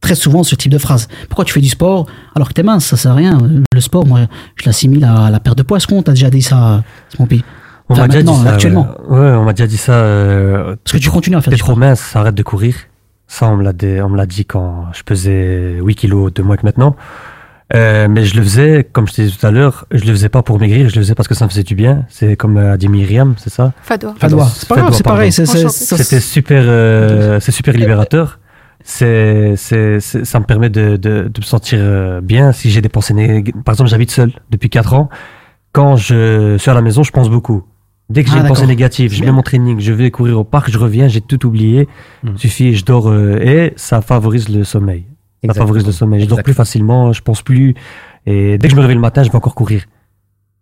très 0.00 0.14
souvent 0.14 0.42
ce 0.42 0.54
type 0.54 0.72
de 0.72 0.78
phrase. 0.78 1.06
Pourquoi 1.28 1.44
tu 1.44 1.52
fais 1.52 1.60
du 1.60 1.68
sport 1.68 2.06
alors 2.34 2.48
que 2.48 2.54
t'es 2.54 2.62
mince? 2.62 2.86
Ça 2.86 2.96
sert 2.96 3.12
à 3.12 3.14
rien. 3.14 3.36
Le 3.74 3.80
sport, 3.82 4.06
moi, 4.06 4.20
je 4.56 4.64
l'assimile 4.64 5.04
à 5.04 5.28
la 5.30 5.38
perte 5.38 5.58
de 5.58 5.62
poids. 5.62 5.76
Est-ce 5.76 5.86
qu'on 5.86 6.02
t'a 6.02 6.12
déjà 6.12 6.30
dit 6.30 6.40
ça, 6.40 6.82
Smoopy 7.14 7.44
On 7.90 7.92
Enfin, 7.92 8.02
m'a 8.02 8.08
déjà 8.08 8.22
dit 8.22 8.34
ça. 8.42 8.50
actuellement. 8.54 8.88
Ouais, 9.08 9.18
Ouais, 9.18 9.30
on 9.36 9.44
m'a 9.44 9.52
déjà 9.52 9.66
dit 9.66 9.76
ça. 9.76 9.92
Euh, 9.92 10.74
Parce 10.82 10.92
que 10.96 11.02
tu 11.02 11.10
continues 11.10 11.36
à 11.36 11.42
faire 11.42 11.50
T'es 11.50 11.56
du 11.56 11.60
trop 11.60 11.72
sport. 11.72 11.78
mince, 11.78 12.16
arrête 12.16 12.34
de 12.34 12.42
courir. 12.42 12.74
Ça, 13.26 13.48
on 13.50 13.56
me 13.58 13.62
l'a 13.64 13.74
dit, 13.74 14.00
on 14.02 14.08
me 14.08 14.16
l'a 14.16 14.24
dit 14.24 14.46
quand 14.46 14.86
je 14.94 15.02
pesais 15.02 15.76
8 15.82 15.94
kilos 15.94 16.32
de 16.32 16.42
moins 16.42 16.56
que 16.56 16.64
maintenant. 16.64 16.96
Euh, 17.74 18.08
mais 18.08 18.24
je 18.24 18.34
le 18.34 18.42
faisais, 18.42 18.88
comme 18.90 19.06
je 19.06 19.12
t'ai 19.12 19.24
dit 19.26 19.36
tout 19.36 19.46
à 19.46 19.50
l'heure, 19.50 19.84
je 19.90 20.02
le 20.04 20.12
faisais 20.12 20.30
pas 20.30 20.42
pour 20.42 20.58
maigrir, 20.58 20.88
je 20.88 20.94
le 20.96 21.02
faisais 21.02 21.14
parce 21.14 21.28
que 21.28 21.34
ça 21.34 21.44
me 21.44 21.50
faisait 21.50 21.64
du 21.64 21.74
bien. 21.74 22.06
C'est 22.08 22.34
comme 22.36 22.56
euh, 22.56 22.72
a 22.72 22.76
dit 22.78 22.88
Myriam, 22.88 23.34
c'est 23.36 23.50
ça? 23.52 23.72
Fadoua. 23.82 24.14
Fadoua. 24.18 24.46
C'est 24.54 24.68
pas 24.68 24.76
grave, 24.76 24.94
c'est 24.94 25.02
pareil. 25.04 25.32
c'est- 25.32 25.44
c'est- 25.46 25.68
ça- 25.68 25.96
C'était 25.98 26.20
super, 26.20 26.62
euh, 26.66 27.40
c'est 27.40 27.52
super 27.52 27.74
libérateur. 27.74 28.38
C'est, 28.84 29.54
c'est, 29.56 30.00
c'est- 30.00 30.24
ça 30.24 30.40
me 30.40 30.44
permet 30.46 30.70
de, 30.70 30.96
de, 30.96 31.28
de 31.28 31.40
me 31.40 31.44
sentir 31.44 31.78
euh, 31.82 32.20
bien 32.22 32.52
si 32.52 32.70
j'ai 32.70 32.80
des 32.80 32.88
pensées 32.88 33.12
négatives. 33.12 33.52
Par 33.64 33.74
exemple, 33.74 33.90
j'habite 33.90 34.10
seul 34.12 34.32
depuis 34.50 34.70
4 34.70 34.94
ans. 34.94 35.10
Quand 35.72 35.96
je 35.96 36.56
suis 36.58 36.70
à 36.70 36.74
la 36.74 36.80
maison, 36.80 37.02
je 37.02 37.10
pense 37.10 37.28
beaucoup. 37.28 37.64
Dès 38.08 38.24
que 38.24 38.30
Ah, 38.30 38.32
j'ai 38.36 38.40
une 38.40 38.46
pensée 38.48 38.66
négative, 38.66 39.12
je 39.12 39.22
mets 39.22 39.30
mon 39.32 39.42
training, 39.42 39.78
je 39.80 39.92
vais 39.92 40.10
courir 40.10 40.38
au 40.38 40.44
parc, 40.44 40.70
je 40.70 40.78
reviens, 40.78 41.08
j'ai 41.08 41.20
tout 41.20 41.44
oublié. 41.44 41.86
Suffit, 42.36 42.74
je 42.74 42.82
dors 42.86 43.10
euh, 43.10 43.36
et 43.42 43.74
ça 43.76 44.00
favorise 44.00 44.48
le 44.48 44.64
sommeil. 44.64 45.04
Ça 45.40 45.46
Exactement. 45.46 45.66
favorise 45.66 45.86
le 45.86 45.92
sommeil. 45.92 46.20
Je 46.22 46.26
dors 46.26 46.42
plus 46.42 46.54
facilement, 46.54 47.12
je 47.12 47.22
pense 47.22 47.42
plus. 47.42 47.74
Et 48.26 48.58
dès 48.58 48.66
que 48.68 48.72
je 48.72 48.76
me 48.76 48.80
réveille 48.80 48.96
le 48.96 49.00
matin, 49.00 49.22
je 49.22 49.30
vais 49.30 49.36
encore 49.36 49.54
courir. 49.54 49.84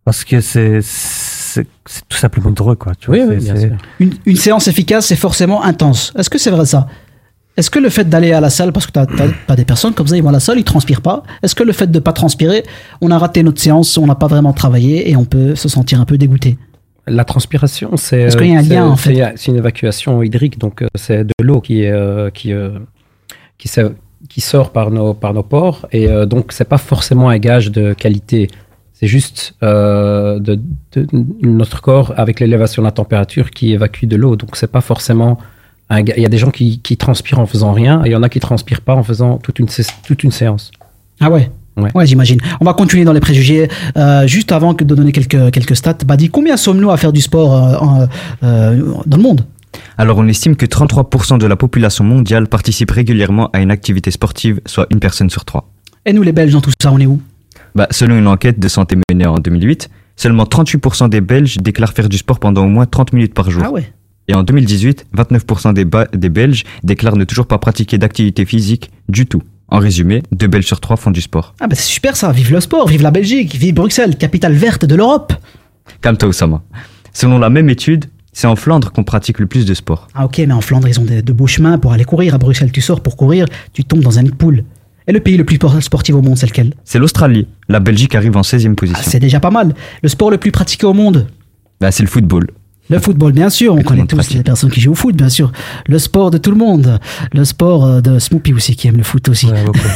Parce 0.05 0.23
que 0.25 0.41
c'est, 0.41 0.81
c'est, 0.83 1.67
c'est 1.87 2.07
tout 2.09 2.17
simplement 2.19 2.51
drôle, 2.51 2.77
quoi. 2.77 2.93
Tu 2.95 3.07
vois, 3.07 3.17
Oui, 3.17 3.25
oui, 3.29 3.35
c'est- 3.39 3.45
bien 3.53 3.57
c'est- 3.57 3.69
sûr. 3.69 3.77
Une, 4.01 4.13
une 4.27 4.37
séance 4.37 4.69
efficace, 4.69 5.07
c'est 5.07 5.17
forcément 5.17 5.65
intense. 5.65 6.13
Est-ce 6.17 6.29
que 6.31 6.39
c'est 6.39 6.51
vrai 6.51 6.67
ça? 6.67 6.87
Est-ce 7.57 7.71
que 7.71 7.79
le 7.79 7.89
fait 7.89 8.07
d'aller 8.07 8.33
à 8.33 8.41
la 8.43 8.51
salle, 8.51 8.71
parce 8.71 8.87
que 8.87 8.93
tu 8.93 8.99
as, 9.49 9.57
des 9.57 9.65
personnes 9.65 9.95
comme 9.95 10.07
ça, 10.07 10.15
ils 10.17 10.23
vont 10.23 10.29
à 10.29 10.33
la 10.33 10.41
salle, 10.41 10.59
ils 10.59 10.65
transpirent 10.65 11.01
pas. 11.01 11.23
Est-ce 11.43 11.55
que 11.55 11.63
le 11.65 11.73
fait 11.73 11.91
de 11.91 11.99
pas 11.99 12.13
transpirer, 12.13 12.63
on 13.01 13.11
a 13.11 13.17
raté 13.19 13.43
notre 13.43 13.61
séance, 13.63 13.97
on 13.97 14.07
n'a 14.07 14.15
pas 14.15 14.27
vraiment 14.27 14.53
travaillé 14.53 15.11
et 15.11 15.17
on 15.17 15.25
peut 15.25 15.55
se 15.55 15.69
sentir 15.71 15.99
un 15.99 16.05
peu 16.05 16.19
dégoûté? 16.19 16.59
La 17.07 17.25
transpiration, 17.25 17.97
c'est. 17.97 18.21
Est-ce 18.21 18.37
qu'il 18.37 18.49
y 18.49 18.55
a 18.55 18.59
un 18.59 18.63
c'est- 18.63 18.69
lien, 18.75 18.87
en 18.87 18.97
fait 18.97 19.33
C'est 19.37 19.51
une 19.53 19.57
évacuation 19.57 20.23
hydrique, 20.23 20.59
donc 20.59 20.83
euh, 20.83 20.89
c'est 20.97 21.25
de 21.25 21.33
l'eau 21.41 21.63
qui, 21.63 21.87
euh, 21.87 22.29
qui, 22.31 22.53
euh, 22.53 22.79
qui, 23.57 23.69
s'est- 23.69 23.91
qui 24.29 24.41
sort 24.41 24.71
par 24.71 24.91
nos, 24.91 25.15
par 25.15 25.35
nos 25.35 25.43
pores, 25.43 25.87
et 25.93 26.09
euh, 26.09 26.27
donc 26.27 26.53
c'est 26.53 26.69
pas 26.69 26.79
forcément 26.79 27.29
un 27.29 27.39
gage 27.39 27.71
de 27.71 27.93
qualité. 27.93 28.49
C'est 28.95 29.07
juste 29.07 29.55
euh, 29.63 30.39
de, 30.39 30.59
de- 30.95 31.07
notre 31.43 31.83
corps, 31.83 32.15
avec 32.17 32.41
l'élévation 32.41 32.81
de 32.83 32.87
la 32.87 32.93
température, 32.93 33.51
qui 33.51 33.73
évacue 33.73 34.07
de 34.07 34.17
l'eau. 34.17 34.37
Donc 34.37 34.57
c'est 34.57 34.73
pas 34.73 34.81
forcément. 34.81 35.39
Un 35.91 36.01
il 36.01 36.23
y 36.23 36.27
a 36.27 36.29
des 36.29 36.39
gens 36.39 36.51
qui, 36.51 36.81
qui 36.81 36.97
transpirent 36.97 37.39
en 37.39 37.47
faisant 37.47 37.73
rien, 37.73 38.03
et 38.05 38.09
il 38.09 38.13
y 38.13 38.17
en 38.17 38.23
a 38.23 38.29
qui 38.29 38.41
transpirent 38.41 38.81
pas 38.81 38.95
en 38.95 39.03
faisant 39.05 39.37
toute 39.39 39.59
une, 39.59 39.69
toute 40.07 40.25
une 40.25 40.33
séance. 40.33 40.71
Ah 41.21 41.31
ouais? 41.31 41.51
Ouais. 41.95 42.07
j'imagine. 42.07 42.41
On 42.61 42.65
va 42.65 42.73
continuer 42.73 43.05
dans 43.05 43.13
les 43.13 43.21
préjugés. 43.21 43.69
Euh, 43.99 44.27
juste 44.27 44.51
avant 44.51 44.73
que 44.75 44.83
de 44.83 44.95
donner 44.95 45.13
quelques, 45.13 45.51
quelques 45.53 45.77
stats, 45.77 45.99
Badi, 46.07 46.31
combien 46.31 46.57
sommes-nous 46.57 46.91
à 46.91 46.97
faire 46.97 47.13
du 47.13 47.21
sport 47.21 47.53
euh, 47.55 48.07
euh, 48.43 48.95
dans 49.05 49.17
le 49.19 49.23
monde? 49.23 49.45
Alors 49.99 50.19
on 50.19 50.27
estime 50.29 50.57
que 50.57 50.67
33% 50.67 51.39
de 51.39 51.47
la 51.47 51.57
population 51.57 52.05
mondiale 52.05 52.49
participe 52.49 52.91
régulièrement 52.91 53.51
à 53.53 53.61
une 53.61 53.71
activité 53.71 54.11
sportive, 54.11 54.61
soit 54.67 54.87
une 54.91 55.01
personne 55.01 55.31
sur 55.31 55.45
trois. 55.45 55.71
Et 56.05 56.13
nous, 56.13 56.23
les 56.23 56.33
Belges, 56.33 56.53
dans 56.53 56.61
tout 56.61 56.73
ça, 56.81 56.93
on 56.93 56.99
est 56.99 57.07
où? 57.07 57.21
Bah, 57.75 57.89
selon 57.91 58.17
une 58.17 58.29
enquête 58.29 58.59
de 58.59 58.69
santé 58.69 58.97
menée 59.11 59.27
en 59.27 59.39
2008, 59.39 59.91
Seulement 60.17 60.45
38% 60.45 61.11
des 61.11 61.21
Belges 61.21 61.59
déclarent 61.59 61.93
faire 61.93 62.09
du 62.09 62.17
sport 62.17 62.41
pendant 62.41 62.65
au 62.65 62.69
moins 62.69 62.87
30 62.87 63.13
minutes 63.13 63.35
par 63.35 63.51
jour. 63.51 63.63
Ah 63.65 63.71
ouais. 63.71 63.93
Et 64.29 64.35
en 64.35 64.43
2018, 64.43 65.07
29% 65.17 65.75
des, 65.75 66.29
Belges 66.29 66.65
déclarent 66.83 67.17
ne 67.17 67.25
toujours 67.25 67.47
pas 67.47 67.59
pratiquer 67.59 67.99
d'activité 67.99 68.45
physique 68.45 68.91
du 69.09 69.27
tout. 69.27 69.43
En 69.69 69.79
résumé, 69.79 70.23
deux 70.33 70.47
Belges 70.47 70.67
sur 70.67 70.81
trois 70.81 70.97
font 70.97 71.11
du 71.11 71.21
sport. 71.21 71.55
Ah 71.61 71.67
bah 71.67 71.77
c'est 71.77 71.83
super 71.83 72.17
ça, 72.17 72.33
vive 72.33 72.51
le 72.51 72.61
sport, 72.61 72.89
vive 72.89 73.03
la 73.03 73.11
Belgique, 73.11 73.55
vive 73.55 73.75
Bruxelles, 73.75 74.17
capitale 74.17 74.55
verte 74.55 74.85
de 74.85 74.95
l'Europe. 74.95 75.33
Calme-toi, 76.01 76.29
Oussama. 76.29 76.63
Selon 77.13 77.39
la 77.39 77.51
même 77.51 77.69
étude, 77.69 78.07
c'est 78.39 78.47
en 78.47 78.55
Flandre 78.55 78.93
qu'on 78.93 79.03
pratique 79.03 79.39
le 79.39 79.47
plus 79.47 79.65
de 79.65 79.73
sport. 79.73 80.09
Ah 80.15 80.27
ok, 80.27 80.37
mais 80.47 80.53
en 80.53 80.61
Flandre, 80.61 80.87
ils 80.89 81.01
ont 81.01 81.05
de 81.07 81.33
beaux 81.33 81.47
chemins 81.47 81.79
pour 81.79 81.95
aller 81.95 82.05
courir. 82.05 82.35
À 82.35 82.39
Bruxelles, 82.39 82.71
tu 82.71 82.83
sors 82.83 83.01
pour 83.01 83.17
courir, 83.17 83.47
tu 83.73 83.83
tombes 83.83 84.01
dans 84.03 84.19
un 84.19 84.25
nid 84.25 84.31
de 84.31 84.35
poule. 84.35 84.63
Et 85.07 85.13
le 85.13 85.21
pays 85.21 85.39
le 85.39 85.45
plus 85.45 85.57
sport- 85.57 85.83
sportif 85.83 86.15
au 86.15 86.21
monde, 86.21 86.37
c'est 86.37 86.47
lequel? 86.47 86.75
C'est 86.85 86.99
l'Australie. 86.99 87.49
La 87.71 87.81
Belgique 87.81 88.15
arrive 88.15 88.37
en 88.37 88.43
16e 88.43 88.75
position. 88.75 89.01
Ah, 89.03 89.09
C'est 89.09 89.21
déjà 89.21 89.41
pas 89.41 89.51
mal. 89.51 89.75
Le 90.03 90.09
sport 90.11 90.31
le 90.31 90.37
plus 90.37 90.53
pratiqué 90.53 90.85
au 90.85 90.93
monde? 90.93 91.29
Bah, 91.81 91.91
c'est 91.91 92.03
le 92.03 92.11
football. 92.11 92.51
Le 92.89 92.99
football, 93.01 93.33
bien 93.33 93.51
sûr, 93.51 93.75
on 93.75 93.83
connaît 93.83 94.07
tous 94.07 94.17
pratique. 94.17 94.37
les 94.37 94.43
personnes 94.43 94.71
qui 94.71 94.81
jouent 94.81 94.93
au 94.93 94.95
foot, 94.95 95.17
bien 95.17 95.29
sûr. 95.29 95.51
Le 95.87 95.99
sport 95.99 96.31
de 96.31 96.39
tout 96.39 96.51
le 96.51 96.57
monde. 96.57 97.01
Le 97.33 97.45
sport 97.45 97.85
euh, 97.85 98.01
de 98.01 98.19
Snoopy 98.19 98.53
aussi, 98.53 98.77
qui 98.77 98.87
aime 98.87 98.97
le 98.97 99.03
foot 99.03 99.29
aussi. 99.29 99.49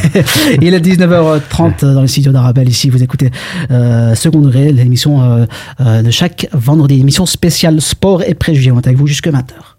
Il 0.62 0.74
est 0.74 0.80
19h30 0.80 1.94
dans 1.94 2.00
le 2.00 2.08
studio 2.08 2.32
d'Arabelle. 2.32 2.68
Ici, 2.68 2.90
vous 2.90 3.02
écoutez 3.02 3.30
euh, 3.70 4.14
Second 4.14 4.40
Degré, 4.40 4.72
l'émission 4.72 5.22
euh, 5.22 5.46
euh, 5.80 6.02
de 6.02 6.10
chaque 6.10 6.48
vendredi, 6.52 7.00
émission 7.00 7.26
spéciale 7.26 7.80
sport 7.80 8.22
et 8.22 8.34
préjugés. 8.34 8.72
On 8.72 8.80
est 8.80 8.86
avec 8.86 8.98
vous 8.98 9.06
jusque 9.06 9.28
20h. 9.28 9.76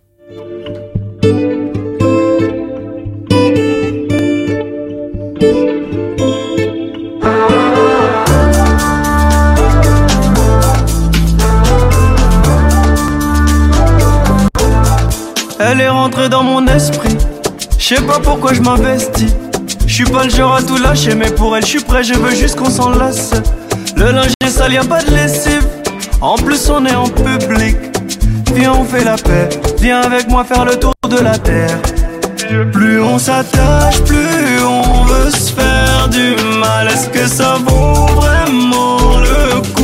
Elle 15.71 15.79
est 15.79 15.87
rentrée 15.87 16.27
dans 16.27 16.43
mon 16.43 16.67
esprit. 16.67 17.17
Je 17.79 17.95
sais 17.95 18.01
pas 18.01 18.19
pourquoi 18.19 18.51
je 18.51 18.59
m'investis. 18.59 19.33
Je 19.87 19.93
suis 19.93 20.03
pas 20.03 20.25
le 20.25 20.29
genre 20.29 20.55
à 20.55 20.61
tout 20.61 20.75
lâcher, 20.75 21.15
mais 21.15 21.31
pour 21.31 21.55
elle, 21.55 21.63
je 21.63 21.69
suis 21.69 21.79
prêt, 21.79 22.03
je 22.03 22.13
veux 22.13 22.35
juste 22.35 22.57
qu'on 22.57 22.69
s'en 22.69 22.89
lasse. 22.89 23.31
Le 23.95 24.11
linge 24.11 24.33
est 24.43 24.49
sale, 24.49 24.73
y 24.73 24.77
a 24.77 24.83
pas 24.83 25.01
de 25.01 25.11
lessive. 25.11 25.65
En 26.19 26.35
plus, 26.35 26.69
on 26.69 26.85
est 26.85 26.93
en 26.93 27.07
public. 27.07 27.77
Viens, 28.53 28.73
on 28.73 28.83
fait 28.83 29.05
la 29.05 29.15
paix. 29.15 29.47
Viens 29.79 30.01
avec 30.01 30.27
moi 30.27 30.43
faire 30.43 30.65
le 30.65 30.75
tour 30.75 30.93
de 31.09 31.19
la 31.19 31.37
terre. 31.37 31.79
Plus 32.73 33.01
on 33.01 33.17
s'attache, 33.17 34.01
plus 34.01 34.61
on 34.67 35.05
veut 35.05 35.31
se 35.31 35.53
faire 35.53 36.09
du 36.09 36.35
mal. 36.59 36.89
Est-ce 36.89 37.07
que 37.07 37.25
ça 37.27 37.55
vaut 37.65 38.07
vraiment 38.07 38.97
le 39.19 39.61
coup? 39.73 39.80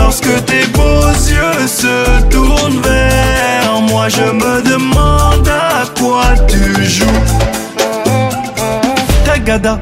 Lorsque 0.00 0.44
tes 0.46 0.66
beaux 0.74 1.12
yeux 1.12 1.66
se 1.66 2.22
tournent 2.30 2.80
vers 2.82 3.80
moi, 3.82 4.08
je 4.08 4.22
me 4.22 4.62
demande 4.62 5.46
à 5.48 5.84
quoi 6.00 6.24
tu 6.48 6.84
joues. 6.84 7.06
Tagada, 9.24 9.78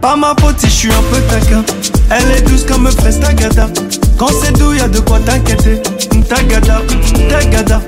pas 0.00 0.14
ma 0.14 0.34
faute 0.40 0.56
je 0.62 0.68
suis 0.68 0.90
un 0.90 1.02
peu 1.10 1.20
taquin. 1.22 1.64
Elle 2.10 2.36
est 2.36 2.42
douce 2.42 2.64
comme 2.64 2.88
fraise 2.90 3.18
Tagada. 3.18 3.66
Quand 4.18 4.30
c'est 4.42 4.52
doux, 4.52 4.74
y'a 4.74 4.88
de 4.88 5.00
quoi 5.00 5.18
t'inquiéter. 5.18 5.82
Tagada, 6.28 6.82
Tagada, 7.28 7.80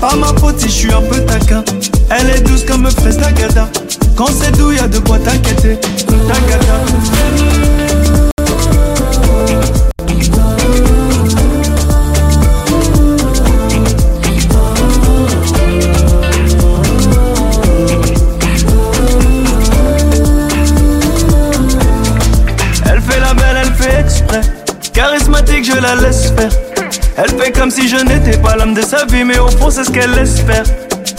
pas 0.00 0.14
ma 0.16 0.28
faute 0.38 0.60
je 0.62 0.68
suis 0.68 0.92
un 0.92 1.02
peu 1.02 1.20
taquin. 1.24 1.64
Elle 2.10 2.30
est 2.30 2.40
douce 2.42 2.64
comme 2.64 2.88
fraise 2.90 3.16
Tagada. 3.16 3.68
Quand 4.16 4.28
c'est 4.38 4.52
doux, 4.56 4.72
y'a 4.72 4.86
de 4.86 4.98
quoi 4.98 5.18
t'inquiéter. 5.18 5.78
Tagada. 6.06 7.89
Elle 25.92 27.30
fait 27.36 27.50
comme 27.50 27.70
si 27.70 27.88
je 27.88 27.96
n'étais 27.96 28.38
pas 28.38 28.54
l'homme 28.54 28.74
de 28.74 28.82
sa 28.82 29.04
vie, 29.06 29.24
mais 29.24 29.40
au 29.40 29.48
fond, 29.48 29.70
c'est 29.70 29.82
ce 29.82 29.90
qu'elle 29.90 30.16
espère. 30.16 30.62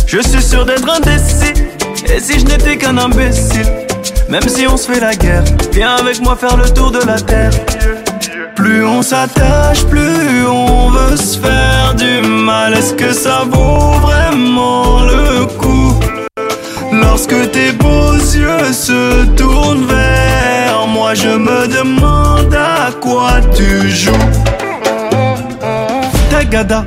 Je 0.08 0.20
suis 0.22 0.42
sûr 0.42 0.66
d'être 0.66 0.90
indécis. 0.90 1.52
Et 2.06 2.22
si 2.22 2.40
je 2.40 2.46
n'étais 2.46 2.78
qu'un 2.78 2.98
imbécile, 2.98 3.70
même 4.30 4.48
si 4.48 4.66
on 4.68 4.78
se 4.78 4.90
fait 4.90 5.02
la 5.02 5.14
guerre, 5.14 5.44
viens 5.74 5.96
avec 5.96 6.22
moi 6.22 6.38
faire 6.38 6.56
le 6.56 6.70
tour 6.70 6.90
de 6.90 7.06
la 7.06 7.20
terre. 7.20 7.52
Plus 8.56 8.86
on 8.86 9.02
s'attache, 9.02 9.84
plus 9.86 10.46
on 10.48 10.90
veut 10.90 11.18
se 11.18 11.38
faire 11.38 11.94
du 11.96 12.26
mal. 12.26 12.74
Est-ce 12.74 12.94
que 12.94 13.12
ça 13.12 13.44
vaut 13.46 14.00
vraiment 14.00 15.02
le 15.04 15.48
coup? 15.48 16.00
Lorsque 16.94 17.52
tes 17.52 17.74
beaux 17.74 18.14
yeux 18.14 18.72
se 18.72 19.26
tournent 19.36 19.86
vers 19.86 20.88
moi, 20.88 21.14
je 21.14 21.28
me 21.28 21.68
demande 21.68 22.56
à 22.56 22.92
quoi 23.02 23.42
tu 23.54 23.90
joues. 23.90 24.12
Tagada, 26.42 26.84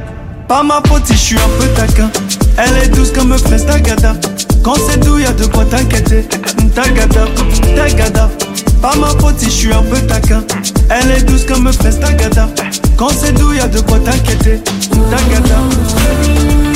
pas 0.48 0.64
ma 0.64 0.82
faute 0.88 1.06
si 1.06 1.12
je 1.12 1.18
suis 1.18 1.36
un 1.36 1.48
peu 1.60 1.68
taquin. 1.76 2.10
Elle 2.58 2.76
est 2.82 2.88
douce 2.88 3.12
comme 3.12 3.38
fraise 3.38 3.64
Tagada. 3.64 4.16
Quand 4.64 4.74
c'est 4.74 4.98
doux, 4.98 5.18
y'a 5.18 5.30
de 5.30 5.46
quoi 5.46 5.64
t'inquiéter. 5.64 6.26
Tagada, 6.74 7.26
Tagada, 7.76 8.28
pas 8.82 8.96
ma 8.96 9.10
faute 9.20 9.38
si 9.38 9.44
je 9.44 9.50
suis 9.50 9.72
un 9.72 9.82
peu 9.82 10.00
taquin. 10.08 10.42
Elle 10.90 11.08
est 11.12 11.22
douce 11.22 11.44
comme 11.44 11.72
fraise 11.72 12.00
Tagada. 12.00 12.48
Quand 12.96 13.10
c'est 13.16 13.32
doux, 13.32 13.52
y'a 13.52 13.68
de 13.68 13.78
quoi 13.78 14.00
t'inquiéter. 14.00 14.60
Tagada. 14.90 16.73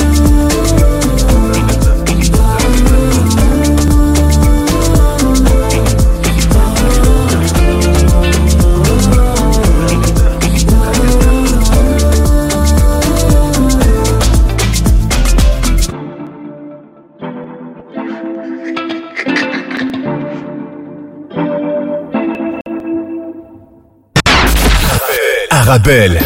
Arabelle.– 25.68 26.18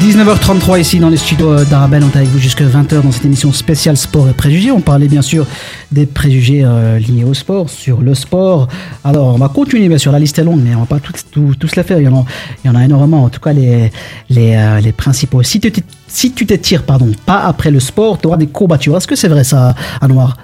19h33 0.00 0.80
ici 0.80 0.98
dans 0.98 1.08
les 1.08 1.16
studios 1.16 1.52
euh, 1.52 1.64
d'Arabelle, 1.64 2.02
on 2.02 2.08
est 2.08 2.16
avec 2.16 2.28
vous 2.30 2.40
jusqu'à 2.40 2.64
20h 2.64 3.02
dans 3.02 3.12
cette 3.12 3.24
émission 3.26 3.52
spéciale 3.52 3.96
sport 3.96 4.28
et 4.28 4.32
préjugés. 4.32 4.72
On 4.72 4.80
parlait 4.80 5.06
bien 5.06 5.22
sûr 5.22 5.46
des 5.92 6.04
préjugés 6.04 6.64
euh, 6.64 6.98
liés 6.98 7.22
au 7.22 7.32
sport, 7.32 7.70
sur 7.70 8.00
le 8.00 8.16
sport. 8.16 8.66
Alors 9.04 9.36
on 9.36 9.38
va 9.38 9.48
continuer, 9.48 9.86
bien 9.86 9.98
sûr, 9.98 10.10
la 10.10 10.18
liste 10.18 10.36
est 10.40 10.44
longue, 10.44 10.62
mais 10.64 10.74
on 10.74 10.80
va 10.80 10.86
pas 10.86 10.98
tous, 10.98 11.24
tous, 11.30 11.54
tous 11.54 11.76
la 11.76 11.84
faire. 11.84 12.00
Il 12.00 12.04
y, 12.04 12.08
en 12.08 12.16
a, 12.16 12.24
il 12.64 12.66
y 12.66 12.70
en 12.70 12.74
a 12.74 12.84
énormément, 12.84 13.22
en 13.22 13.28
tout 13.28 13.38
cas 13.38 13.52
les, 13.52 13.92
les, 14.30 14.56
euh, 14.56 14.80
les 14.80 14.90
principaux. 14.90 15.44
Si 15.44 15.60
tu 15.60 15.72
si 16.08 16.32
tu 16.32 16.44
t'étires 16.44 16.82
pardon, 16.82 17.12
pas 17.24 17.38
après 17.42 17.70
le 17.70 17.78
sport, 17.78 18.18
tu 18.18 18.26
auras 18.26 18.36
des 18.36 18.48
courbatures. 18.48 18.96
Est-ce 18.96 19.06
que 19.06 19.14
c'est 19.14 19.28
vrai 19.28 19.44
ça, 19.44 19.76
Anouar? 20.00 20.36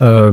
Euh, 0.00 0.30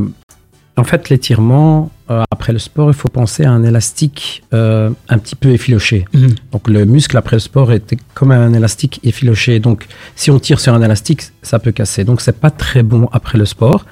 en 0.77 0.83
fait, 0.83 1.09
l'étirement, 1.09 1.89
euh, 2.09 2.23
après 2.29 2.53
le 2.53 2.59
sport, 2.59 2.89
il 2.89 2.93
faut 2.93 3.09
penser 3.09 3.43
à 3.45 3.51
un 3.51 3.63
élastique 3.63 4.43
euh, 4.53 4.89
un 5.09 5.17
petit 5.17 5.35
peu 5.35 5.49
effiloché. 5.49 6.05
Mhm. 6.13 6.35
Donc 6.51 6.67
le 6.67 6.85
muscle 6.85 7.17
après 7.17 7.35
le 7.37 7.39
sport 7.39 7.71
est 7.71 7.95
comme 8.13 8.31
un 8.31 8.53
élastique 8.53 8.99
effiloché. 9.03 9.59
Donc 9.59 9.87
si 10.15 10.29
on 10.31 10.39
tire 10.39 10.59
sur 10.59 10.73
un 10.73 10.81
élastique, 10.81 11.21
ça 11.41 11.57
peut 11.59 11.71
casser. 11.71 12.03
Donc 12.03 12.21
c'est 12.21 12.39
pas 12.39 12.51
très 12.51 12.83
bon 12.83 13.09
après 13.11 13.37
le 13.37 13.45
sport. 13.45 13.85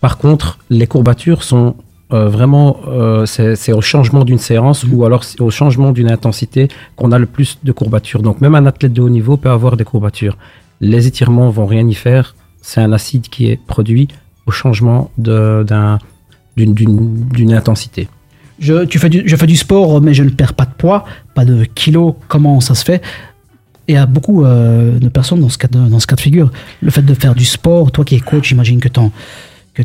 Par 0.00 0.18
contre, 0.18 0.58
les 0.68 0.86
courbatures 0.86 1.42
sont 1.42 1.76
euh, 2.12 2.28
vraiment, 2.28 2.76
c'est 3.24 3.72
au 3.72 3.80
changement 3.80 4.24
d'une 4.24 4.38
séance 4.38 4.84
ou 4.92 5.04
alors 5.04 5.24
au 5.40 5.50
changement 5.50 5.92
d'une 5.92 6.10
intensité 6.10 6.68
qu'on 6.94 7.10
a 7.10 7.18
le 7.18 7.26
plus 7.26 7.58
de 7.64 7.72
courbatures. 7.72 8.22
Donc 8.22 8.40
même 8.40 8.54
un 8.54 8.66
athlète 8.66 8.92
de 8.92 9.00
haut 9.02 9.08
niveau 9.08 9.36
peut 9.38 9.50
avoir 9.50 9.76
des 9.76 9.84
courbatures. 9.84 10.36
Les 10.80 11.06
étirements 11.06 11.48
vont 11.50 11.66
rien 11.66 11.88
y 11.88 11.94
faire. 11.94 12.36
C'est 12.60 12.80
un 12.80 12.92
acide 12.92 13.28
qui 13.28 13.46
est 13.50 13.56
produit 13.66 14.08
au 14.44 14.50
changement 14.50 15.10
d'un- 15.18 15.98
d'une- 16.56 17.54
intensité. 17.54 18.08
je, 18.58 18.84
tu 18.84 18.98
fais 18.98 19.08
du, 19.10 19.22
je 19.26 19.36
fais 19.36 19.46
du 19.46 19.56
sport, 19.56 20.00
mais 20.00 20.14
je 20.14 20.22
ne 20.22 20.30
perds 20.30 20.54
pas 20.54 20.64
de 20.64 20.72
poids, 20.76 21.04
pas 21.34 21.44
de 21.44 21.64
kilos. 21.64 22.14
Comment 22.28 22.60
ça 22.60 22.74
se 22.74 22.84
fait? 22.84 23.02
Et 23.88 23.92
il 23.92 23.94
y 23.94 23.98
a 23.98 24.06
beaucoup 24.06 24.44
euh, 24.44 24.98
de 24.98 25.08
personnes 25.08 25.40
dans 25.40 25.48
ce, 25.48 25.58
cas 25.58 25.68
de, 25.68 25.78
dans 25.78 26.00
ce 26.00 26.06
cas 26.06 26.16
de 26.16 26.20
figure. 26.20 26.50
Le 26.80 26.90
fait 26.90 27.02
de 27.02 27.14
faire 27.14 27.34
du 27.34 27.44
sport, 27.44 27.92
toi 27.92 28.04
qui 28.04 28.16
es 28.16 28.20
coach, 28.20 28.48
j'imagine 28.48 28.80
que 28.80 28.88
en, 28.98 29.12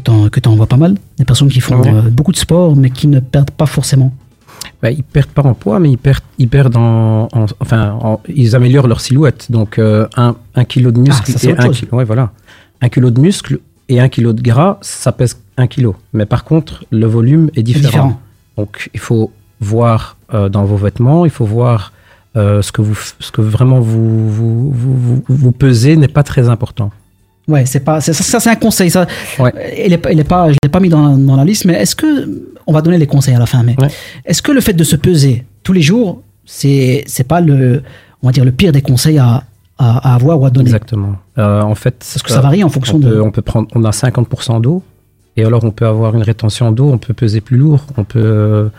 t'en- 0.03 0.29
que 0.29 0.39
t'en 0.39 0.55
vois 0.55 0.67
pas 0.67 0.77
mal. 0.77 0.95
Des 1.17 1.25
personnes 1.25 1.49
qui 1.49 1.59
font 1.59 1.79
Ouais. 1.81 1.93
euh, 1.93 2.09
beaucoup 2.09 2.31
de 2.31 2.37
sport, 2.37 2.75
mais 2.75 2.89
qui 2.89 3.07
ne 3.07 3.19
perdent 3.19 3.51
pas 3.51 3.65
forcément. 3.67 4.11
Bah, 4.81 4.89
ils 4.91 5.03
perdent 5.03 5.29
pas 5.29 5.43
en 5.43 5.53
poids, 5.53 5.79
mais 5.79 5.91
ils 5.91 5.97
perdent, 5.97 6.23
ils 6.39 6.47
perdent 6.47 6.77
en, 6.77 7.27
en- 7.31 7.45
enfin, 7.59 7.97
en- 8.01 8.21
ils 8.33 8.55
améliorent 8.55 8.87
leur 8.87 9.01
silhouette. 9.01 9.47
Donc 9.51 9.77
euh, 9.77 10.07
un, 10.17 10.35
un 10.55 10.63
kilo 10.65 10.91
de 10.91 10.99
muscle 10.99 11.23
Ah, 11.27 11.31
ça, 11.31 11.37
c'est 11.39 11.49
et 11.49 11.59
un 11.59 11.69
kilo, 11.69 11.91
ouais, 11.97 12.05
voilà, 12.05 12.31
un 12.81 12.89
kilo 12.89 13.11
de 13.11 13.19
muscle 13.19 13.59
Et 13.89 13.99
un 13.99 14.07
kilo 14.09 14.31
de 14.33 14.41
gras, 14.41 14.77
ça 14.81 15.11
pèse 15.11 15.37
un 15.61 15.67
kilo. 15.67 15.95
Mais 16.13 16.25
par 16.25 16.43
contre, 16.43 16.83
le 16.91 17.05
volume 17.05 17.49
est 17.55 17.63
différent. 17.63 17.85
différent. 17.87 18.19
Donc, 18.57 18.89
il 18.93 18.99
faut 18.99 19.31
voir 19.59 20.17
euh, 20.33 20.49
dans 20.49 20.65
vos 20.65 20.75
vêtements, 20.77 21.25
il 21.25 21.31
faut 21.31 21.45
voir 21.45 21.93
euh, 22.35 22.61
ce, 22.61 22.71
que 22.71 22.81
vous, 22.81 22.95
ce 23.19 23.31
que 23.31 23.41
vraiment 23.41 23.79
vous, 23.79 24.29
vous, 24.29 24.71
vous, 24.71 24.95
vous, 24.97 25.23
vous 25.27 25.51
pesez 25.51 25.95
n'est 25.97 26.07
pas 26.07 26.23
très 26.23 26.49
important. 26.49 26.91
Ouais, 27.47 27.65
c'est 27.65 27.79
pas, 27.81 27.99
ça, 28.01 28.13
ça, 28.13 28.39
c'est 28.39 28.49
un 28.49 28.55
conseil. 28.55 28.89
Ça, 28.91 29.05
Ouais. 29.39 29.83
il 29.85 29.91
est, 29.93 29.97
pas- 29.97 30.11
il 30.11 30.19
est 30.19 30.23
pas, 30.23 30.49
je 30.51 30.57
l'ai 30.63 30.69
pas 30.69 30.79
mis 30.79 30.89
dans, 30.89 31.17
dans 31.17 31.35
la 31.35 31.43
liste, 31.43 31.65
mais 31.65 31.73
est-ce 31.73 31.95
que, 31.95 32.29
on 32.67 32.73
va 32.73 32.81
donner 32.81 32.97
les 32.97 33.07
conseils 33.07 33.33
à 33.35 33.39
la 33.39 33.45
fin, 33.47 33.63
mais 33.63 33.75
Ouais. 33.81 33.87
est-ce 34.25 34.41
que 34.41 34.51
le 34.51 34.61
fait 34.61 34.73
de 34.73 34.83
se 34.83 34.95
peser 34.95 35.45
tous 35.63 35.73
les 35.73 35.81
jours, 35.81 36.21
c'est, 36.45 37.03
c'est 37.07 37.27
pas 37.27 37.41
le, 37.41 37.81
on 38.21 38.27
va 38.27 38.31
dire 38.31 38.45
le 38.45 38.51
pire 38.51 38.71
des 38.71 38.81
conseils 38.81 39.17
à, 39.17 39.43
à, 39.77 40.11
à 40.11 40.15
avoir 40.15 40.39
ou 40.39 40.45
à 40.45 40.49
donner? 40.51 40.67
Exactement. 40.69 41.15
Euh, 41.37 41.61
en 41.61 41.75
fait, 41.75 41.95
Parce 41.99 42.21
que 42.23 42.31
ça 42.31 42.41
varie 42.41 42.63
en 42.63 42.69
fonction 42.69 42.95
on 42.97 42.99
de- 42.99 43.19
on 43.19 43.31
peut 43.31 43.41
prendre, 43.41 43.67
on 43.75 43.83
a 43.83 43.91
50% 43.91 44.61
d'eau, 44.61 44.83
et 45.41 45.45
alors 45.45 45.63
on 45.63 45.71
peut 45.71 45.85
avoir 45.87 46.15
une 46.15 46.23
rétention 46.23 46.71
d'eau, 46.71 46.89
on 46.91 46.97
peut 46.97 47.13
peser 47.13 47.41
plus 47.41 47.57
lourd, 47.57 47.85
on 47.97 48.03
peut 48.03 48.19
euh, 48.23 48.69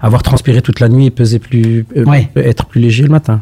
avoir 0.00 0.22
transpiré 0.22 0.62
toute 0.62 0.80
la 0.80 0.88
nuit 0.88 1.06
et 1.06 1.10
peser 1.10 1.38
plus, 1.38 1.86
euh, 1.96 2.04
Ouais. 2.04 2.30
être 2.36 2.66
plus 2.66 2.80
léger 2.80 3.02
le 3.02 3.08
matin. 3.08 3.40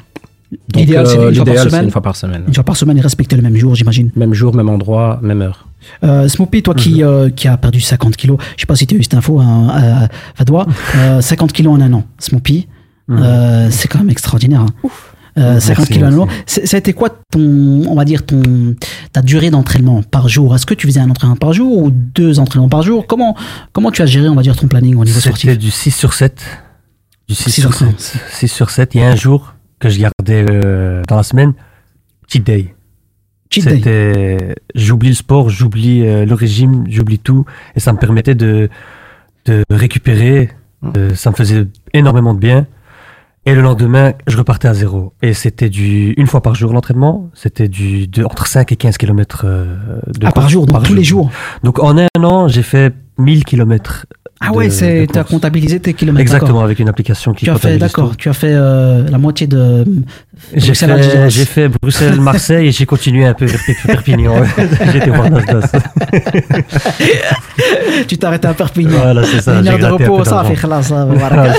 L'idéal, 0.75 1.07
c'est 1.07 1.17
euh, 1.19 1.31
une 1.31 1.35
fois 1.37 1.45
par 1.47 1.57
semaine. 1.65 1.85
une 1.85 1.91
fois 1.91 2.03
par 2.03 2.17
semaine. 2.17 2.43
Une 2.47 2.55
fois 2.55 2.65
par 2.65 2.77
semaine 2.77 2.99
et 2.99 3.01
respecter 3.01 3.37
le 3.37 3.43
même 3.43 3.57
jour, 3.57 3.75
j'imagine. 3.75 4.11
Même 4.17 4.35
jour, 4.35 4.55
même 4.55 4.69
endroit, 4.69 5.19
même 5.23 5.41
heure. 5.41 5.67
Euh, 6.05 6.29
Smoopy, 6.29 6.63
toi 6.63 6.75
Mhm. 6.75 6.81
qui, 6.81 7.03
euh, 7.03 7.31
qui 7.31 7.49
a 7.49 7.57
perdu 7.57 7.81
50 7.81 8.17
kilos, 8.17 8.39
je 8.57 8.61
sais 8.61 8.67
pas 8.67 8.77
si 8.77 8.87
tu 8.87 8.95
as 8.95 8.99
eu 8.99 9.03
cette 9.03 9.15
info, 9.15 9.41
hein, 9.41 9.71
euh, 10.03 10.07
Fadois, 10.35 10.67
euh, 10.97 11.21
50 11.23 11.53
kilos 11.53 11.75
en 11.75 11.81
un 11.81 11.93
an. 11.95 12.05
Smoopy, 12.19 12.69
euh, 13.11 13.69
c'est 13.71 13.89
quand 13.89 13.99
même 13.99 14.11
extraordinaire. 14.11 14.61
hein. 14.61 14.89
Euh, 15.39 15.61
50 15.61 15.79
Merci, 15.79 15.93
kilos 15.95 16.09
en 16.09 16.13
un 16.13 16.19
an. 16.21 16.27
merci. 16.27 16.43
C'est- 16.47 16.67
Ça 16.67 16.77
a 16.77 16.79
été 16.79 16.93
quoi 16.93 17.09
ton, 17.31 17.41
on 17.89 17.95
va 17.95 18.05
dire, 18.05 18.27
ton, 18.27 18.43
ta 19.13 19.23
durée 19.23 19.51
d'entraînement 19.51 20.03
par 20.03 20.29
jour? 20.29 20.55
Est-ce 20.55 20.67
que 20.67 20.75
tu 20.75 20.87
faisais 20.87 21.01
un 21.01 21.09
entraînement 21.09 21.37
par 21.37 21.53
jour 21.55 21.79
ou 21.83 21.91
deux 21.91 22.39
entraînements 22.39 22.69
par 22.69 22.83
jour? 22.83 23.07
Comment, 23.07 23.35
comment 23.73 23.91
tu 23.91 24.03
as 24.03 24.07
géré, 24.07 24.29
on 24.29 24.35
va 24.35 24.43
dire, 24.43 24.57
ton 24.57 24.69
planning 24.69 24.95
au 24.97 25.05
niveau 25.05 25.19
C'était 25.19 25.31
sportif? 25.31 25.59
du 25.59 25.71
6 25.71 25.91
sur 25.91 26.13
7. 26.13 26.43
Du 27.29 27.35
6, 27.35 27.45
6 27.51 27.61
sur 27.63 27.75
sur 27.75 27.87
7. 27.89 28.21
6 28.31 28.49
sur 28.49 28.71
7. 28.71 28.95
Il 28.95 29.01
y 29.01 29.05
a 29.05 29.09
un 29.11 29.17
jour 29.17 29.55
que 29.79 29.89
je 29.89 29.99
gardais 30.01 30.45
euh, 30.51 31.03
dans 31.09 31.17
la 31.17 31.23
semaine, 31.23 31.55
cheat 32.29 32.45
day. 32.45 32.75
Cheat 33.51 33.65
day. 33.65 33.77
C'était, 33.77 34.55
j'oublie 34.75 35.09
le 35.11 35.15
sport, 35.15 35.49
j'oublie 35.49 36.07
euh, 36.07 36.27
le 36.27 36.35
régime, 36.35 36.85
j'oublie 36.89 37.19
tout, 37.19 37.45
et 37.75 37.81
ça 37.81 37.93
me 37.95 37.99
permettait 37.99 38.35
de, 38.35 38.69
de 39.47 39.65
récupérer. 39.71 40.51
euh, 40.97 41.15
ça 41.15 41.31
me 41.31 41.35
faisait 41.37 41.67
énormément 41.95 42.35
de 42.35 42.39
bien. 42.41 42.67
Et 43.45 43.55
le 43.55 43.61
lendemain, 43.61 44.13
je 44.29 44.37
repartais 44.37 44.69
à 44.69 44.75
zéro. 44.75 45.15
Et 45.21 45.35
c'était 45.35 45.69
du 45.69 46.13
une 46.13 46.27
fois 46.29 46.43
par 46.43 46.55
jour 46.55 46.73
l'entraînement. 46.73 47.31
C'était 47.35 47.69
du 47.69 48.07
de, 48.07 48.25
entre 48.25 48.47
5 48.47 48.71
et 48.71 48.77
15 48.77 48.99
km 48.99 49.47
de 49.47 50.27
Ah, 50.27 50.31
par 50.31 50.49
jour, 50.49 50.67
donc 50.67 50.85
tous 50.85 50.95
les 50.95 51.03
jours 51.03 51.31
Donc 51.65 51.81
en 51.81 51.99
un 51.99 52.23
an, 52.23 52.47
j'ai 52.47 52.63
fait 52.63 52.95
1000 53.19 53.45
km. 53.45 54.07
Ah 54.45 54.53
ouais, 54.53 54.71
c'est, 54.71 55.07
tu 55.13 55.19
as 55.19 55.25
comptabilisé 55.25 55.79
tes 55.79 55.95
kilomètres. 55.95 56.21
Exactement, 56.23 56.63
avec 56.63 56.79
une 56.81 56.89
application 56.89 57.33
qui 57.33 57.45
Tu 57.45 57.51
as 57.51 57.57
fait, 57.57 57.79
d'accord, 57.79 58.17
tu 58.17 58.29
as 58.29 58.33
fait 58.33 58.53
euh, 58.53 59.09
la 59.09 59.19
moitié 59.19 59.47
de. 59.47 59.85
J'ai 60.55 60.67
Bruxelles, 60.67 61.03
fait, 61.03 61.31
j'ai 61.31 61.45
fait 61.45 61.69
Bruxelles, 61.69 62.21
Marseille 62.21 62.67
et 62.67 62.73
j'ai 62.73 62.85
continué 62.85 63.25
un 63.25 63.35
peu 63.35 63.47
Perpignan. 63.87 64.35
J'étais 64.93 65.11
voir 65.11 65.31
Nasdaq. 65.31 65.65
tu 68.09 68.19
t'arrêtes 68.19 68.45
à 68.45 68.55
Perpignan. 68.55 68.99
Voilà, 68.99 69.23
c'est 69.25 69.41
ça, 69.41 69.59
Une 69.59 69.65
j'ai 69.65 69.71
heure 69.71 69.79
de 69.99 70.05
repos, 70.05 70.25
ça 70.25 70.43
fait 70.45 70.57
khalas, 70.57 70.83
ça, 70.83 71.05
voilà. 71.05 71.55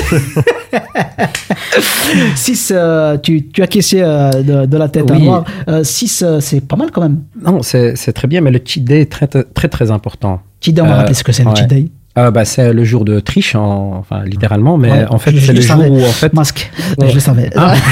6, 2.35 2.73
tu, 3.21 3.47
tu 3.47 3.61
as 3.61 3.67
caissier 3.67 4.03
euh, 4.03 4.29
de, 4.43 4.65
de 4.65 4.77
la 4.77 4.89
tête 4.89 5.09
à 5.09 5.13
Oui. 5.13 5.23
noir. 5.23 5.45
6, 5.83 6.25
c'est 6.39 6.67
pas 6.67 6.75
mal 6.75 6.91
quand 6.91 7.01
même. 7.01 7.21
Non, 7.41 7.61
c'est 7.61 7.95
c'est 7.95 8.13
très 8.13 8.27
bien, 8.27 8.41
mais 8.41 8.51
le 8.51 8.59
cheat 8.63 8.83
day 8.83 9.01
est 9.01 9.11
très, 9.11 9.27
très, 9.27 9.67
très, 9.69 9.91
important. 9.91 10.41
Cheat 10.61 10.75
day, 10.75 10.81
on 10.81 10.87
va 10.87 10.95
rappeler 10.95 11.13
ce 11.13 11.23
que 11.23 11.31
c'est, 11.31 11.43
le 11.43 11.55
cheat 11.55 11.67
day. 11.67 11.87
Euh, 12.17 12.29
bah, 12.29 12.45
c'est 12.45 12.73
le 12.73 12.83
jour 12.83 13.05
de 13.05 13.19
triche, 13.19 13.55
en- 13.55 13.93
enfin 13.97 14.23
littéralement, 14.23 14.77
mais 14.77 14.91
Ouais, 14.91 15.05
en 15.09 15.17
fait 15.17 15.31
c'est 15.39 15.51
le 15.53 15.61
jour 15.61 15.77
savais. 15.77 15.89
où 15.89 15.97
en 15.99 16.11
fait 16.11 16.31
Masque, 16.33 16.71
Ouais. 16.99 17.09
je 17.09 17.13
le 17.15 17.19
savais. 17.19 17.49
Ah. 17.55 17.73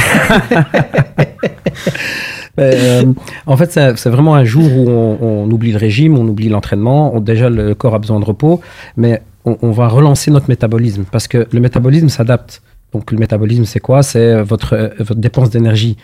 Euh, 2.59 3.05
en 3.47 3.55
fait, 3.55 3.72
c'est 3.72 4.09
vraiment 4.09 4.36
un 4.36 4.43
jour 4.43 4.63
où 4.76 4.89
on, 4.89 5.17
on 5.22 5.49
oublie 5.51 5.72
le 5.72 5.78
régime, 5.78 6.17
on 6.17 6.28
oublie 6.28 6.49
l'entraînement. 6.49 7.17
Déjà, 7.22 7.49
le 7.49 7.74
corps 7.76 7.95
a 7.95 7.99
besoin 7.99 8.19
de 8.19 8.26
repos, 8.26 8.59
mais 8.97 9.22
on, 9.45 9.57
on 9.61 9.72
va 9.72 9.88
relancer 9.88 10.32
notre 10.32 10.49
métabolisme 10.49 11.05
parce 11.09 11.28
que 11.30 11.47
le 11.51 11.59
métabolisme 11.61 12.09
s'adapte. 12.09 12.61
Donc, 12.93 13.11
le 13.11 13.17
métabolisme, 13.17 13.63
c'est 13.63 13.80
quoi? 13.80 14.03
C'est 14.03 14.41
votre, 14.41 14.74
euh, 14.76 14.89
votre 14.99 15.15
dépense 15.22 15.49
d'énergie. 15.49 15.95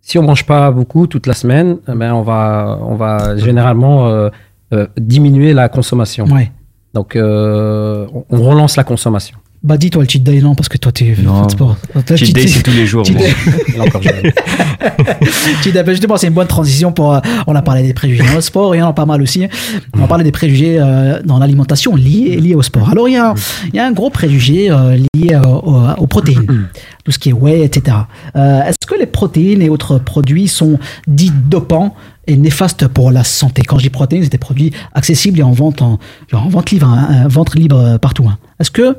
Si 0.00 0.16
on 0.16 0.22
mange 0.22 0.46
pas 0.46 0.70
beaucoup 0.70 1.08
toute 1.08 1.26
la 1.26 1.34
semaine, 1.34 1.78
eh 1.88 1.92
ben 1.94 2.12
on 2.14 2.22
va, 2.22 2.78
on 2.82 2.94
va 2.94 3.36
généralement 3.36 4.08
euh, 4.08 4.28
euh, 4.72 4.86
diminuer 4.96 5.52
la 5.52 5.68
consommation. 5.68 6.24
Ouais. 6.26 6.52
Donc, 6.94 7.16
euh, 7.16 8.06
on- 8.12 8.24
on 8.30 8.42
relance 8.48 8.76
la 8.76 8.84
consommation. 8.84 9.38
Bah 9.62 9.76
dis-toi 9.76 10.04
le 10.04 10.08
cheat 10.08 10.22
day, 10.22 10.40
non, 10.40 10.54
parce 10.54 10.70
que 10.70 10.78
toi 10.78 10.90
Non. 11.22 11.40
pas 11.40 11.46
de 11.46 11.50
sport. 11.50 11.76
Toi, 12.06 12.16
Cheat 12.16 12.34
day, 12.34 12.46
c'est 12.46 12.62
tous 12.62 12.70
les 12.70 12.86
jours, 12.86 13.04
Cheat 13.04 13.18
day. 13.18 13.28
Cheat 15.62 15.74
day, 15.74 15.82
bah, 15.82 15.92
justement, 15.92 16.16
c'est 16.16 16.28
une 16.28 16.32
bonne 16.34 16.46
transition 16.46 16.92
pour. 16.92 17.12
euh, 17.14 17.20
on 17.46 17.54
a 17.54 17.62
parlé 17.62 17.82
des 17.82 17.92
préjugés 17.92 18.24
dans 18.24 18.34
le 18.34 18.40
sport, 18.40 18.74
il 18.74 18.78
y 18.78 18.82
en 18.82 18.88
a 18.88 18.92
pas 18.92 19.04
mal 19.06 19.20
aussi. 19.22 19.46
On 19.94 19.98
va 19.98 20.06
parler 20.06 20.24
des 20.24 20.32
préjugés 20.32 20.78
euh, 20.80 21.20
dans 21.24 21.38
l'alimentation 21.38 21.94
liés, 21.94 22.36
liés 22.40 22.54
au 22.54 22.62
sport. 22.62 22.88
Alors 22.90 23.08
il 23.08 23.12
y 23.12 23.18
a, 23.18 23.34
il 23.68 23.74
y 23.74 23.78
a 23.78 23.86
un 23.86 23.92
gros 23.92 24.10
préjugé 24.10 24.70
euh, 24.70 24.96
lié 25.14 25.34
euh, 25.34 25.42
au- 25.42 25.82
aux 25.98 26.06
protéines, 26.06 26.68
tout 27.04 27.12
ce 27.12 27.18
qui 27.18 27.28
est 27.28 27.32
whey, 27.34 27.60
etc. 27.62 27.96
Est-ce 28.34 28.86
que 28.86 28.98
les 28.98 29.06
protéines 29.06 29.62
et 29.62 29.68
autres 29.68 29.98
produits 29.98 30.48
sont 30.48 30.78
dits 31.06 31.32
dopants 31.48 31.94
et 32.26 32.36
néfastes 32.36 32.88
pour 32.88 33.10
la 33.10 33.24
santé? 33.24 33.62
Quand 33.66 33.76
je 33.78 33.82
dis 33.84 33.90
protéines, 33.90 34.22
c'est 34.22 34.32
des 34.32 34.38
produits 34.38 34.72
accessibles 34.94 35.38
et 35.38 35.42
en 35.42 35.52
vente, 35.52 35.82
en, 35.82 35.98
genre 36.30 36.46
en 36.46 36.48
vente 36.48 36.70
libre, 36.70 36.86
hein, 36.88 37.26
vente 37.28 37.54
libre 37.54 37.98
partout. 37.98 38.24
hein. 38.28 38.38
Est-ce 38.58 38.70
que 38.70 38.96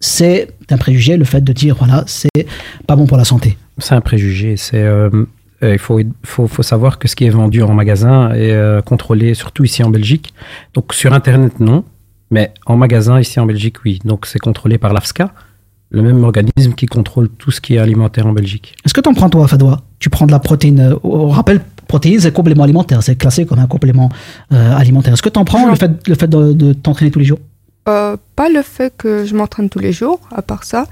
c'est 0.00 0.48
un 0.70 0.76
préjugé 0.76 1.16
le 1.16 1.24
fait 1.24 1.40
de 1.42 1.52
dire 1.52 1.76
voilà 1.76 2.04
c'est 2.06 2.46
pas 2.86 2.96
bon 2.96 3.06
pour 3.06 3.16
la 3.16 3.24
santé 3.24 3.56
C'est 3.78 3.94
un 3.94 4.00
préjugé. 4.00 4.56
C'est, 4.56 4.82
euh, 4.82 5.10
euh, 5.62 5.72
il 5.72 5.78
faut, 5.78 6.00
faut, 6.24 6.46
faut 6.46 6.62
savoir 6.62 6.98
que 6.98 7.08
ce 7.08 7.16
qui 7.16 7.24
est 7.24 7.30
vendu 7.30 7.62
en 7.62 7.72
magasin 7.72 8.32
est 8.32 8.52
euh, 8.52 8.82
contrôlé, 8.82 9.34
surtout 9.34 9.64
ici 9.64 9.82
en 9.82 9.90
Belgique. 9.90 10.34
Donc 10.74 10.92
sur 10.92 11.12
Internet, 11.12 11.60
non. 11.60 11.84
Mais 12.30 12.52
en 12.66 12.76
magasin, 12.76 13.20
ici 13.20 13.38
en 13.40 13.46
Belgique, 13.46 13.76
oui. 13.84 14.00
Donc 14.04 14.26
c'est 14.26 14.38
contrôlé 14.38 14.78
par 14.78 14.92
l'AFSCA, 14.92 15.32
le 15.90 16.02
même 16.02 16.24
organisme 16.24 16.74
qui 16.74 16.86
contrôle 16.86 17.28
tout 17.28 17.50
ce 17.50 17.60
qui 17.60 17.76
est 17.76 17.78
alimentaire 17.78 18.26
en 18.26 18.32
Belgique. 18.32 18.74
Est-ce 18.84 18.92
que 18.92 19.00
tu 19.00 19.08
en 19.08 19.14
prends 19.14 19.30
toi, 19.30 19.46
Fadois 19.46 19.82
Tu 19.98 20.10
prends 20.10 20.26
de 20.26 20.32
la 20.32 20.40
protéine. 20.40 20.96
On 21.04 21.28
rappelle, 21.28 21.60
protéine, 21.86 22.20
c'est 22.20 22.32
complément 22.32 22.64
alimentaire. 22.64 23.02
C'est 23.02 23.16
classé 23.16 23.46
comme 23.46 23.60
un 23.60 23.66
complément 23.68 24.10
euh, 24.52 24.76
alimentaire. 24.76 25.12
Est-ce 25.14 25.22
que 25.22 25.28
tu 25.28 25.38
en 25.38 25.44
prends 25.44 25.68
le 25.68 25.76
fait, 25.76 26.08
le 26.08 26.14
fait 26.16 26.28
de, 26.28 26.52
de 26.52 26.72
t'entraîner 26.72 27.10
tous 27.10 27.20
les 27.20 27.24
jours? 27.24 27.38
Euh, 27.88 28.16
pas 28.34 28.48
le 28.48 28.62
fait 28.62 28.92
que 28.96 29.24
je 29.24 29.34
m'entraîne 29.34 29.68
tous 29.68 29.78
les 29.78 29.92
jours, 29.92 30.20
à 30.34 30.42
part 30.42 30.64
ça. 30.64 30.86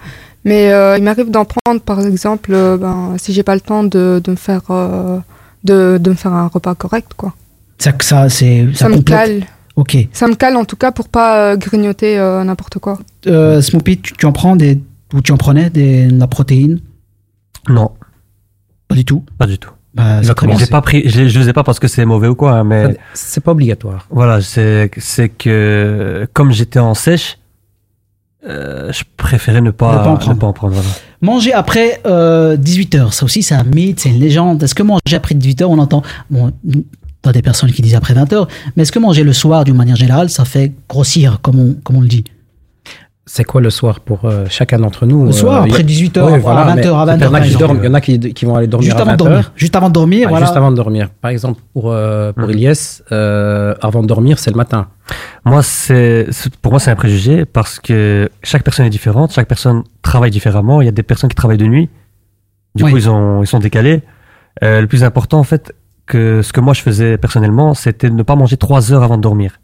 Mais 0.45 0.72
euh, 0.72 0.97
il 0.99 1.05
m'arrive 1.05 1.30
d'en 1.30 1.45
prendre, 1.45 1.80
par 1.80 2.01
exemple, 2.01 2.53
euh, 2.53 2.76
ben, 2.76 3.14
si 3.18 3.32
j'ai 3.32 3.42
pas 3.42 3.55
le 3.55 3.61
temps 3.61 3.82
de, 3.82 4.20
de 4.22 4.30
me 4.30 4.36
faire 4.36 4.61
euh, 4.70 5.18
de, 5.64 5.99
de 6.01 6.11
me 6.11 6.14
faire 6.14 6.32
un 6.32 6.47
repas 6.49 6.74
correct, 6.74 7.12
quoi. 7.16 7.34
Ça, 7.78 7.92
ça, 8.01 8.28
c'est, 8.28 8.66
Ça, 8.74 8.88
me 8.88 9.01
cale. 9.01 9.47
Ok. 9.76 9.97
Ça 10.12 10.28
me 10.28 10.34
cale 10.34 10.57
en 10.57 10.64
tout 10.64 10.76
cas 10.76 10.92
pour 10.92 11.09
pas 11.09 11.38
euh, 11.38 11.57
grignoter 11.57 12.18
euh, 12.18 12.45
n'importe 12.45 12.78
quoi. 12.78 12.99
Euh, 13.26 13.61
Smoopy, 13.61 13.99
tu, 14.01 14.12
tu 14.12 14.26
en 14.26 14.32
prends 14.32 14.55
des. 14.55 14.80
Ou 15.12 15.20
tu 15.20 15.32
en 15.32 15.36
prenais 15.36 15.70
des, 15.70 16.07
de 16.07 16.18
la 16.18 16.26
protéine? 16.26 16.80
Non. 17.68 17.90
Pas 18.88 18.95
du 18.95 19.05
tout? 19.05 19.24
Pas 19.38 19.47
du 19.47 19.59
tout. 19.59 19.70
Bah, 19.95 20.20
pas 20.70 20.82
pris, 20.82 21.03
je, 21.09 21.28
je 21.28 21.34
le 21.34 21.40
faisais 21.40 21.53
pas 21.53 21.62
parce 21.62 21.78
que 21.78 21.86
c'est 21.86 22.05
mauvais 22.05 22.26
ou 22.26 22.34
quoi, 22.34 22.53
hein, 22.53 22.64
mais. 22.64 22.97
C'est 23.14 23.42
pas 23.42 23.53
obligatoire. 23.53 24.07
Voilà, 24.11 24.40
c'est, 24.40 24.90
que, 25.38 26.26
comme 26.32 26.51
j'étais 26.51 26.80
en 26.80 26.95
sèche, 26.95 27.38
euh, 28.47 28.92
je 28.92 29.05
préférais 29.16 29.61
ne 29.61 29.70
pas, 29.70 29.92
Ne 29.92 30.05
pas 30.05 30.11
en 30.11 30.16
prendre. 30.16 30.34
ne 30.34 30.40
pas 30.40 30.47
en 30.49 30.53
prendre, 30.53 30.74
voilà. 30.74 30.88
Manger 31.22 31.53
après 31.53 32.01
18h, 32.05 33.12
ça 33.12 33.24
aussi 33.24 33.42
c'est 33.42 33.55
un 33.55 33.64
mythe, 33.64 34.01
c'est 34.01 34.11
une 34.11 34.20
légende. 34.20 34.62
Est-ce 34.62 34.74
que 34.74 34.82
manger 34.82 35.14
après 35.14 35.34
18h, 35.34 35.64
on 35.64 35.78
entend, 35.78 36.03
bon, 36.28 36.53
t'as 37.22 37.32
des 37.32 37.40
personnes 37.40 37.70
qui 37.70 37.80
disent 37.80 37.95
après 37.95 38.14
20h, 38.14 38.47
mais 38.76 38.82
est-ce 38.82 38.92
que 38.92 38.99
manger 38.99 39.22
le 39.22 39.32
soir 39.32 39.64
d'une 39.64 39.76
manière 39.76 39.97
générale, 39.97 40.28
ça 40.28 40.45
fait 40.45 40.72
grossir, 40.88 41.38
comme 41.40 41.59
on, 41.59 41.74
comme 41.82 41.97
on 41.97 42.01
le 42.03 42.09
dit? 42.09 42.24
C'est 43.27 43.45
quoi 43.45 43.62
le 43.62 43.70
soir 43.70 44.01
pour 44.01 44.27
euh, 44.27 44.45
chacun 44.51 44.79
d'entre 44.79 45.07
nous 45.07 45.25
Le 45.25 45.33
soir, 45.33 45.62
Euh, 45.62 45.64
après 45.64 45.83
18 45.83 46.18
heures, 46.18 46.27
Ouais, 46.27 46.35
à 46.35 46.39
voilà, 46.39 46.64
20 46.64 46.75
mais 46.75 46.87
heures, 46.87 46.99
à 46.99 47.05
20 47.07 47.14
Il 47.16 47.20
y 47.22 47.25
en 47.25 47.27
heures, 47.29 47.35
a 47.35 47.41
qui 47.41 47.47
exemple. 47.47 47.64
dorment, 47.64 47.79
il 47.83 47.87
y 47.87 47.89
en 47.89 47.95
a 47.95 48.01
qui, 48.03 48.18
qui 48.18 48.45
vont 48.45 48.55
aller 48.57 48.66
dormir 48.66 48.85
Juste 48.91 48.99
à 48.99 49.01
avant 49.03 49.11
20 49.12 49.16
de 49.16 49.18
dormir. 49.18 49.39
heures. 49.39 49.53
Juste 49.57 49.77
avant 49.77 49.89
de 49.89 49.95
dormir, 49.95 50.25
Ah, 50.27 50.29
voilà. 50.29 50.45
Juste 50.47 50.57
avant 50.59 50.70
de 50.70 50.77
dormir. 50.77 51.09
Par 51.22 51.31
exemple, 51.31 51.61
pour, 51.72 51.91
euh, 51.91 52.33
pour 52.35 52.51
Ilyes, 52.51 52.72
euh, 53.12 53.75
avant 53.81 54.03
de 54.03 54.07
dormir, 54.07 54.39
c'est 54.39 54.51
le 54.51 54.57
matin. 54.59 54.89
Moi, 55.47 55.62
c'est, 55.62 56.27
pour 56.61 56.72
moi, 56.72 56.79
c'est 56.81 56.91
un 56.91 56.97
préjugé 56.97 57.47
parce 57.47 57.79
que 57.81 58.29
chaque 58.43 58.62
personne 58.62 58.85
est 58.85 58.91
différente, 58.91 59.33
chaque 59.33 59.49
personne 59.49 59.85
travaille 60.03 60.31
différemment. 60.31 60.83
Il 60.83 60.85
y 60.85 60.89
a 60.89 60.93
des 60.93 61.03
personnes 61.03 61.31
qui 61.31 61.37
travaillent 61.37 61.57
de 61.57 61.66
nuit. 61.66 61.89
Du 62.75 62.85
Oui. 62.85 62.91
coup, 62.91 62.97
ils, 62.99 63.09
ont, 63.09 63.43
ils 63.43 63.47
sont 63.47 63.59
décalés. 63.59 64.03
Euh, 64.62 64.83
le 64.83 64.87
plus 64.87 65.03
important, 65.03 65.39
en 65.39 65.45
fait, 65.45 65.75
que 66.05 66.43
ce 66.43 66.53
que 66.53 66.61
moi 66.61 66.75
je 66.75 66.83
faisais 66.83 67.16
personnellement, 67.16 67.72
c'était 67.72 68.11
de 68.11 68.14
ne 68.14 68.22
pas 68.22 68.37
manger 68.37 68.59
trois 68.59 68.93
heures 68.93 69.03
avant 69.03 69.16
de 69.16 69.22
dormir. 69.22 69.61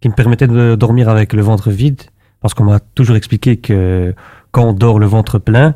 Qui 0.00 0.08
me 0.08 0.14
permettait 0.14 0.46
de 0.46 0.76
dormir 0.76 1.08
avec 1.08 1.32
le 1.32 1.42
ventre 1.42 1.70
vide. 1.70 2.00
Parce 2.44 2.52
qu'on 2.52 2.64
m'a 2.64 2.78
toujours 2.94 3.16
expliqué 3.16 3.56
que 3.56 4.12
quand 4.52 4.64
on 4.66 4.72
dort 4.74 4.98
le 4.98 5.06
ventre 5.06 5.38
plein, 5.38 5.74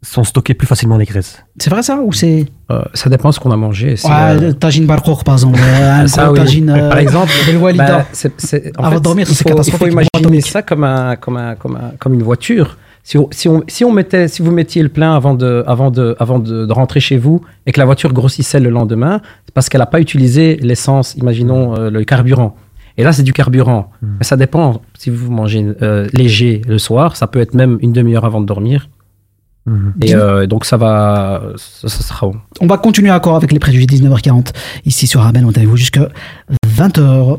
sont 0.00 0.24
stockées 0.24 0.54
plus 0.54 0.66
facilement 0.66 0.96
les 0.96 1.04
graisses. 1.04 1.44
C'est 1.58 1.68
vrai 1.68 1.82
ça 1.82 1.98
ou 2.02 2.12
c'est 2.14 2.46
Euh, 2.70 2.80
ça 2.94 3.10
dépend 3.10 3.30
ce 3.30 3.38
qu'on 3.40 3.50
a 3.50 3.56
mangé. 3.58 3.96
C'est, 3.96 4.08
Ouais, 4.08 4.14
euh, 4.42 4.52
tagine 4.52 4.86
barkour, 4.86 5.22
par 5.22 5.34
exemple. 5.34 5.58
euh, 5.62 6.02
Un 6.04 6.06
ça, 6.06 6.24
gros 6.24 6.32
oui. 6.32 6.38
tagine. 6.38 6.70
euh, 6.70 6.88
Par 6.88 6.96
exemple, 6.98 7.30
bah, 7.76 8.06
c'est- 8.12 8.40
c'est- 8.40 8.72
en 8.78 8.84
Avant 8.84 8.92
fait, 8.92 8.96
de 9.00 9.02
dormir, 9.02 9.26
c'est 9.26 9.34
faut, 9.34 9.40
il 9.44 9.52
catastrophique. 9.52 9.86
faut 9.86 9.92
imaginer 9.92 10.08
atomique. 10.14 10.46
ça 10.46 10.62
comme, 10.62 10.84
un, 10.84 11.16
comme, 11.16 11.36
un, 11.36 11.54
comme, 11.56 11.76
un, 11.76 11.92
comme 11.98 12.14
une 12.14 12.22
voiture. 12.22 12.78
Si 13.04 13.18
on, 13.18 13.28
si, 13.30 13.48
on, 13.50 13.62
si, 13.68 13.84
on 13.84 13.92
mettait, 13.92 14.28
si 14.28 14.40
vous 14.40 14.50
mettiez 14.50 14.82
le 14.82 14.88
plein 14.88 15.14
avant, 15.14 15.34
de, 15.34 15.62
avant, 15.66 15.90
de, 15.90 16.16
avant 16.18 16.38
de, 16.38 16.64
de 16.64 16.72
rentrer 16.72 17.00
chez 17.00 17.18
vous 17.18 17.42
et 17.66 17.72
que 17.72 17.80
la 17.80 17.84
voiture 17.86 18.12
grossissait 18.14 18.60
le 18.60 18.70
lendemain, 18.70 19.20
c'est 19.44 19.52
parce 19.54 19.68
qu'elle 19.68 19.80
n'a 19.80 19.86
pas 19.86 20.00
utilisé 20.00 20.56
l'essence, 20.62 21.14
imaginons 21.16 21.76
euh, 21.76 21.90
le 21.90 22.04
carburant. 22.04 22.56
Et 22.98 23.04
là, 23.04 23.12
c'est 23.12 23.22
du 23.22 23.32
carburant. 23.32 23.90
Mais 24.02 24.24
ça 24.24 24.36
dépend. 24.36 24.82
Si 24.98 25.08
vous 25.08 25.30
mangez 25.30 25.64
euh, 25.82 26.08
léger 26.12 26.62
le 26.66 26.78
soir, 26.78 27.16
ça 27.16 27.28
peut 27.28 27.40
être 27.40 27.54
même 27.54 27.78
une 27.80 27.92
demi-heure 27.92 28.24
avant 28.24 28.40
de 28.40 28.46
dormir. 28.46 28.90
Et 30.02 30.14
euh, 30.14 30.46
donc, 30.46 30.64
ça 30.64 30.76
va. 30.78 31.42
Ça, 31.56 31.88
ça 31.88 32.02
sera 32.02 32.26
bon. 32.26 32.36
On 32.60 32.66
va 32.66 32.78
continuer 32.78 33.10
encore 33.10 33.36
avec 33.36 33.52
les 33.52 33.58
préjugés 33.58 33.86
19h40 33.86 34.48
ici 34.86 35.06
sur 35.06 35.20
Arabelle. 35.20 35.44
On 35.44 35.52
est 35.52 35.58
avec 35.58 35.68
vous 35.68 35.76
jusqu'à 35.76 36.08
20h. 36.66 37.38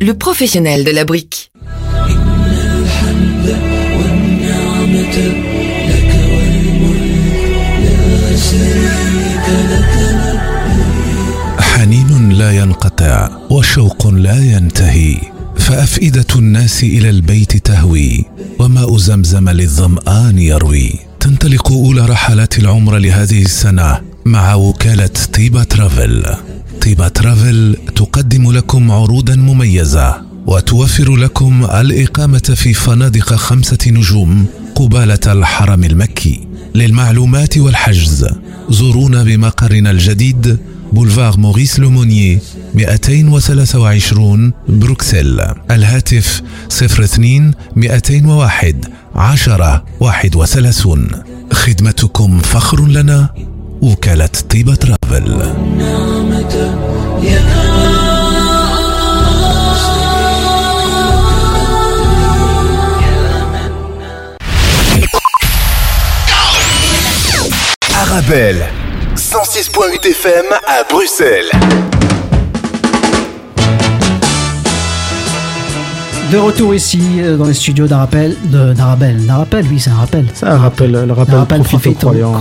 le 0.00 0.14
professionnel 0.14 0.84
de 0.84 0.90
la 0.90 1.04
brique. 1.04 1.50
حنين 11.60 12.32
لا 12.32 12.50
ينقطع 12.52 13.28
وشوق 13.50 14.06
لا 14.06 14.38
ينتهي 14.38 15.16
فأفئدة 15.56 16.26
الناس 16.36 16.82
إلى 16.82 17.10
البيت 17.10 17.56
تهوي 17.56 18.24
وماء 18.58 18.96
زمزم 18.96 19.48
للظمآن 19.48 20.38
يروي 20.38 20.92
تنطلق 21.20 21.72
أولى 21.72 22.06
رحلات 22.06 22.58
العمر 22.58 22.98
لهذه 22.98 23.42
السنة 23.42 24.00
مع 24.24 24.54
وكالة 24.54 25.10
طيبة 25.34 25.62
ترافل 25.64 26.24
طيبه 26.88 27.08
ترافل 27.08 27.76
تقدم 27.96 28.52
لكم 28.52 28.90
عروضا 28.90 29.36
مميزة 29.36 30.22
وتوفر 30.46 31.16
لكم 31.16 31.64
الإقامة 31.64 32.38
في 32.38 32.74
فنادق 32.74 33.34
خمسة 33.34 33.78
نجوم 33.86 34.46
قبالة 34.74 35.18
الحرم 35.26 35.84
المكي. 35.84 36.48
للمعلومات 36.74 37.58
والحجز 37.58 38.26
زورونا 38.70 39.22
بمقرنا 39.22 39.90
الجديد 39.90 40.58
بولفار 40.92 41.36
موريس 41.36 41.80
لومونيي 41.80 42.38
223 42.74 44.52
بروكسل. 44.68 45.40
الهاتف 45.70 46.42
02 46.82 47.54
201 47.76 48.84
10 49.14 49.84
31 50.00 51.08
خدمتكم 51.52 52.38
فخر 52.38 52.86
لنا 52.86 53.28
وكالة 53.81 54.29
طيبة 54.49 54.75
ترافل 54.75 55.53
Arabelle, 68.03 68.63
106.8 69.15 70.05
FM 70.05 70.45
à 70.67 70.83
Bruxelles. 70.83 71.49
De 76.30 76.36
retour 76.36 76.74
ici 76.74 77.00
euh, 77.20 77.38
dans 77.38 77.46
les 77.46 77.54
studios 77.54 77.86
d'Arabelle. 77.86 78.34
de- 78.52 78.74
D'Arabelle. 78.74 79.24
D'Arabelle, 79.24 79.64
oui, 79.70 79.78
c'est 79.80 79.88
un 79.88 79.94
rappel. 79.94 80.26
C'est 80.34 80.44
un 80.44 80.58
rappel, 80.58 80.90
le 80.92 81.12
rappel 81.12 81.36
rappel 81.36 81.62
profite 81.62 81.96
croyants. 81.96 82.34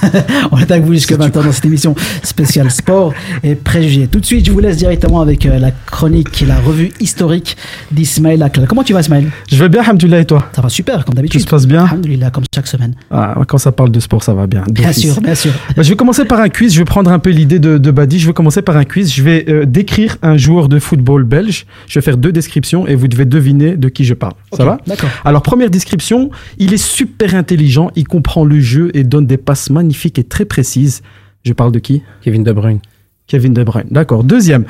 On 0.52 0.58
est 0.58 0.70
avec 0.70 0.84
vous 0.84 0.94
jusqu'à 0.94 1.16
20h 1.16 1.44
dans 1.44 1.52
cette 1.52 1.66
émission 1.66 1.94
spéciale 2.22 2.70
sport 2.70 3.12
et 3.44 3.54
préjugés. 3.54 4.06
Tout 4.06 4.20
de 4.20 4.24
suite, 4.24 4.46
je 4.46 4.52
vous 4.52 4.60
laisse 4.60 4.78
directement 4.78 5.20
avec 5.20 5.44
euh, 5.44 5.58
la 5.58 5.70
chronique 5.70 6.40
et 6.40 6.46
la 6.46 6.58
revue 6.58 6.90
historique 6.98 7.58
d'Ismaël 7.92 8.42
Akla. 8.42 8.64
Comment 8.66 8.82
tu 8.84 8.94
vas, 8.94 9.00
Ismaël 9.00 9.28
Je 9.52 9.56
vais 9.62 9.68
bien, 9.68 9.82
Hamdullah, 9.86 10.20
et 10.20 10.24
toi? 10.24 10.46
Ça 10.54 10.62
va 10.62 10.70
super, 10.70 11.04
comme 11.04 11.14
d'habitude. 11.14 11.38
Tout 11.42 11.46
se 11.46 11.50
passe 11.50 11.66
bien? 11.66 11.84
Alhamdoulilah, 11.84 12.30
comme 12.30 12.44
chaque 12.54 12.66
semaine. 12.66 12.94
Ah, 13.10 13.34
quand 13.46 13.58
ça 13.58 13.70
parle 13.70 13.90
de 13.90 14.00
sport, 14.00 14.22
ça 14.22 14.32
va 14.32 14.46
bien. 14.46 14.64
Bien 14.70 14.92
sûr, 14.92 15.20
bien 15.20 15.34
sûr. 15.34 15.52
Bah, 15.76 15.82
je 15.82 15.90
vais 15.90 15.96
commencer 15.96 16.24
par 16.24 16.40
un 16.40 16.48
quiz. 16.48 16.72
Je 16.72 16.78
vais 16.78 16.86
prendre 16.86 17.10
un 17.12 17.18
peu 17.18 17.30
l'idée 17.30 17.58
de, 17.58 17.76
de 17.76 17.90
Badi. 17.90 18.18
Je 18.18 18.26
vais 18.28 18.32
commencer 18.32 18.62
par 18.62 18.78
un 18.78 18.84
quiz. 18.84 19.12
Je 19.12 19.22
vais 19.22 19.44
euh, 19.50 19.66
décrire 19.66 20.16
un 20.22 20.38
joueur 20.38 20.70
de 20.70 20.78
football 20.78 21.24
belge. 21.24 21.66
Je 21.86 21.98
vais 21.98 22.02
faire 22.02 22.16
deux 22.16 22.32
descriptions 22.32 22.86
et 22.86 22.94
vous 22.94 23.08
devez 23.08 23.25
deviner 23.26 23.76
de 23.76 23.88
qui 23.88 24.04
je 24.04 24.14
parle. 24.14 24.32
Ça 24.52 24.64
va 24.64 24.78
d'accord. 24.86 25.10
Alors, 25.24 25.42
première 25.42 25.70
description. 25.70 26.30
Il 26.58 26.72
est 26.72 26.82
super 26.82 27.34
intelligent. 27.34 27.90
Il 27.96 28.06
comprend 28.08 28.44
le 28.44 28.60
jeu 28.60 28.90
et 28.94 29.04
donne 29.04 29.26
des 29.26 29.36
passes 29.36 29.68
magnifiques 29.70 30.18
et 30.18 30.24
très 30.24 30.44
précises. 30.44 31.02
Je 31.44 31.52
parle 31.52 31.72
de 31.72 31.78
qui 31.78 32.02
Kevin 32.22 32.42
De 32.42 32.52
Bruyne. 32.52 32.80
Kevin 33.26 33.52
De 33.52 33.62
Bruyne. 33.64 33.88
D'accord. 33.90 34.24
Deuxième. 34.24 34.64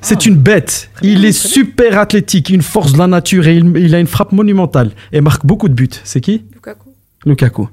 C'est 0.00 0.22
Ah. 0.22 0.28
une 0.28 0.36
bête. 0.36 0.90
Il 1.02 1.24
est 1.24 1.32
super 1.32 1.98
athlétique, 1.98 2.50
une 2.50 2.62
force 2.62 2.92
de 2.92 2.98
la 2.98 3.06
nature 3.08 3.46
et 3.48 3.56
il, 3.56 3.76
il 3.76 3.94
a 3.94 4.00
une 4.00 4.06
frappe 4.06 4.32
monumentale 4.32 4.90
et 5.12 5.20
marque 5.20 5.44
beaucoup 5.44 5.68
de 5.68 5.74
buts. 5.74 5.88
C'est 6.04 6.20
qui 6.20 6.44
Lukaku. 6.54 6.88
Lukaku. 7.24 7.68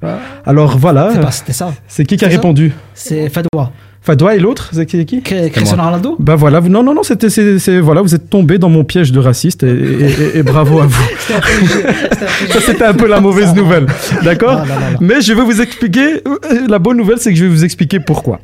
Alors 0.45 0.77
voilà. 0.77 1.11
C'est 1.13 1.19
pas- 1.21 1.31
C'était 1.31 1.53
ça. 1.53 1.73
C'est 1.87 2.05
qui 2.05 2.17
qui 2.17 2.25
a 2.25 2.27
répondu 2.29 2.71
C'est 2.95 3.29
Fadoua. 3.29 3.71
Fadoua 4.05 4.35
et 4.35 4.39
l'autre, 4.39 4.69
c'est 4.73 4.85
qui, 4.85 5.05
qui 5.05 5.21
Cristiano 5.21 5.81
Ronaldo 5.83 6.17
Bah 6.19 6.35
voilà, 6.35 6.59
vous- 6.59 6.67
non, 6.67 6.83
non, 6.83 6.93
non, 6.93 7.03
c'était, 7.03 7.29
c'est, 7.29 7.57
c'est- 7.57 7.79
voilà, 7.79 8.01
vous 8.01 8.13
êtes 8.13 8.29
tombé 8.29 8.57
dans 8.57 8.67
mon 8.69 8.83
piège 8.83 9.13
de 9.13 9.19
raciste 9.19 9.63
et, 9.63 9.67
et- 9.69 10.05
et- 10.35 10.37
et 10.39 10.43
bravo 10.43 10.81
à 10.81 10.85
vous. 10.87 11.03
Ça, 12.49 12.59
c'était 12.59 12.83
un 12.83 12.93
peu 12.93 13.07
la 13.07 13.21
mauvaise 13.21 13.53
nouvelle, 13.55 13.85
d'accord. 14.23 14.61
Mais 14.99 15.21
je 15.21 15.33
vais 15.33 15.41
vous 15.41 15.61
expliquer, 15.61 16.15
euh, 16.27 16.37
la 16.67 16.79
bonne 16.79 16.97
nouvelle, 16.97 17.17
c'est 17.19 17.31
que 17.31 17.37
je 17.39 17.45
vais 17.45 17.49
vous 17.51 17.63
expliquer 17.63 17.99
pourquoi. 18.01 18.39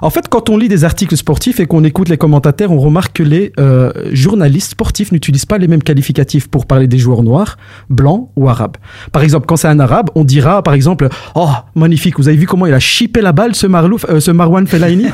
En 0.00 0.10
fait, 0.10 0.28
quand 0.28 0.50
on 0.50 0.56
lit 0.56 0.68
des 0.68 0.84
articles 0.84 1.16
sportifs 1.16 1.60
et 1.60 1.66
qu'on 1.66 1.84
écoute 1.84 2.08
les 2.08 2.16
commentateurs, 2.16 2.70
on 2.70 2.78
remarque 2.78 3.16
que 3.16 3.22
les 3.22 3.52
euh, 3.58 3.92
journalistes 4.12 4.72
sportifs 4.72 5.12
n'utilisent 5.12 5.46
pas 5.46 5.58
les 5.58 5.68
mêmes 5.68 5.82
qualificatifs 5.82 6.48
pour 6.48 6.66
parler 6.66 6.86
des 6.86 6.98
joueurs 6.98 7.22
noirs, 7.22 7.56
blancs 7.90 8.30
ou 8.36 8.48
arabes. 8.48 8.76
Par 9.12 9.22
exemple, 9.22 9.46
quand 9.46 9.56
c'est 9.56 9.68
un 9.68 9.80
arabe, 9.80 10.10
on 10.14 10.24
dira 10.24 10.62
par 10.62 10.74
exemple 10.74 11.08
Oh, 11.34 11.50
magnifique, 11.74 12.18
vous 12.18 12.28
avez 12.28 12.36
vu 12.36 12.46
comment 12.46 12.66
il 12.66 12.74
a 12.74 12.80
chippé 12.80 13.20
la 13.20 13.32
balle, 13.32 13.54
ce, 13.54 13.66
Marlouf, 13.66 14.06
euh, 14.08 14.20
ce 14.20 14.30
Marwan 14.30 14.66
Fellaini? 14.66 15.06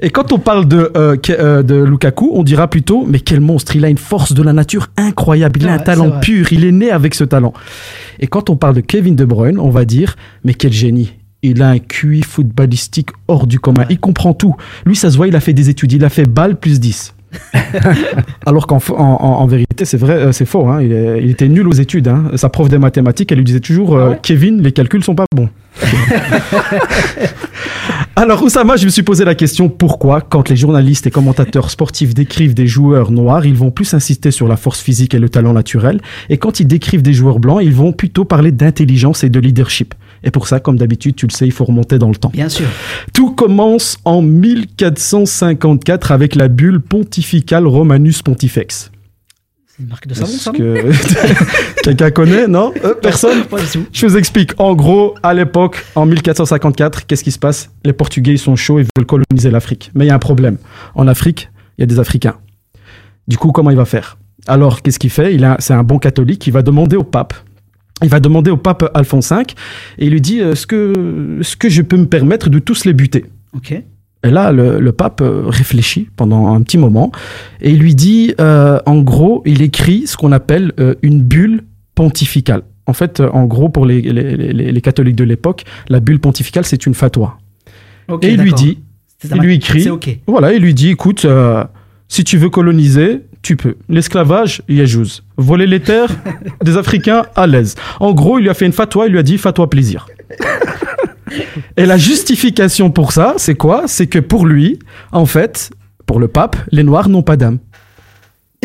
Et 0.00 0.10
quand 0.10 0.32
on 0.32 0.38
parle 0.38 0.66
de, 0.66 0.90
euh, 0.96 1.62
de 1.62 1.74
Lukaku, 1.76 2.30
on 2.34 2.42
dira 2.42 2.68
plutôt 2.68 3.04
Mais 3.06 3.20
quel 3.20 3.40
monstre, 3.40 3.76
il 3.76 3.84
a 3.84 3.88
une 3.88 3.98
force 3.98 4.32
de 4.32 4.42
la 4.42 4.52
nature 4.52 4.88
incroyable, 4.96 5.60
il 5.62 5.68
a 5.68 5.74
un 5.74 5.78
talent 5.78 6.18
pur, 6.20 6.52
il 6.52 6.64
est 6.64 6.72
né 6.72 6.90
avec 6.90 7.14
ce 7.14 7.24
talent. 7.24 7.52
Et 8.18 8.26
quand 8.26 8.50
on 8.50 8.56
parle 8.56 8.74
de 8.74 8.80
Kevin 8.80 9.14
De 9.14 9.24
Bruyne, 9.24 9.58
on 9.58 9.70
va 9.70 9.84
dire 9.84 10.16
Mais 10.44 10.54
quel 10.54 10.72
génie 10.72 11.14
il 11.50 11.62
a 11.62 11.68
un 11.70 11.78
QI 11.78 12.22
footballistique 12.22 13.10
hors 13.28 13.46
du 13.46 13.58
commun. 13.60 13.84
Il 13.90 13.98
comprend 14.00 14.34
tout. 14.34 14.54
Lui, 14.86 14.96
ça 14.96 15.10
se 15.10 15.16
voit, 15.16 15.28
il 15.28 15.36
a 15.36 15.40
fait 15.40 15.52
des 15.52 15.68
études. 15.70 15.92
Il 15.92 16.04
a 16.04 16.08
fait 16.08 16.28
balle 16.28 16.56
plus 16.56 16.80
10. 16.80 17.14
Alors 18.46 18.66
qu'en 18.68 18.78
en, 18.90 18.94
en- 19.02 19.40
en 19.40 19.46
vérité, 19.46 19.84
c'est 19.84 19.96
vrai, 19.96 20.14
euh, 20.14 20.32
c'est 20.32 20.44
faux. 20.46 20.68
hein. 20.68 20.80
Il, 20.82 21.30
était 21.30 21.48
nul 21.48 21.66
aux 21.66 21.72
études. 21.72 22.06
hein. 22.08 22.30
Sa 22.36 22.48
prof 22.48 22.68
des 22.68 22.78
mathématiques, 22.78 23.32
elle 23.32 23.38
lui 23.38 23.44
disait 23.44 23.58
toujours 23.60 23.96
euh, 23.96 24.14
Kevin, 24.22 24.62
les 24.62 24.70
calculs 24.72 25.02
sont 25.02 25.16
pas 25.16 25.24
bons. 25.34 25.48
Alors, 28.16 28.42
Oussama, 28.44 28.76
je 28.76 28.84
me 28.84 28.90
suis 28.90 29.02
posé 29.02 29.24
la 29.24 29.34
question 29.34 29.68
pourquoi, 29.68 30.20
quand 30.20 30.48
les 30.48 30.54
journalistes 30.56 31.06
et 31.06 31.10
commentateurs 31.10 31.68
sportifs 31.70 32.14
décrivent 32.14 32.54
des 32.54 32.68
joueurs 32.68 33.10
noirs, 33.10 33.44
ils 33.44 33.56
vont 33.56 33.72
plus 33.72 33.92
insister 33.92 34.30
sur 34.30 34.46
la 34.46 34.56
force 34.56 34.80
physique 34.80 35.14
et 35.14 35.18
le 35.18 35.28
talent 35.28 35.52
naturel, 35.52 36.00
et 36.30 36.38
quand 36.38 36.60
ils 36.60 36.66
décrivent 36.68 37.02
des 37.02 37.12
joueurs 37.12 37.40
blancs, 37.40 37.60
ils 37.62 37.74
vont 37.74 37.92
plutôt 37.92 38.24
parler 38.24 38.52
d'intelligence 38.52 39.24
et 39.24 39.30
de 39.30 39.40
leadership? 39.40 39.94
Et 40.24 40.30
pour 40.30 40.48
ça, 40.48 40.58
comme 40.58 40.76
d'habitude, 40.78 41.14
tu 41.16 41.26
le 41.26 41.32
sais, 41.32 41.46
il 41.46 41.52
faut 41.52 41.64
remonter 41.64 41.98
dans 41.98 42.08
le 42.08 42.16
temps. 42.16 42.30
Bien 42.32 42.48
sûr. 42.48 42.66
Tout 43.12 43.32
commence 43.32 43.98
en 44.04 44.22
1454 44.22 46.12
avec 46.12 46.34
la 46.34 46.48
bulle 46.48 46.80
pontificale 46.80 47.66
Romanus 47.66 48.22
Pontifex. 48.22 48.90
C'est 49.66 49.82
une 49.82 49.88
marque 49.88 50.06
de 50.06 50.14
savon, 50.14 50.28
ça 50.32 50.52
que 50.52 50.92
quelqu'un 51.82 52.10
connaît 52.10 52.46
Non 52.46 52.72
Euh, 52.84 52.94
Personne. 52.94 53.42
Je 53.92 54.06
vous 54.06 54.16
explique. 54.16 54.52
En 54.58 54.74
gros, 54.74 55.14
à 55.22 55.34
l'époque, 55.34 55.84
en 55.96 56.06
1454, 56.06 57.06
qu'est-ce 57.06 57.24
qui 57.24 57.32
se 57.32 57.38
passe 57.40 57.70
Les 57.84 57.92
Portugais, 57.92 58.32
ils 58.32 58.38
sont 58.38 58.54
chauds, 58.56 58.78
ils 58.78 58.86
veulent 58.96 59.06
coloniser 59.06 59.50
l'Afrique. 59.50 59.90
Mais 59.94 60.04
il 60.04 60.08
y 60.08 60.10
a 60.10 60.14
un 60.14 60.18
problème. 60.20 60.58
En 60.94 61.08
Afrique, 61.08 61.50
il 61.76 61.82
y 61.82 61.84
a 61.84 61.86
des 61.86 61.98
Africains. 61.98 62.36
Du 63.26 63.36
coup, 63.36 63.50
comment 63.52 63.70
il 63.70 63.76
va 63.76 63.84
faire? 63.84 64.16
Alors, 64.46 64.80
qu'est-ce 64.82 64.98
qu'il 64.98 65.10
fait? 65.10 65.36
C'est 65.58 65.74
un 65.74 65.82
bon 65.82 65.98
catholique. 65.98 66.46
Il 66.46 66.52
va 66.52 66.62
demander 66.62 66.96
au 66.96 67.02
pape. 67.04 67.34
Il 68.02 68.08
va 68.08 68.20
demander 68.20 68.50
au 68.50 68.56
pape 68.56 68.90
Alphonse 68.94 69.30
V 69.32 69.42
et 69.98 70.06
il 70.06 70.10
lui 70.10 70.20
dit 70.20 70.40
euh, 70.40 70.52
Est-ce 70.52 70.66
que, 70.66 71.38
est-ce 71.40 71.56
que 71.56 71.68
je 71.68 71.80
peux 71.82 71.96
me 71.96 72.06
permettre 72.06 72.50
de 72.50 72.58
tous 72.58 72.84
les 72.84 72.92
buter 72.92 73.24
Ok. 73.56 73.72
Et 73.72 74.30
là, 74.30 74.52
le, 74.52 74.80
le 74.80 74.92
pape 74.92 75.20
euh, 75.20 75.42
réfléchit 75.46 76.08
pendant 76.16 76.52
un 76.54 76.62
petit 76.62 76.78
moment 76.78 77.12
et 77.60 77.70
il 77.70 77.78
lui 77.78 77.94
dit, 77.94 78.34
euh, 78.40 78.80
en 78.86 79.00
gros, 79.02 79.42
il 79.46 79.60
écrit 79.62 80.06
ce 80.06 80.16
qu'on 80.16 80.32
appelle 80.32 80.72
euh, 80.80 80.94
une 81.02 81.22
bulle 81.22 81.62
pontificale. 81.94 82.62
En 82.86 82.92
fait, 82.94 83.20
en 83.20 83.44
gros, 83.44 83.68
pour 83.68 83.86
les, 83.86 84.00
les- 84.02 84.36
les- 84.36 84.72
les 84.72 84.80
catholiques 84.80 85.16
de 85.16 85.24
l'époque, 85.24 85.64
la 85.88 86.00
bulle 86.00 86.20
pontificale, 86.20 86.64
c'est 86.64 86.86
une 86.86 86.94
fatwa. 86.94 87.38
Et 88.22 88.32
il 88.32 88.40
lui 88.40 88.50
dit, 88.56 88.78
il 89.36 89.40
lui 89.42 89.54
écrit, 89.54 89.82
voilà, 90.26 90.52
il 90.52 90.60
lui 90.62 90.74
dit, 90.74 90.88
écoute, 90.90 91.24
euh, 91.24 91.64
si 92.08 92.24
tu 92.24 92.36
veux 92.38 92.50
coloniser, 92.50 93.22
tu 93.44 93.56
peux. 93.56 93.76
L'esclavage, 93.88 94.62
yajouz. 94.68 95.22
Voler 95.36 95.68
les 95.68 95.80
terres 95.80 96.10
des 96.64 96.76
Africains, 96.76 97.22
à 97.36 97.46
l'aise. 97.46 97.76
En 98.00 98.12
gros, 98.12 98.38
il 98.38 98.42
lui 98.42 98.50
a 98.50 98.54
fait 98.54 98.66
une 98.66 98.72
fatwa, 98.72 99.06
il 99.06 99.12
lui 99.12 99.18
a 99.20 99.22
dit, 99.22 99.38
fatwa 99.38 99.70
plaisir. 99.70 100.06
Et 101.76 101.86
la 101.86 101.96
justification 101.96 102.90
pour 102.90 103.12
ça, 103.12 103.34
c'est 103.36 103.54
quoi? 103.54 103.84
C'est 103.86 104.06
que 104.06 104.18
pour 104.18 104.46
lui, 104.46 104.78
en 105.12 105.26
fait, 105.26 105.70
pour 106.06 106.18
le 106.18 106.28
pape, 106.28 106.56
les 106.70 106.82
Noirs 106.82 107.08
n'ont 107.08 107.22
pas 107.22 107.36
d'âme. 107.36 107.58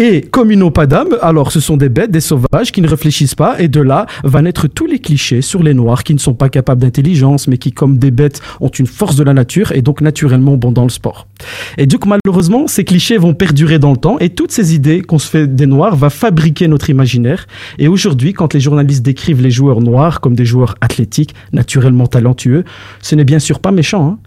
Et 0.01 0.21
comme 0.21 0.49
ils 0.49 0.57
n'ont 0.57 0.71
pas 0.71 0.87
d'âme, 0.87 1.17
alors 1.21 1.51
ce 1.51 1.59
sont 1.59 1.75
des 1.75 1.89
bêtes, 1.89 2.09
des 2.09 2.21
sauvages 2.21 2.71
qui 2.71 2.79
ne 2.79 2.87
réfléchissent 2.87 3.35
pas, 3.35 3.59
et 3.59 3.67
de 3.67 3.81
là 3.81 4.05
va 4.23 4.41
naître 4.41 4.69
tous 4.69 4.85
les 4.85 4.99
clichés 4.99 5.41
sur 5.41 5.61
les 5.61 5.73
Noirs 5.73 6.05
qui 6.05 6.13
ne 6.13 6.19
sont 6.19 6.33
pas 6.33 6.47
capables 6.47 6.79
d'intelligence, 6.79 7.49
mais 7.49 7.57
qui, 7.57 7.73
comme 7.73 7.97
des 7.97 8.09
bêtes, 8.09 8.39
ont 8.61 8.69
une 8.69 8.87
force 8.87 9.17
de 9.17 9.23
la 9.23 9.33
nature 9.33 9.73
et 9.73 9.81
donc 9.81 9.99
naturellement 9.99 10.55
bons 10.55 10.71
dans 10.71 10.83
le 10.83 10.89
sport. 10.89 11.27
Et 11.77 11.85
donc 11.85 12.05
malheureusement, 12.05 12.65
ces 12.67 12.85
clichés 12.85 13.17
vont 13.17 13.33
perdurer 13.33 13.77
dans 13.77 13.91
le 13.91 13.97
temps, 13.97 14.17
et 14.19 14.29
toutes 14.29 14.53
ces 14.53 14.73
idées 14.73 15.01
qu'on 15.01 15.19
se 15.19 15.29
fait 15.29 15.53
des 15.53 15.65
Noirs 15.65 15.97
va 15.97 16.09
fabriquer 16.09 16.69
notre 16.69 16.89
imaginaire. 16.89 17.45
Et 17.77 17.89
aujourd'hui, 17.89 18.31
quand 18.31 18.53
les 18.53 18.61
journalistes 18.61 19.03
décrivent 19.03 19.41
les 19.41 19.51
joueurs 19.51 19.81
noirs 19.81 20.21
comme 20.21 20.33
des 20.33 20.45
joueurs 20.45 20.75
athlétiques, 20.79 21.35
naturellement 21.51 22.07
talentueux, 22.07 22.63
ce 23.01 23.15
n'est 23.15 23.25
bien 23.25 23.39
sûr 23.39 23.59
pas 23.59 23.71
méchant, 23.71 24.07
hein, 24.07 24.19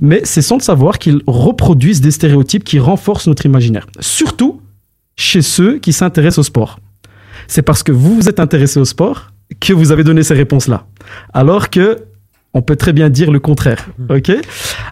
mais 0.00 0.22
c'est 0.24 0.42
sans 0.42 0.56
le 0.56 0.62
savoir 0.62 0.98
qu'ils 0.98 1.20
reproduisent 1.28 2.00
des 2.00 2.10
stéréotypes 2.10 2.64
qui 2.64 2.80
renforcent 2.80 3.28
notre 3.28 3.46
imaginaire. 3.46 3.86
Surtout 4.00 4.60
chez 5.20 5.42
ceux 5.42 5.78
qui 5.78 5.92
s'intéressent 5.92 6.38
au 6.38 6.42
sport. 6.42 6.78
C'est 7.46 7.62
parce 7.62 7.82
que 7.82 7.92
vous 7.92 8.14
vous 8.16 8.28
êtes 8.28 8.40
intéressé 8.40 8.80
au 8.80 8.84
sport 8.84 9.32
que 9.60 9.72
vous 9.72 9.92
avez 9.92 10.04
donné 10.04 10.22
ces 10.22 10.34
réponses-là. 10.34 10.86
Alors 11.34 11.70
que 11.70 12.04
on 12.54 12.62
peut 12.62 12.76
très 12.76 12.92
bien 12.92 13.10
dire 13.10 13.30
le 13.30 13.38
contraire. 13.38 13.86
OK? 14.08 14.32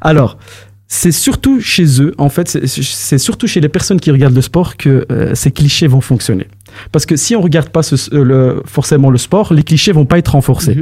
Alors, 0.00 0.38
c'est 0.86 1.12
surtout 1.12 1.60
chez 1.60 2.00
eux, 2.02 2.14
en 2.18 2.28
fait, 2.28 2.48
c'est- 2.48 2.66
c'est 2.66 3.18
surtout 3.18 3.46
chez 3.46 3.60
les 3.60 3.68
personnes 3.68 4.00
qui 4.00 4.10
regardent 4.10 4.34
le 4.36 4.42
sport 4.42 4.76
que 4.76 5.06
euh, 5.10 5.34
ces 5.34 5.50
clichés 5.50 5.86
vont 5.86 6.00
fonctionner. 6.00 6.46
Parce 6.92 7.06
que 7.06 7.16
si 7.16 7.34
on 7.36 7.40
regarde 7.40 7.68
pas 7.70 7.82
ce- 7.82 8.14
le- 8.14 8.62
forcément 8.66 9.10
le 9.10 9.18
sport, 9.18 9.52
les 9.52 9.62
clichés 9.62 9.92
vont 9.92 10.04
pas 10.06 10.18
être 10.18 10.28
renforcés. 10.32 10.76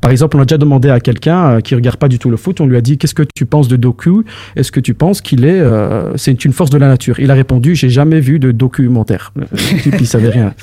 Par 0.00 0.10
exemple, 0.10 0.36
on 0.36 0.40
a 0.40 0.44
déjà 0.44 0.58
demandé 0.58 0.88
à 0.90 1.00
quelqu'un 1.00 1.56
euh, 1.56 1.60
qui 1.60 1.74
regarde 1.74 1.96
pas 1.98 2.08
du 2.08 2.18
tout 2.18 2.30
le 2.30 2.36
foot, 2.36 2.60
on 2.60 2.66
lui 2.66 2.76
a 2.76 2.80
dit 2.80 2.98
qu'est-ce 2.98 3.14
que 3.14 3.22
tu 3.34 3.46
penses 3.46 3.68
de 3.68 3.76
Doku 3.76 4.24
Est-ce 4.56 4.72
que 4.72 4.80
tu 4.80 4.94
penses 4.94 5.20
qu'il 5.20 5.44
est, 5.44 5.60
euh, 5.60 6.16
c'est 6.16 6.44
une 6.44 6.52
force 6.52 6.70
de 6.70 6.78
la 6.78 6.88
nature? 6.88 7.20
Il 7.20 7.30
a 7.30 7.34
répondu 7.34 7.74
j'ai 7.74 7.90
jamais 7.90 8.20
vu 8.20 8.38
de 8.38 8.50
documentaire. 8.52 9.32
Il 10.00 10.06
savait 10.06 10.30
rien. 10.30 10.54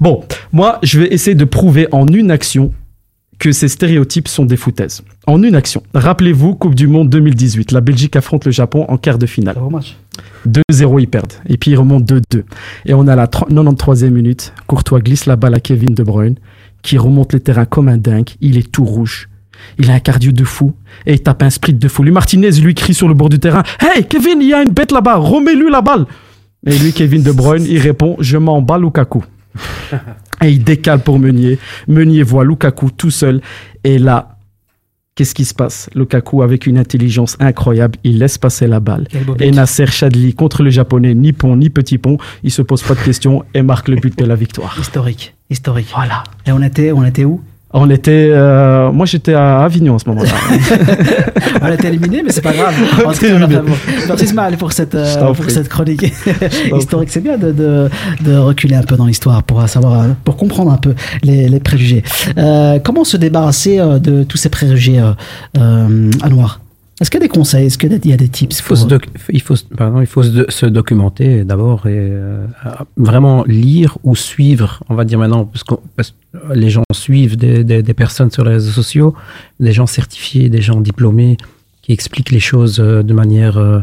Bon, 0.00 0.24
moi, 0.52 0.78
je 0.82 1.00
vais 1.00 1.08
essayer 1.12 1.34
de 1.34 1.44
prouver 1.44 1.86
en 1.92 2.06
une 2.06 2.30
action 2.30 2.72
que 3.40 3.52
ces 3.52 3.68
stéréotypes 3.68 4.28
sont 4.28 4.44
des 4.44 4.58
foutaises. 4.58 5.02
En 5.26 5.42
une 5.42 5.56
action. 5.56 5.82
Rappelez-vous, 5.94 6.54
Coupe 6.54 6.74
du 6.74 6.86
Monde 6.86 7.08
2018, 7.08 7.72
la 7.72 7.80
Belgique 7.80 8.14
affronte 8.14 8.44
le 8.44 8.52
Japon 8.52 8.84
en 8.88 8.98
quart 8.98 9.18
de 9.18 9.26
finale. 9.26 9.56
2-0, 10.46 11.00
ils 11.00 11.08
perdent. 11.08 11.32
Et 11.48 11.56
puis 11.56 11.72
ils 11.72 11.76
remontent 11.76 12.14
2-2. 12.14 12.44
Et 12.84 12.94
on 12.94 13.08
a 13.08 13.16
la 13.16 13.26
30 13.26 13.50
93e 13.50 14.10
minute. 14.10 14.52
Courtois 14.66 15.00
glisse 15.00 15.24
la 15.24 15.36
balle 15.36 15.54
à 15.54 15.60
Kevin 15.60 15.94
De 15.94 16.02
Bruyne, 16.02 16.36
qui 16.82 16.98
remonte 16.98 17.32
les 17.32 17.40
terrains 17.40 17.64
comme 17.64 17.88
un 17.88 17.96
dingue. 17.96 18.28
Il 18.42 18.58
est 18.58 18.70
tout 18.70 18.84
rouge. 18.84 19.30
Il 19.78 19.90
a 19.90 19.94
un 19.94 20.00
cardio 20.00 20.32
de 20.32 20.44
fou 20.44 20.74
et 21.06 21.14
il 21.14 21.22
tape 21.22 21.42
un 21.42 21.50
sprint 21.50 21.78
de 21.78 21.88
fou. 21.88 22.02
Lui, 22.02 22.12
Martinez 22.12 22.52
lui 22.52 22.74
crie 22.74 22.94
sur 22.94 23.08
le 23.08 23.14
bord 23.14 23.30
du 23.30 23.38
terrain 23.38 23.62
Hey, 23.80 24.04
Kevin, 24.04 24.42
il 24.42 24.48
y 24.48 24.54
a 24.54 24.62
une 24.62 24.70
bête 24.70 24.92
là-bas, 24.92 25.16
remets-lui 25.16 25.70
la 25.70 25.80
balle. 25.80 26.06
Et 26.66 26.76
lui, 26.78 26.92
Kevin 26.92 27.22
De 27.22 27.32
Bruyne, 27.32 27.64
il 27.66 27.78
répond 27.78 28.16
Je 28.20 28.36
m'en 28.36 28.60
bats 28.60 28.78
Lukaku. 28.78 29.24
Et 30.42 30.50
il 30.50 30.64
décale 30.64 31.00
pour 31.00 31.18
Meunier. 31.18 31.58
Meunier 31.88 32.22
voit 32.22 32.44
Lukaku 32.44 32.90
tout 32.90 33.10
seul. 33.10 33.40
Et 33.84 33.98
là, 33.98 34.38
qu'est-ce 35.14 35.34
qui 35.34 35.44
se 35.44 35.54
passe? 35.54 35.90
Lukaku, 35.94 36.42
avec 36.42 36.66
une 36.66 36.78
intelligence 36.78 37.36
incroyable, 37.40 37.98
il 38.04 38.18
laisse 38.18 38.38
passer 38.38 38.66
la 38.66 38.80
balle. 38.80 39.06
Et 39.38 39.50
Nasser 39.50 39.86
Chadli 39.86 40.34
contre 40.34 40.62
le 40.62 40.70
japonais, 40.70 41.14
ni 41.14 41.32
pont 41.32 41.56
ni 41.56 41.68
petit 41.68 41.98
pont, 41.98 42.16
il 42.42 42.50
se 42.50 42.62
pose 42.62 42.82
pas 42.82 42.94
de 42.94 43.00
questions 43.00 43.44
et 43.52 43.62
marque 43.62 43.88
le 43.88 43.96
but 43.96 44.16
de 44.18 44.24
la 44.24 44.34
victoire. 44.34 44.76
Historique, 44.80 45.34
historique. 45.50 45.88
Voilà. 45.94 46.24
Et 46.46 46.52
on 46.52 46.62
était, 46.62 46.92
on 46.92 47.04
était 47.04 47.24
où? 47.24 47.42
On 47.72 47.88
était, 47.88 48.30
euh, 48.32 48.90
moi 48.90 49.06
j'étais 49.06 49.32
à 49.34 49.60
Avignon 49.62 49.94
à 49.94 49.98
ce 50.00 50.08
moment-là. 50.08 50.30
On 51.62 51.66
a 51.66 51.74
été 51.74 51.86
éliminé, 51.86 52.22
mais 52.24 52.32
c'est 52.32 52.40
pas 52.42 52.52
grave. 52.52 52.74
En 53.06 53.12
tout 53.12 53.20
cas. 53.20 53.62
Merci 54.08 54.24
Ismaël 54.24 54.56
pour 54.56 54.72
cette, 54.72 54.94
euh, 54.96 55.32
pour 55.34 55.48
cette 55.50 55.68
chronique 55.68 56.02
historique. 56.76 57.10
C'est 57.10 57.20
bien 57.22 57.38
de, 57.38 57.52
de, 57.52 57.88
de 58.22 58.36
reculer 58.36 58.74
un 58.74 58.82
peu 58.82 58.96
dans 58.96 59.06
l'histoire 59.06 59.42
pour 59.44 59.66
savoir, 59.68 60.00
euh, 60.00 60.08
pour 60.24 60.36
comprendre 60.36 60.72
un 60.72 60.78
peu 60.78 60.94
les, 61.22 61.48
les 61.48 61.60
préjugés. 61.60 62.02
Euh, 62.38 62.80
comment 62.82 63.04
se 63.04 63.16
débarrasser 63.16 63.78
euh, 63.78 63.98
de 64.00 64.24
tous 64.24 64.36
ces 64.36 64.48
préjugés 64.48 64.98
euh, 64.98 65.12
euh, 65.58 66.10
à 66.22 66.28
noir? 66.28 66.60
Est-ce 67.00 67.10
qu'il 67.10 67.18
y 67.20 67.24
a 67.24 67.26
des 67.26 67.32
conseils? 67.32 67.66
Est-ce 67.66 67.78
qu'il 67.78 67.90
y 68.06 68.12
a 68.12 68.16
des 68.16 68.28
tips 68.28 68.58
Il 68.58 68.62
faut, 68.62 68.76
se, 68.76 68.86
doc- 68.86 69.08
il 69.32 69.40
faut, 69.40 69.56
se- 69.56 69.64
pardon, 69.64 70.00
il 70.02 70.06
faut 70.06 70.22
se, 70.22 70.28
do- 70.28 70.44
se 70.50 70.66
documenter 70.66 71.44
d'abord 71.44 71.86
et 71.86 71.96
euh, 71.96 72.46
vraiment 72.96 73.42
lire 73.44 73.96
ou 74.04 74.14
suivre, 74.14 74.82
on 74.90 74.94
va 74.94 75.04
dire 75.04 75.18
maintenant, 75.18 75.46
parce 75.46 75.64
que, 75.64 75.74
parce 75.96 76.10
que 76.10 76.52
les 76.54 76.68
gens 76.68 76.82
suivent 76.92 77.36
des, 77.38 77.64
des- 77.64 77.82
des 77.82 77.94
personnes 77.94 78.30
sur 78.30 78.44
les 78.44 78.52
réseaux 78.52 78.70
sociaux, 78.70 79.14
des 79.60 79.72
gens 79.72 79.86
certifiés, 79.86 80.50
des 80.50 80.60
gens 80.60 80.80
diplômés 80.80 81.38
qui 81.82 81.92
expliquent 81.92 82.30
les 82.32 82.40
choses 82.40 82.78
euh, 82.80 83.02
de 83.02 83.14
manière 83.14 83.56
euh, 83.56 83.80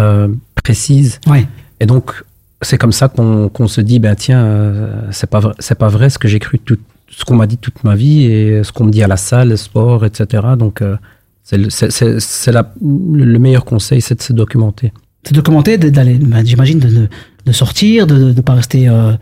euh, 0.00 0.28
précise. 0.62 1.20
Ouais. 1.28 1.46
Et 1.78 1.86
donc, 1.86 2.24
c'est 2.60 2.78
comme 2.78 2.92
ça 2.92 3.08
qu'on 3.08 3.68
se 3.68 3.80
dit, 3.80 3.98
ben 4.00 4.14
tiens, 4.14 4.44
c'est 5.10 5.28
pas 5.30 5.52
c'est 5.58 5.76
pas 5.78 5.88
vrai 5.88 6.10
ce 6.10 6.18
que 6.18 6.28
j'ai 6.28 6.38
cru 6.38 6.58
tout, 6.60 6.76
ce 7.08 7.24
qu'on 7.24 7.34
m'a 7.36 7.46
dit 7.48 7.56
toute 7.58 7.82
ma 7.84 7.94
vie 7.96 8.24
et 8.24 8.62
ce 8.64 8.70
qu'on 8.72 8.84
me 8.84 8.90
dit 8.90 9.02
à 9.02 9.08
la 9.08 9.16
salle, 9.16 9.48
le 9.50 9.56
sport, 9.56 10.04
etc. 10.06 10.44
Donc, 10.56 10.80
c'est 11.42 11.58
le- 11.58 11.70
meilleur 13.38 13.64
conseil, 13.64 14.00
c'est 14.00 14.14
de 14.16 14.22
se 14.22 14.32
documenter. 14.32 14.92
Se 15.26 15.34
documenter, 15.34 15.78
d'aller, 15.78 16.14
ben, 16.14 16.44
j'imagine, 16.44 16.78
de, 16.78 16.88
de, 16.88 17.08
de 17.46 17.52
sortir, 17.52 18.06
de 18.06 18.32
ne 18.32 18.40
pas 18.40 18.54
rester 18.54 18.88
euh, 18.88 19.12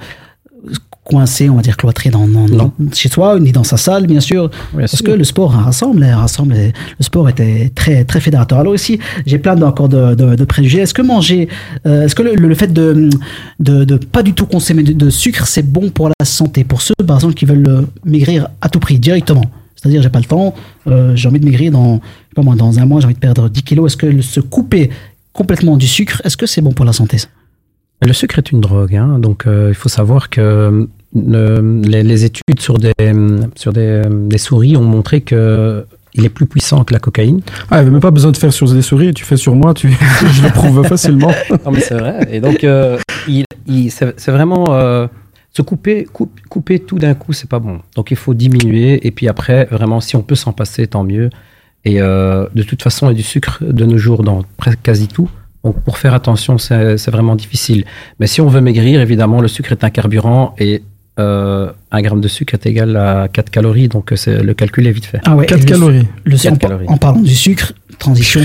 coincé, 1.04 1.48
on 1.50 1.56
va 1.56 1.62
dire 1.62 1.76
cloîtré 1.76 2.10
dans, 2.10 2.28
dans- 2.28 2.46
dans- 2.46 2.72
chez 2.92 3.08
soi, 3.08 3.40
ni 3.40 3.50
dans 3.52 3.64
sa 3.64 3.76
salle, 3.76 4.06
bien 4.06 4.20
sûr. 4.20 4.50
parce 4.76 4.96
sûr. 4.96 5.04
que 5.04 5.10
le 5.10 5.24
sport 5.24 5.50
rassemble, 5.52 6.02
hein, 6.04 6.16
rassemble. 6.16 6.54
Le 6.54 7.02
sport 7.02 7.28
était 7.28 7.72
très 7.74 8.04
très 8.04 8.20
fédérateur. 8.20 8.58
Alors 8.60 8.74
ici, 8.74 8.98
j'ai 9.26 9.38
plein 9.38 9.60
encore 9.62 9.88
de, 9.88 10.14
de, 10.14 10.36
de 10.36 10.44
préjugés. 10.44 10.78
Est-ce 10.80 10.94
que 10.94 11.02
manger, 11.02 11.48
euh, 11.86 12.04
est-ce 12.04 12.14
que 12.14 12.22
le, 12.22 12.34
le 12.34 12.54
fait 12.54 12.72
de, 12.72 13.10
de 13.58 13.84
de 13.84 13.96
pas 13.96 14.22
du 14.22 14.34
tout 14.34 14.46
consommer 14.46 14.82
de, 14.84 14.92
de 14.92 15.10
sucre, 15.10 15.46
c'est 15.46 15.62
bon 15.68 15.90
pour 15.90 16.08
la 16.08 16.24
santé? 16.26 16.64
Pour 16.64 16.80
ceux, 16.82 16.94
par 17.06 17.16
exemple, 17.16 17.34
qui 17.34 17.44
veulent 17.46 17.66
euh, 17.68 17.82
maigrir 18.04 18.48
à 18.60 18.68
tout 18.68 18.78
prix, 18.80 18.98
directement. 18.98 19.44
C'est-à-dire, 19.80 20.02
j'ai 20.02 20.10
pas 20.10 20.18
le 20.18 20.24
temps, 20.26 20.54
euh, 20.88 21.16
j'ai 21.16 21.28
envie 21.28 21.40
de 21.40 21.44
maigrir 21.46 21.72
dans, 21.72 22.00
moi, 22.36 22.54
dans 22.54 22.78
un 22.78 22.84
mois, 22.86 23.00
j'ai 23.00 23.06
envie 23.06 23.14
de 23.14 23.20
perdre 23.20 23.48
10 23.48 23.62
kilos. 23.62 23.86
Est-ce 23.92 23.96
que 23.96 24.20
se 24.20 24.40
couper 24.40 24.90
complètement 25.32 25.76
du 25.76 25.86
sucre, 25.86 26.20
est-ce 26.24 26.36
que 26.36 26.46
c'est 26.46 26.60
bon 26.60 26.72
pour 26.72 26.84
la 26.84 26.92
santé 26.92 27.16
ça? 27.18 27.28
Le 28.02 28.12
sucre 28.12 28.38
est 28.38 28.50
une 28.52 28.60
drogue, 28.60 28.96
hein, 28.96 29.18
donc 29.18 29.46
euh, 29.46 29.66
il 29.70 29.74
faut 29.74 29.88
savoir 29.90 30.30
que 30.30 30.40
euh, 30.40 30.86
le- 31.14 31.82
les, 31.82 32.02
les 32.02 32.24
études 32.24 32.58
sur 32.60 32.78
des, 32.78 32.92
sur 33.56 33.72
des, 33.72 34.02
des 34.08 34.38
souris 34.38 34.76
ont 34.76 34.82
montré 34.84 35.20
que 35.20 35.84
il 36.14 36.24
est 36.24 36.28
plus 36.30 36.46
puissant 36.46 36.82
que 36.82 36.92
la 36.92 36.98
cocaïne. 36.98 37.40
Ah, 37.70 37.76
il 37.76 37.76
n'y 37.76 37.80
avait 37.82 37.90
même 37.90 38.00
pas 38.00 38.10
besoin 38.10 38.32
de 38.32 38.36
faire 38.36 38.52
sur 38.52 38.72
des 38.72 38.82
souris, 38.82 39.14
tu 39.14 39.24
fais 39.24 39.36
sur 39.36 39.54
moi, 39.54 39.74
tu... 39.74 39.90
je 40.32 40.42
le 40.42 40.48
prouve 40.50 40.82
facilement. 40.86 41.30
Non, 41.64 41.70
mais 41.72 41.80
c'est 41.80 41.94
vrai. 41.94 42.26
Et 42.32 42.40
donc, 42.40 42.64
euh, 42.64 42.98
il, 43.28 43.44
il- 43.66 43.90
c'est 43.92 44.18
c'est 44.18 44.32
vraiment 44.32 44.64
euh, 44.70 45.06
se 45.52 45.62
couper, 45.62 46.04
coup- 46.12 46.30
couper 46.48 46.78
tout 46.78 46.98
d'un 46.98 47.14
coup, 47.14 47.32
c'est 47.32 47.48
pas 47.48 47.58
bon. 47.58 47.80
Donc, 47.96 48.10
il 48.10 48.16
faut 48.16 48.34
diminuer. 48.34 49.06
Et 49.06 49.10
puis 49.10 49.28
après, 49.28 49.66
vraiment, 49.70 50.00
si 50.00 50.16
on 50.16 50.22
peut 50.22 50.34
s'en 50.36 50.52
passer, 50.52 50.86
tant 50.86 51.02
mieux. 51.04 51.30
Et 51.84 52.00
euh, 52.00 52.46
de 52.54 52.62
toute 52.62 52.82
façon, 52.82 53.06
il 53.06 53.12
y 53.12 53.14
a 53.14 53.16
du 53.16 53.22
sucre 53.22 53.58
de 53.64 53.84
nos 53.84 53.98
jours 53.98 54.22
dans 54.22 54.42
presque 54.56 54.80
quasi 54.82 55.08
tout. 55.08 55.28
Donc, 55.64 55.80
pour 55.82 55.98
faire 55.98 56.14
attention, 56.14 56.56
c'est 56.58 57.10
vraiment 57.10 57.36
difficile. 57.36 57.84
Mais 58.18 58.26
si 58.26 58.40
on 58.40 58.48
veut 58.48 58.60
maigrir, 58.60 59.00
évidemment, 59.00 59.40
le 59.40 59.48
sucre 59.48 59.72
est 59.72 59.84
un 59.84 59.90
carburant 59.90 60.54
et 60.58 60.82
euh, 61.18 61.70
un 61.90 62.00
gramme 62.00 62.20
de 62.22 62.28
sucre 62.28 62.54
est 62.54 62.64
égal 62.66 62.96
à 62.96 63.28
4 63.28 63.50
calories. 63.50 63.88
Donc, 63.88 64.12
c'est- 64.16 64.42
le 64.42 64.54
calcul 64.54 64.86
est 64.86 64.92
vite 64.92 65.04
fait. 65.04 65.20
Ah 65.24 65.36
ouais, 65.36 65.44
et 65.46 65.48
le- 65.54 66.04
Le, 66.24 66.36
Quatre 66.38 66.52
en, 66.54 66.56
calories. 66.56 66.86
en 66.88 66.96
parlant 66.96 67.20
du 67.20 67.34
sucre, 67.34 67.72
transition, 68.00 68.40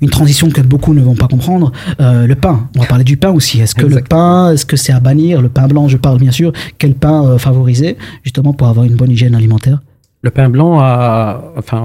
une 0.00 0.08
transition 0.08 0.48
que 0.50 0.62
beaucoup 0.62 0.94
ne 0.94 1.02
vont 1.02 1.14
pas 1.14 1.28
comprendre. 1.28 1.72
euh, 2.00 2.26
le 2.26 2.34
pain, 2.34 2.68
on 2.76 2.80
va 2.80 2.86
parler 2.86 3.04
du 3.04 3.18
pain 3.18 3.30
aussi. 3.30 3.60
Est-ce 3.60 3.74
que 3.74 3.84
le 3.84 4.00
pain, 4.00 4.52
est-ce 4.52 4.64
que 4.64 4.76
c'est 4.76 4.92
à 4.94 5.00
bannir 5.00 5.42
Le 5.42 5.50
pain 5.50 5.68
blanc, 5.68 5.86
je 5.88 5.98
parle 5.98 6.18
bien 6.18 6.30
sûr. 6.30 6.52
Quel 6.78 6.94
pain 6.94 7.26
euh, 7.26 7.36
favoriser, 7.38 7.98
justement 8.24 8.54
pour 8.54 8.68
avoir 8.68 8.86
une 8.86 8.94
bonne 8.94 9.10
hygiène 9.10 9.34
alimentaire? 9.34 9.80
Le 10.22 10.30
pain 10.30 10.48
blanc 10.50 10.78
a 10.80 11.42
enfin, 11.56 11.78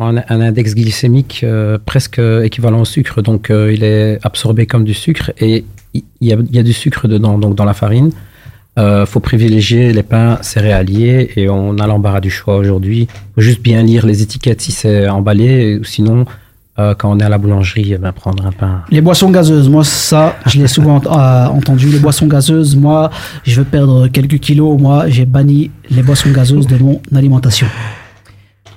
un, 0.00 0.16
un 0.16 0.40
index 0.40 0.74
glycémique 0.74 1.40
euh, 1.42 1.76
presque 1.84 2.20
équivalent 2.20 2.80
au 2.80 2.84
sucre, 2.84 3.20
donc 3.20 3.50
euh, 3.50 3.72
il 3.72 3.82
est 3.84 4.18
absorbé 4.22 4.66
comme 4.66 4.84
du 4.84 4.94
sucre 4.94 5.32
et 5.38 5.64
il 5.94 6.04
il 6.20 6.28
y 6.28 6.32
a, 6.32 6.36
il 6.50 6.54
y 6.54 6.58
a 6.58 6.62
du 6.62 6.72
sucre 6.72 7.08
dedans, 7.08 7.36
donc 7.36 7.56
dans 7.56 7.64
la 7.64 7.74
farine. 7.74 8.10
Il 8.76 9.04
faut 9.06 9.20
privilégier 9.20 9.92
les 9.92 10.04
pains 10.04 10.38
céréaliers 10.40 11.32
et 11.36 11.50
on 11.50 11.76
a 11.78 11.86
l'embarras 11.86 12.20
du 12.20 12.30
choix 12.30 12.56
aujourd'hui. 12.56 13.08
faut 13.34 13.40
juste 13.42 13.60
bien 13.60 13.82
lire 13.82 14.06
les 14.06 14.22
étiquettes 14.22 14.62
si 14.62 14.72
c'est 14.72 15.08
emballé, 15.08 15.78
ou 15.80 15.84
sinon 15.84 16.24
Euh, 16.80 16.94
quand 16.94 17.12
on 17.12 17.18
est 17.18 17.24
à 17.24 17.28
la 17.28 17.36
boulangerie, 17.36 17.92
eh 17.92 17.98
ben, 17.98 18.12
prendre 18.12 18.46
un 18.46 18.52
pain. 18.52 18.82
Les 18.90 19.02
boissons 19.02 19.30
gazeuses, 19.30 19.68
moi 19.68 19.84
ça, 19.84 20.36
je 20.46 20.58
l'ai 20.58 20.66
souvent 20.66 21.00
euh, 21.04 21.46
entendu. 21.46 21.88
Les 21.88 21.98
boissons 21.98 22.26
gazeuses, 22.26 22.74
moi, 22.74 23.10
je 23.42 23.60
veux 23.60 23.66
perdre 23.66 24.08
quelques 24.08 24.38
kilos. 24.38 24.80
Moi, 24.80 25.08
j'ai 25.08 25.26
banni 25.26 25.70
les 25.90 26.02
boissons 26.02 26.30
gazeuses 26.30 26.66
de 26.66 26.76
mon 26.78 27.02
alimentation. 27.14 27.66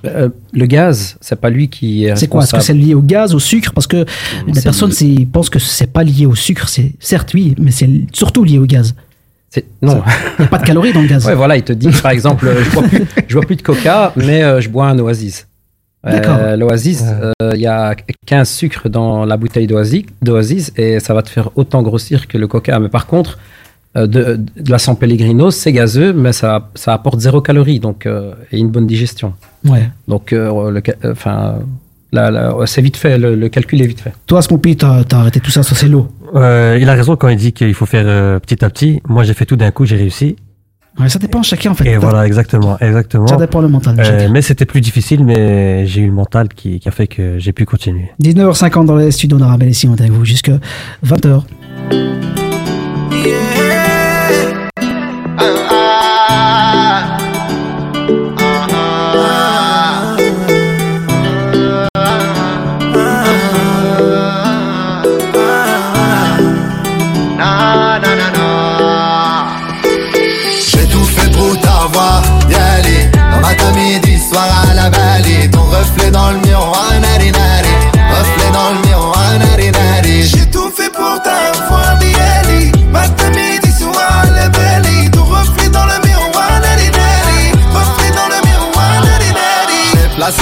Euh, 0.05 0.27
le 0.51 0.65
gaz, 0.65 1.15
c'est 1.21 1.39
pas 1.39 1.49
lui 1.49 1.69
qui 1.69 2.05
est 2.05 2.15
C'est 2.17 2.27
quoi? 2.27 2.43
Est-ce 2.43 2.53
que 2.53 2.59
c'est 2.59 2.73
lié 2.73 2.93
au 2.93 3.01
gaz, 3.01 3.33
au 3.33 3.39
sucre? 3.39 3.71
Parce 3.73 3.87
que 3.87 4.05
les 4.47 4.61
personnes 4.61 4.91
pensent 5.31 5.49
que 5.49 5.59
c'est 5.59 5.91
pas 5.91 6.03
lié 6.03 6.25
au 6.25 6.35
sucre. 6.35 6.67
C'est 6.67 6.93
certes 6.99 7.33
oui, 7.33 7.55
mais 7.57 7.71
c'est 7.71 7.89
surtout 8.11 8.43
lié 8.43 8.57
au 8.57 8.65
gaz. 8.65 8.95
Non. 9.81 10.01
Il 10.39 10.41
n'y 10.41 10.45
a 10.45 10.47
pas 10.49 10.57
de 10.57 10.65
calories 10.65 10.91
dans 10.91 11.01
le 11.01 11.07
gaz. 11.07 11.25
Ouais, 11.27 11.35
voilà, 11.35 11.55
il 11.55 11.63
te 11.63 11.71
dit, 11.71 11.89
par 12.01 12.11
exemple, 12.11 12.49
je 12.65 12.69
bois 12.71 12.83
plus, 12.83 13.03
je 13.27 13.33
bois 13.35 13.45
plus 13.45 13.55
de 13.55 13.61
coca, 13.61 14.11
mais 14.17 14.43
euh, 14.43 14.59
je 14.59 14.67
bois 14.67 14.87
un 14.87 14.99
Oasis. 14.99 15.47
Euh, 16.05 16.11
D'accord. 16.11 16.57
L'Oasis, 16.57 17.03
euh, 17.03 17.31
il 17.55 17.61
y 17.61 17.67
a 17.67 17.95
15 18.25 18.49
sucres 18.49 18.89
dans 18.89 19.25
la 19.25 19.37
bouteille 19.37 19.67
d'Oasis, 19.67 20.03
d'Oasis 20.21 20.73
et 20.75 20.99
ça 20.99 21.13
va 21.13 21.21
te 21.21 21.29
faire 21.29 21.49
autant 21.55 21.81
grossir 21.81 22.27
que 22.27 22.37
le 22.37 22.47
coca. 22.47 22.77
Mais 22.79 22.89
par 22.89 23.07
contre, 23.07 23.39
euh, 23.95 24.07
de, 24.07 24.39
de 24.57 24.71
la 24.71 24.79
San 24.79 24.97
Pellegrino, 24.97 25.51
c'est 25.51 25.71
gazeux, 25.71 26.13
mais 26.13 26.33
ça, 26.33 26.69
ça 26.73 26.93
apporte 26.93 27.19
zéro 27.19 27.41
calorie 27.41 27.79
donc, 27.79 28.05
euh, 28.05 28.33
et 28.51 28.57
une 28.57 28.69
bonne 28.69 28.87
digestion. 28.87 29.33
Ouais. 29.65 29.87
Donc, 30.07 30.33
euh, 30.33 30.71
le 30.71 30.81
euh, 31.05 31.11
enfin, 31.11 31.59
là, 32.11 32.31
là, 32.31 32.55
c'est 32.65 32.81
vite 32.81 32.97
fait, 32.97 33.17
le, 33.19 33.35
le 33.35 33.49
calcul 33.49 33.81
est 33.81 33.87
vite 33.87 34.01
fait. 34.01 34.13
Toi, 34.25 34.41
Smoopy, 34.41 34.77
t'as 34.77 35.03
as 35.11 35.15
arrêté 35.15 35.39
tout 35.39 35.51
ça, 35.51 35.61
ça 35.61 35.75
c'est 35.75 35.87
l'eau. 35.87 36.07
Euh, 36.35 36.77
il 36.81 36.89
a 36.89 36.93
raison 36.93 37.15
quand 37.15 37.29
il 37.29 37.37
dit 37.37 37.53
qu'il 37.53 37.73
faut 37.75 37.85
faire 37.85 38.05
euh, 38.07 38.39
petit 38.39 38.65
à 38.65 38.69
petit. 38.69 38.99
Moi, 39.07 39.23
j'ai 39.23 39.35
fait 39.35 39.45
tout 39.45 39.57
d'un 39.57 39.69
coup, 39.69 39.85
j'ai 39.85 39.97
réussi. 39.97 40.37
Ouais, 40.99 41.09
ça 41.09 41.17
dépend 41.17 41.39
de 41.39 41.45
chacun 41.45 41.71
en 41.71 41.73
fait. 41.73 41.89
Et 41.89 41.97
voilà, 41.97 42.25
exactement, 42.27 42.77
exactement. 42.79 43.25
Ça 43.27 43.35
dépend 43.37 43.61
le 43.61 43.67
mental 43.67 43.95
Euh, 43.99 44.27
mais 44.31 44.41
c'était 44.43 44.65
plus 44.65 44.79
difficile, 44.81 45.23
mais 45.25 45.87
j'ai 45.87 46.01
eu 46.01 46.05
le 46.07 46.13
mental 46.13 46.49
qui, 46.49 46.79
qui 46.79 46.87
a 46.87 46.91
fait 46.91 47.07
que 47.07 47.39
j'ai 47.39 47.51
pu 47.51 47.65
continuer. 47.65 48.11
19h50 48.21 48.85
dans 48.85 48.95
les 48.97 49.11
studios 49.11 49.37
d'Arabelle 49.39 49.69
ici, 49.69 49.87
on 49.87 49.95
est 49.95 50.01
avec 50.01 50.11
vous 50.13 50.23
jusqu'à 50.25 50.59
20h. 51.05 51.41
J'ai 53.11 53.72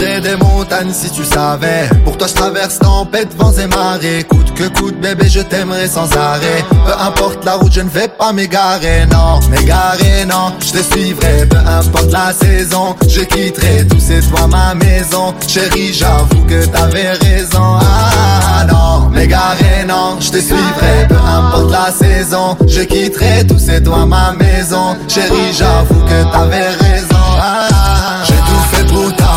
Des 0.01 0.35
montagnes 0.35 0.91
si 0.91 1.11
tu 1.11 1.23
savais. 1.23 1.87
Pour 2.03 2.17
toi 2.17 2.25
je 2.25 2.33
traverse 2.33 2.79
tempête, 2.79 3.35
vents 3.37 3.53
et 3.53 3.67
marées. 3.67 4.23
Coûte 4.23 4.51
que 4.55 4.67
coûte 4.79 4.99
bébé 4.99 5.29
je 5.29 5.41
t'aimerai 5.41 5.87
sans 5.87 6.11
arrêt. 6.17 6.65
Peu 6.87 6.93
importe 6.99 7.45
la 7.45 7.53
route 7.53 7.71
je 7.71 7.81
ne 7.81 7.89
vais 7.89 8.07
pas 8.07 8.33
m'égarer 8.33 9.05
Non, 9.11 9.39
m'égarer 9.51 10.25
non, 10.27 10.53
je 10.59 10.71
te 10.71 10.91
suivrai 10.91 11.45
Peu 11.45 11.57
importe 11.57 12.11
la 12.11 12.33
saison, 12.33 12.95
je 13.07 13.21
quitterai 13.21 13.85
Tout 13.87 13.99
c'est 13.99 14.21
toi 14.21 14.47
ma 14.47 14.73
maison. 14.73 15.35
Chérie 15.47 15.93
j'avoue 15.93 16.45
que 16.47 16.65
t'avais 16.65 17.11
raison. 17.11 17.77
Ah 17.79 18.65
non, 18.67 19.07
m'égarer 19.09 19.85
non, 19.87 20.17
je 20.19 20.31
te 20.31 20.37
suivrai 20.37 21.07
Peu 21.09 21.15
importe 21.15 21.71
la 21.71 21.91
saison, 21.91 22.57
je 22.67 22.81
quitterai 22.81 23.45
Tout 23.47 23.59
c'est 23.59 23.81
toi 23.81 24.07
ma 24.07 24.33
maison. 24.33 24.95
Chérie 25.07 25.53
j'avoue 25.53 26.03
que 26.05 26.23
t'avais 26.31 26.69
raison. 26.69 27.07
Ah, 27.39 27.67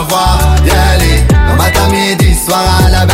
pour 0.09 0.19
t'avoir, 0.19 0.57
y 0.65 0.71
aller. 0.71 1.25
Dans 1.29 1.57
matin, 1.57 1.89
midi, 1.91 2.35
soir 2.35 2.65
à 2.85 2.91
la 2.91 3.07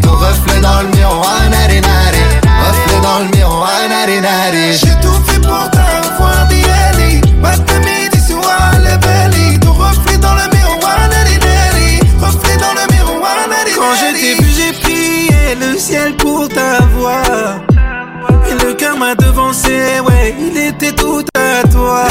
Ton 0.00 0.12
reflet 0.12 0.60
dans 0.60 0.82
le 0.82 0.88
miroir, 0.96 1.40
nari 1.50 1.80
nari 1.80 2.22
Reflet 2.66 3.00
dans 3.02 3.18
le 3.20 3.36
miroir, 3.36 3.70
nari 3.88 4.20
nari 4.20 4.72
J'ai 4.72 4.94
tout 5.00 5.20
fait 5.26 5.40
pour 5.40 5.70
t'avoir, 5.70 6.48
y 6.50 6.64
aller. 6.88 7.20
Matin, 7.40 7.78
midi, 7.80 8.20
soir 8.20 8.72
à 8.74 8.78
la 8.78 8.96
vallée 8.98 9.58
Ton 9.60 9.72
reflet 9.72 10.18
dans 10.18 10.34
le 10.34 10.56
miroir, 10.56 10.98
nari 11.10 11.38
nari 11.38 12.00
Reflet 12.20 12.56
dans 12.56 12.74
le 12.74 12.94
miroir, 12.94 13.36
nari 13.48 13.72
Quand 13.76 13.94
je 13.94 14.20
t'ai 14.20 14.42
vu, 14.42 14.50
j'ai 14.56 14.72
prié 14.80 15.54
le 15.60 15.78
ciel 15.78 16.14
pour 16.16 16.48
t'avoir. 16.48 17.60
Et 18.50 18.64
le 18.64 18.74
cœur 18.74 18.96
m'a 18.96 19.14
devancé, 19.14 20.00
ouais, 20.06 20.34
il 20.38 20.56
était 20.56 20.92
tout 20.92 21.24
à 21.34 21.66
toi. 21.68 22.04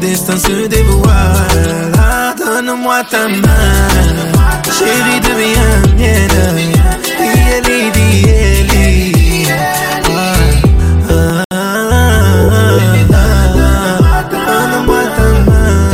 Destin 0.00 0.36
se 0.36 0.66
dévoile. 0.68 1.92
Ah, 1.98 2.34
Donne-moi 2.38 3.02
ta 3.10 3.28
main, 3.28 3.88
chérie, 4.76 5.20
deviens 5.20 5.80
mienne. 5.96 6.28
Dieli, 7.18 7.90
dieli. 7.92 9.46
Ah, 10.10 10.34
ah, 11.10 11.44
ah, 11.52 11.54
Donne-moi 14.30 15.02
ta 15.16 15.28
main, 15.50 15.90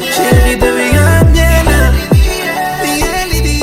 chérie, 0.00 0.56
deviens 0.56 1.24
mienne. 1.32 1.74
Dieli, 2.82 3.38
dieli. 3.42 3.62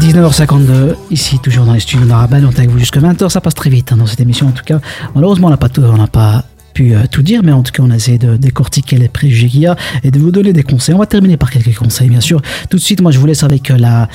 19h52, 0.00 0.96
ici 1.10 1.38
toujours 1.38 1.64
dans 1.66 1.72
les 1.74 1.80
studios 1.80 2.06
d'Arabelle, 2.06 2.44
on 2.46 2.50
est 2.50 2.58
avec 2.58 2.70
vous 2.70 2.78
jusqu'à 2.78 3.00
20h, 3.00 3.28
ça 3.28 3.40
passe 3.40 3.54
très 3.54 3.70
vite 3.70 3.92
hein, 3.92 3.96
dans 3.96 4.06
cette 4.06 4.20
émission 4.20 4.48
en 4.48 4.52
tout 4.52 4.64
cas. 4.64 4.78
Malheureusement 5.14 5.48
on 5.48 5.50
n'a 5.50 5.56
pas, 5.56 5.68
tout- 5.68 5.82
on 5.82 5.96
n'a 5.98 6.06
pas 6.06 6.44
pu 6.80 6.94
euh, 6.94 7.04
tout 7.10 7.22
dire, 7.22 7.42
mais 7.42 7.52
en 7.52 7.62
tout 7.62 7.72
cas 7.72 7.82
on 7.82 7.90
a 7.90 7.96
essayé 7.96 8.16
de 8.16 8.36
décortiquer 8.38 8.96
les 8.96 9.08
préjugés 9.08 9.48
qu'il 9.48 9.60
y 9.60 9.66
a 9.66 9.76
et 10.02 10.10
de 10.10 10.18
vous 10.18 10.30
donner 10.30 10.54
des 10.54 10.62
conseils. 10.62 10.94
On 10.94 10.98
va 10.98 11.06
terminer 11.06 11.36
par 11.36 11.50
quelques 11.50 11.76
conseils 11.76 12.08
bien 12.08 12.20
sûr. 12.20 12.40
Tout 12.70 12.78
de 12.78 12.82
suite 12.82 13.02
moi 13.02 13.12
je 13.12 13.18
vous 13.18 13.26
laisse 13.26 13.42
avec 13.42 13.70
euh, 13.70 13.76
la, 13.76 14.08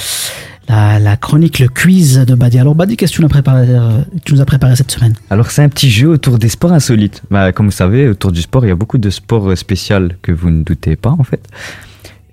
la, 0.67 0.97
la 0.97 1.15
chronique, 1.15 1.59
le 1.59 1.67
quiz 1.67 2.17
de 2.25 2.33
Badi. 2.33 2.57
Alors 2.57 2.73
Badi, 2.73 2.97
qu'est-ce 2.97 3.11
que 3.11 3.17
tu 3.17 3.21
nous 3.21 3.27
as 3.27 3.29
préparé, 3.29 3.67
euh, 3.69 3.99
tu 4.23 4.33
nous 4.33 4.41
as 4.41 4.45
préparé 4.45 4.75
cette 4.75 4.89
semaine? 4.89 5.13
Alors 5.29 5.51
c'est 5.51 5.61
un 5.61 5.69
petit 5.69 5.91
jeu 5.91 6.07
autour 6.09 6.39
des 6.39 6.49
sports 6.49 6.73
insolites. 6.73 7.21
Bah, 7.29 7.51
comme 7.51 7.67
vous 7.67 7.71
savez, 7.71 8.07
autour 8.07 8.31
du 8.31 8.41
sport, 8.41 8.65
il 8.65 8.69
y 8.69 8.71
a 8.71 8.75
beaucoup 8.75 8.97
de 8.97 9.11
sports 9.11 9.55
spéciaux 9.55 10.09
que 10.23 10.31
vous 10.31 10.49
ne 10.49 10.63
doutez 10.63 10.95
pas 10.95 11.11
en 11.11 11.23
fait. 11.23 11.43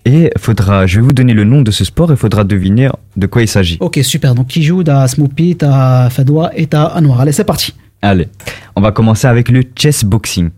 Et 0.06 0.30
faudra, 0.38 0.86
je 0.86 0.98
vais 0.98 1.04
vous 1.04 1.12
donner 1.12 1.34
le 1.34 1.44
nom 1.44 1.60
de 1.60 1.70
ce 1.70 1.84
sport 1.84 2.10
et 2.10 2.14
il 2.14 2.16
faudra 2.16 2.44
deviner 2.44 2.88
de 3.18 3.26
quoi 3.26 3.42
il 3.42 3.48
s'agit. 3.48 3.76
Ok 3.80 4.00
super, 4.02 4.34
donc 4.34 4.46
qui 4.46 4.62
joue 4.62 4.82
T'as 4.82 5.06
Smoopy, 5.08 5.56
t'as 5.56 6.08
Fadoua 6.08 6.52
et 6.56 6.68
t'as 6.68 6.96
Anwar. 6.98 7.20
Allez 7.20 7.32
c'est 7.32 7.44
parti. 7.44 7.74
Allez, 8.02 8.28
on 8.76 8.80
va 8.80 8.92
commencer 8.92 9.26
avec 9.26 9.48
le 9.48 9.62
chess 9.76 10.04
boxing. 10.04 10.50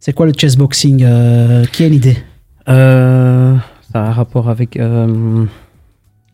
C'est 0.00 0.12
quoi 0.12 0.26
le 0.26 0.32
chess 0.36 0.56
boxing 0.56 1.02
euh, 1.04 1.64
Qui 1.72 1.84
a 1.84 1.86
une 1.86 1.94
idée 1.94 2.16
Euh, 2.68 3.54
ça 3.92 4.02
a 4.02 4.08
un 4.08 4.12
rapport 4.12 4.48
avec 4.50 4.76
euh, 4.76 5.44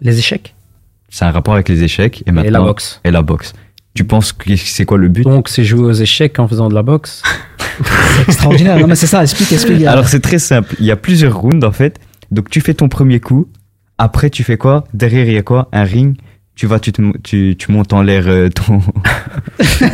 les 0.01 0.19
échecs 0.19 0.55
C'est 1.11 1.25
un 1.25 1.31
rapport 1.31 1.55
avec 1.55 1.69
les 1.69 1.83
échecs 1.83 2.23
et 2.27 2.33
maintenant 2.33 2.61
la 2.61 2.65
boxe. 2.65 3.01
Et 3.05 3.11
la 3.11 3.23
boxe. 3.23 3.53
Tu 3.95 4.05
penses 4.05 4.33
que 4.33 4.57
c'est 4.57 4.85
quoi 4.85 4.99
le 4.99 5.09
but? 5.09 5.23
Donc, 5.23 5.49
c'est 5.49 5.65
jouer 5.65 5.85
aux 5.85 5.93
échecs 5.93 6.39
en 6.39 6.49
faisant 6.49 6.69
de 6.69 6.75
la 6.75 6.83
boxe 6.83 7.23
Extraordinaire, 8.29 8.79
non 8.79 8.87
mais 8.87 8.95
c'est 8.95 9.07
ça, 9.07 9.23
explique, 9.23 9.53
explique. 9.53 9.85
a- 9.85 9.93
Alors 9.93 10.09
c'est 10.09 10.21
très 10.21 10.39
simple. 10.39 10.75
Il 10.79 10.87
y 10.87 10.91
a 10.93 10.97
plusieurs 10.97 11.37
rounds 11.37 11.65
en 11.67 11.73
fait. 11.73 11.99
Donc 12.31 12.49
tu 12.49 12.61
fais 12.61 12.75
ton 12.75 12.89
premier 12.89 13.21
coup. 13.21 13.49
Après 13.99 14.31
tu 14.31 14.45
fais 14.45 14.57
quoi? 14.57 14.85
Derrière 14.95 15.27
il 15.27 15.35
y 15.35 15.37
a 15.39 15.43
quoi? 15.43 15.69
Un 15.73 15.83
ring. 15.85 16.17
Tu 16.57 16.67
vas, 16.69 16.79
tu, 16.79 16.93
te, 16.93 17.03
tu, 17.19 17.57
tu 17.59 17.73
montes 17.73 17.93
en 17.93 18.01
l'air 18.01 18.25
euh, 18.29 18.49
ton, 18.49 18.79
ton 19.59 19.65
Ça 19.67 19.85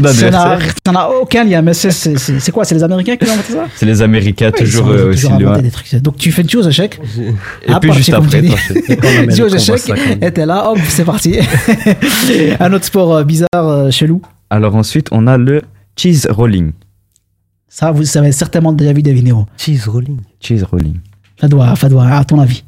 n'a- 0.00 0.10
adversaire. 0.10 0.74
ça 0.84 0.92
n'a 0.92 1.08
aucun 1.10 1.44
lien, 1.44 1.62
mais 1.62 1.72
c'est- 1.72 1.90
c'est 1.90 2.18
c'est- 2.18 2.38
c'est 2.40 2.52
quoi 2.52 2.64
C'est 2.66 2.74
les 2.74 2.82
Américains 2.82 3.16
qui 3.16 3.24
ont 3.26 3.32
inventé 3.32 3.52
ça? 3.54 3.64
C'est 3.74 3.86
les 3.86 4.02
Américains 4.02 4.50
Ouais, 4.50 4.52
toujours 4.52 4.86
sont- 4.86 4.92
euh, 4.92 5.08
aussi 5.10 5.22
toujours 5.22 5.32
inventé 5.36 5.44
loin. 5.54 5.62
des 5.62 5.70
trucs. 5.70 5.94
Donc 6.02 6.16
tu 6.18 6.30
fais 6.30 6.46
joues 6.46 6.58
aux 6.60 6.68
échecs. 6.68 7.00
Et 7.66 7.72
puis 7.80 7.92
juste 7.94 8.12
après, 8.12 8.42
tu 9.34 9.42
aux 9.42 9.48
échecs, 9.48 9.92
et 10.20 10.30
t'es 10.30 10.44
là, 10.44 10.70
hop, 10.70 10.78
c'est 10.88 11.04
parti. 11.06 11.38
Un 12.60 12.72
autre 12.74 12.84
sport 12.84 13.14
euh, 13.16 13.24
bizarre, 13.24 13.48
euh, 13.54 13.90
chelou. 13.90 14.20
Alors 14.50 14.74
ensuite 14.76 15.08
on 15.12 15.26
a 15.26 15.38
le 15.38 15.62
cheese 15.96 16.26
rolling. 16.28 16.72
Ça, 17.66 17.92
vous 17.92 18.18
avez 18.18 18.32
certainement 18.32 18.72
déjà 18.72 18.92
vu 18.92 19.00
des 19.02 19.12
vidéos. 19.14 19.46
Cheese 19.56 19.84
rolling. 19.86 20.18
Cheese 20.40 20.64
rolling. 20.70 20.96
Fadoua, 21.40 21.74
Fadoua, 21.76 22.08
à 22.18 22.24
ton 22.24 22.38
avis 22.40 22.62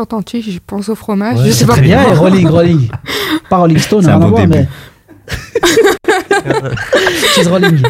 J'entends 0.00 0.22
tu, 0.22 0.40
je 0.40 0.58
pense 0.66 0.88
au 0.88 0.94
fromage. 0.94 1.36
Ouais, 1.36 1.44
je 1.44 1.50
c'est 1.50 1.58
sais 1.58 1.66
pas 1.66 1.74
très 1.74 1.82
bien, 1.82 2.02
rolling, 2.14 2.48
rolling. 2.48 2.88
Pas 3.50 3.58
Rolling 3.58 3.76
Stone, 3.76 4.06
rien 4.06 4.18
à 4.18 4.26
voir, 4.26 4.46
début. 4.46 4.66
mais. 5.28 5.30
Cheese 7.34 7.48
rolling. 7.48 7.82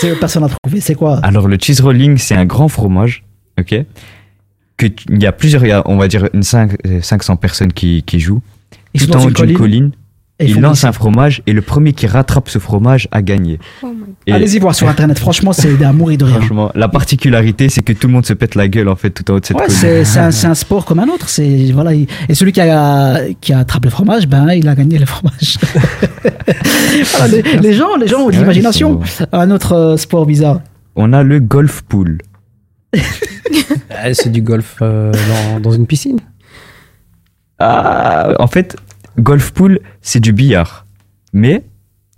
C'est 0.00 0.18
personne 0.18 0.42
n'a 0.42 0.48
trouvé, 0.48 0.80
c'est 0.80 0.96
quoi? 0.96 1.20
Alors 1.22 1.46
le 1.46 1.58
cheese 1.60 1.80
rolling 1.80 2.18
c'est 2.18 2.34
un 2.34 2.44
grand 2.44 2.66
fromage. 2.66 3.22
Ok? 3.56 3.72
Que 4.76 4.86
il 5.10 5.22
y 5.22 5.26
a 5.26 5.30
plusieurs, 5.32 5.64
il 5.64 5.68
y 5.68 5.72
a, 5.72 5.84
on 5.86 5.96
va 5.96 6.08
dire 6.08 6.28
une 6.34 6.42
cinq- 6.42 6.76
euh, 6.88 7.00
500 7.00 7.36
personnes 7.36 7.72
qui, 7.72 8.02
qui 8.02 8.18
jouent. 8.18 8.42
Tout 8.98 9.08
en 9.14 9.20
haut 9.20 9.28
une 9.28 9.28
d'une 9.28 9.34
colline? 9.34 9.56
colline. 9.56 9.92
Et 10.42 10.50
il 10.50 10.60
lance 10.60 10.84
un 10.84 10.92
fromage 10.92 11.42
et 11.46 11.52
le 11.52 11.62
premier 11.62 11.92
qui 11.92 12.06
rattrape 12.06 12.48
ce 12.48 12.58
fromage 12.58 13.08
a 13.12 13.22
gagné. 13.22 13.58
Et- 14.26 14.32
Allez-y 14.32 14.58
voir 14.58 14.74
sur 14.74 14.88
internet. 14.88 15.18
Franchement, 15.26 15.52
c'est 15.52 15.82
à 15.84 15.92
mourir 15.92 16.18
de 16.18 16.24
rire. 16.24 16.36
Franchement, 16.36 16.70
la 16.74 16.88
particularité, 16.88 17.68
c'est 17.68 17.82
que 17.82 17.92
tout 17.92 18.06
le 18.08 18.12
monde 18.12 18.26
se 18.26 18.32
pète 18.32 18.54
la 18.54 18.68
gueule 18.68 18.88
en 18.88 18.96
fait 18.96 19.10
tout 19.10 19.30
en 19.30 19.34
haut 19.36 19.40
de 19.40 19.46
cette 19.46 19.56
Ouais, 19.56 19.66
colline. 19.66 20.04
c'est 20.04 20.46
un, 20.46 20.54
sport 20.54 20.84
comme 20.84 20.98
un 20.98 21.08
autre. 21.08 21.28
C'est 21.28 21.70
voilà. 21.72 21.94
il- 21.94 22.06
Et 22.28 22.34
celui 22.34 22.52
qui 22.52 22.60
a 22.60 23.20
qui 23.40 23.52
attrape 23.52 23.84
le 23.84 23.90
fromage, 23.90 24.26
ben 24.26 24.48
il 24.52 24.68
a 24.68 24.74
gagné 24.74 24.98
le 24.98 25.06
fromage. 25.06 25.58
Voilà, 27.16 27.28
les, 27.28 27.42
les 27.58 27.72
gens, 27.72 27.96
les 27.96 28.06
gens 28.06 28.20
ont 28.20 28.26
de 28.28 28.32
l'imagination. 28.36 29.00
Un 29.32 29.50
autre 29.50 29.72
euh, 29.72 29.96
sport 29.96 30.26
bizarre. 30.26 30.60
On 30.94 31.12
a 31.12 31.22
le 31.22 31.40
golf 31.40 31.82
pool. 31.82 32.18
Eh, 34.04 34.14
C'est 34.14 34.30
du 34.32 34.42
golf 34.42 34.76
euh, 34.82 35.12
dans, 35.12 35.60
dans 35.60 35.70
une 35.72 35.86
piscine. 35.86 36.18
Ah, 37.58 38.32
en 38.38 38.46
fait, 38.46 38.76
golf 39.18 39.52
pool, 39.52 39.80
c'est 40.00 40.20
du 40.20 40.32
billard, 40.32 40.86
mais 41.32 41.62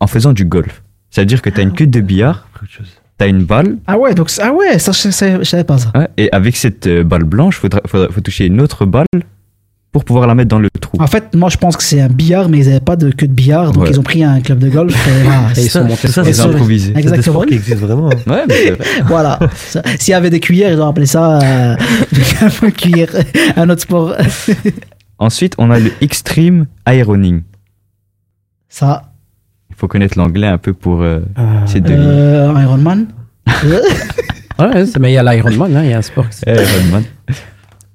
en 0.01 0.07
faisant 0.07 0.33
du 0.33 0.45
golf. 0.45 0.83
C'est-à-dire 1.11 1.43
que 1.43 1.51
tu 1.51 1.61
as 1.61 1.63
une 1.63 1.73
queue 1.73 1.87
de 1.87 2.01
billard, 2.01 2.49
tu 2.69 2.81
as 3.21 3.27
une 3.27 3.45
balle, 3.45 3.77
Ah 3.87 3.99
ouais, 3.99 4.15
donc 4.15 4.31
ah 4.43 4.53
ouais, 4.53 4.79
ça 4.79 4.93
je, 4.93 5.11
sais- 5.11 5.39
je 5.39 5.45
savais 5.45 5.65
pas 5.65 5.79
ça. 5.79 5.93
ouais, 5.95 6.09
et 6.17 6.29
avec 6.33 6.57
cette 6.57 6.87
euh, 6.87 7.05
balle 7.05 7.25
blanche, 7.25 7.61
il 7.63 7.71
faut 8.11 8.21
toucher 8.21 8.47
une 8.47 8.61
autre 8.61 8.85
balle 8.87 9.07
pour 9.93 10.05
pouvoir 10.05 10.27
la 10.27 10.35
mettre 10.35 10.49
dans 10.49 10.59
le 10.59 10.69
trou. 10.81 10.97
En 11.01 11.07
fait, 11.07 11.37
moi 11.37 11.49
je 11.51 11.57
pense 11.57 11.77
que 11.77 11.85
c'est 11.85 12.01
un 12.01 12.09
billard, 12.09 12.49
mais 12.49 12.59
ils 12.59 12.67
n'avaient 12.67 12.81
pas 12.81 12.97
de 12.97 13.13
queue 13.13 13.29
de 13.29 13.33
billard, 13.33 13.71
donc 13.71 13.85
Ouais. 13.85 13.91
ils 13.91 14.01
ont 14.01 14.03
pris 14.03 14.25
un 14.25 14.41
club 14.41 14.59
de 14.59 14.69
golf. 14.69 14.93
Et, 15.07 15.23
voilà. 15.23 15.43
Et 15.57 15.61
ils 15.63 15.71
sont 15.71 15.85
montés 15.85 16.09
improvisés. 16.41 16.93
C'est 16.97 17.01
des 17.03 17.09
Exactement. 17.09 17.43
qui 17.43 17.55
existent 17.55 17.87
vraiment. 17.87 18.09
Ouais, 18.09 18.45
mais 18.49 18.55
c'est 18.65 18.71
vrai. 18.73 18.85
voilà. 19.07 19.39
Ça- 19.55 19.83
S'il 20.01 20.11
y 20.11 20.15
avait 20.15 20.31
des 20.31 20.41
cuillères, 20.41 20.73
ils 20.73 20.81
auraient 20.81 20.91
appelé 20.91 21.07
ça 21.07 21.39
euh, 21.41 21.77
un 22.63 22.71
cuillère, 22.73 23.11
un 23.57 23.71
autre 23.71 23.83
sport. 23.83 24.15
Ensuite, 25.25 25.55
on 25.57 25.71
a 25.71 25.79
le 25.79 25.91
extreme 26.03 26.67
ironing. 26.87 27.41
ça, 28.69 29.11
Il 29.71 29.77
faut 29.77 29.89
connaître 29.89 30.19
l'anglais 30.19 30.49
un 30.49 30.59
peu 30.59 30.75
pour 30.75 31.01
euh, 31.01 31.21
ces 31.65 31.81
deux 31.81 31.95
lignes. 31.95 32.03
euh, 32.05 32.61
Iron 32.63 32.77
Man. 32.77 33.07
Ouais, 34.59 34.85
mais 35.01 35.11
il 35.11 35.15
y 35.15 35.19
a 35.19 35.23
l'Ironman, 35.25 35.75
hein, 35.75 35.83
il 35.83 35.91
y 35.91 35.93
a 35.95 35.99
un 35.99 36.03
sport. 36.03 36.27
Ironman. 36.47 37.03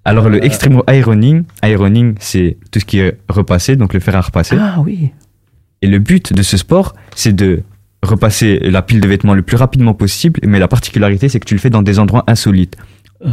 Alors, 0.04 0.28
le 0.28 0.44
extreme 0.44 0.82
ironing, 0.90 1.44
ironing, 1.64 2.16
c'est 2.20 2.58
tout 2.72 2.80
ce 2.82 2.86
qui 2.86 3.00
est 3.00 3.18
repassé, 3.30 3.76
donc 3.78 3.94
le 3.94 4.00
fer 4.02 4.16
à 4.16 4.22
repasser. 4.22 4.58
Ah 4.60 4.82
oui. 4.82 5.12
Et 5.84 5.88
le 5.88 6.00
but 6.00 6.34
de 6.34 6.42
ce 6.42 6.58
sport, 6.58 6.96
c'est 7.16 7.32
de 7.34 7.62
repasser 8.04 8.60
la 8.60 8.82
pile 8.82 9.00
de 9.02 9.08
vêtements 9.08 9.36
le 9.36 9.42
plus 9.44 9.56
rapidement 9.56 9.94
possible, 9.94 10.40
mais 10.44 10.60
la 10.60 10.68
particularité, 10.68 11.30
c'est 11.30 11.40
que 11.40 11.46
tu 11.46 11.54
le 11.54 11.60
fais 11.62 11.70
dans 11.70 11.84
des 11.84 11.98
endroits 12.00 12.24
insolites. 12.28 12.76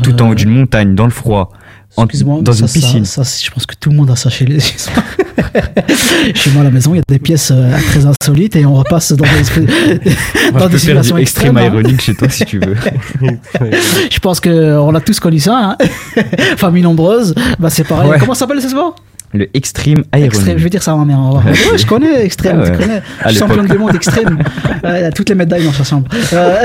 Tout 0.03 0.21
en 0.23 0.31
haut 0.31 0.35
d'une 0.35 0.51
montagne, 0.51 0.95
dans 0.95 1.05
le 1.07 1.11
froid, 1.11 1.51
Excuse-moi, 1.99 2.41
dans 2.43 2.53
ça, 2.53 2.67
une 2.67 2.73
piscine. 2.73 3.05
Ça, 3.05 3.23
je 3.23 3.51
pense 3.51 3.67
que 3.67 3.75
tout 3.79 3.91
le 3.91 3.97
monde 3.97 4.11
a 4.11 4.17
ça 4.17 4.29
chez 4.31 4.45
les. 4.45 4.59
chez 6.35 6.51
moi 6.51 6.63
à 6.63 6.65
la 6.65 6.71
maison, 6.71 6.95
il 6.95 6.99
y 6.99 7.01
a 7.01 7.03
des 7.09 7.19
pièces 7.19 7.51
euh, 7.55 7.71
très 7.91 8.05
insolites 8.07 8.57
et 8.57 8.67
on 8.67 8.75
repasse 8.75 9.13
dans 9.13 9.25
des, 9.25 9.31
Moi, 10.53 10.61
dans 10.69 10.79
situations 10.79 11.17
extrêmes. 11.17 11.57
hein. 11.57 11.65
ironique 11.67 12.01
chez 12.03 12.15
toi 12.15 12.29
si 12.29 12.45
tu 12.45 12.59
veux. 12.59 12.77
Je 14.11 14.19
pense 14.19 14.41
qu'on 14.41 14.95
a 14.95 15.01
tous 15.01 15.21
connu 15.21 15.39
ça. 15.39 15.77
Hein. 15.81 16.23
Famille 16.57 16.83
nombreuse, 16.83 17.35
bah, 17.59 17.71
c'est 17.71 17.85
pareil. 17.85 18.11
Ouais. 18.11 18.19
Comment 18.19 18.35
ça 18.35 18.41
s'appelle 18.41 18.61
ce 18.61 18.69
sport 18.69 18.97
Le 19.33 19.49
extreme 19.55 20.05
ironing. 20.13 20.27
Extrême, 20.27 20.59
je 20.59 20.65
vais 20.65 20.71
dire 20.71 20.83
ça 20.83 20.93
à 20.93 20.97
ma 20.97 21.05
mère. 21.05 21.19
Ouais, 21.35 21.55
je 21.79 21.87
connais 21.87 22.25
extrême, 22.25 22.63
Ah 22.65 22.71
ouais. 22.71 22.77
connais. 22.77 23.03
Je 23.25 23.29
suis 23.31 23.39
champion 23.39 23.65
du 23.65 23.79
monde 23.79 23.95
extrême. 23.95 24.39
Euh, 24.85 24.99
Il 24.99 25.03
y 25.03 25.05
a 25.05 25.13
toutes 25.13 25.29
les 25.29 25.35
médailles 25.35 25.65
dans 25.65 25.73
sa 25.73 25.85
chambre. 25.85 26.09
Euh, 26.33 26.65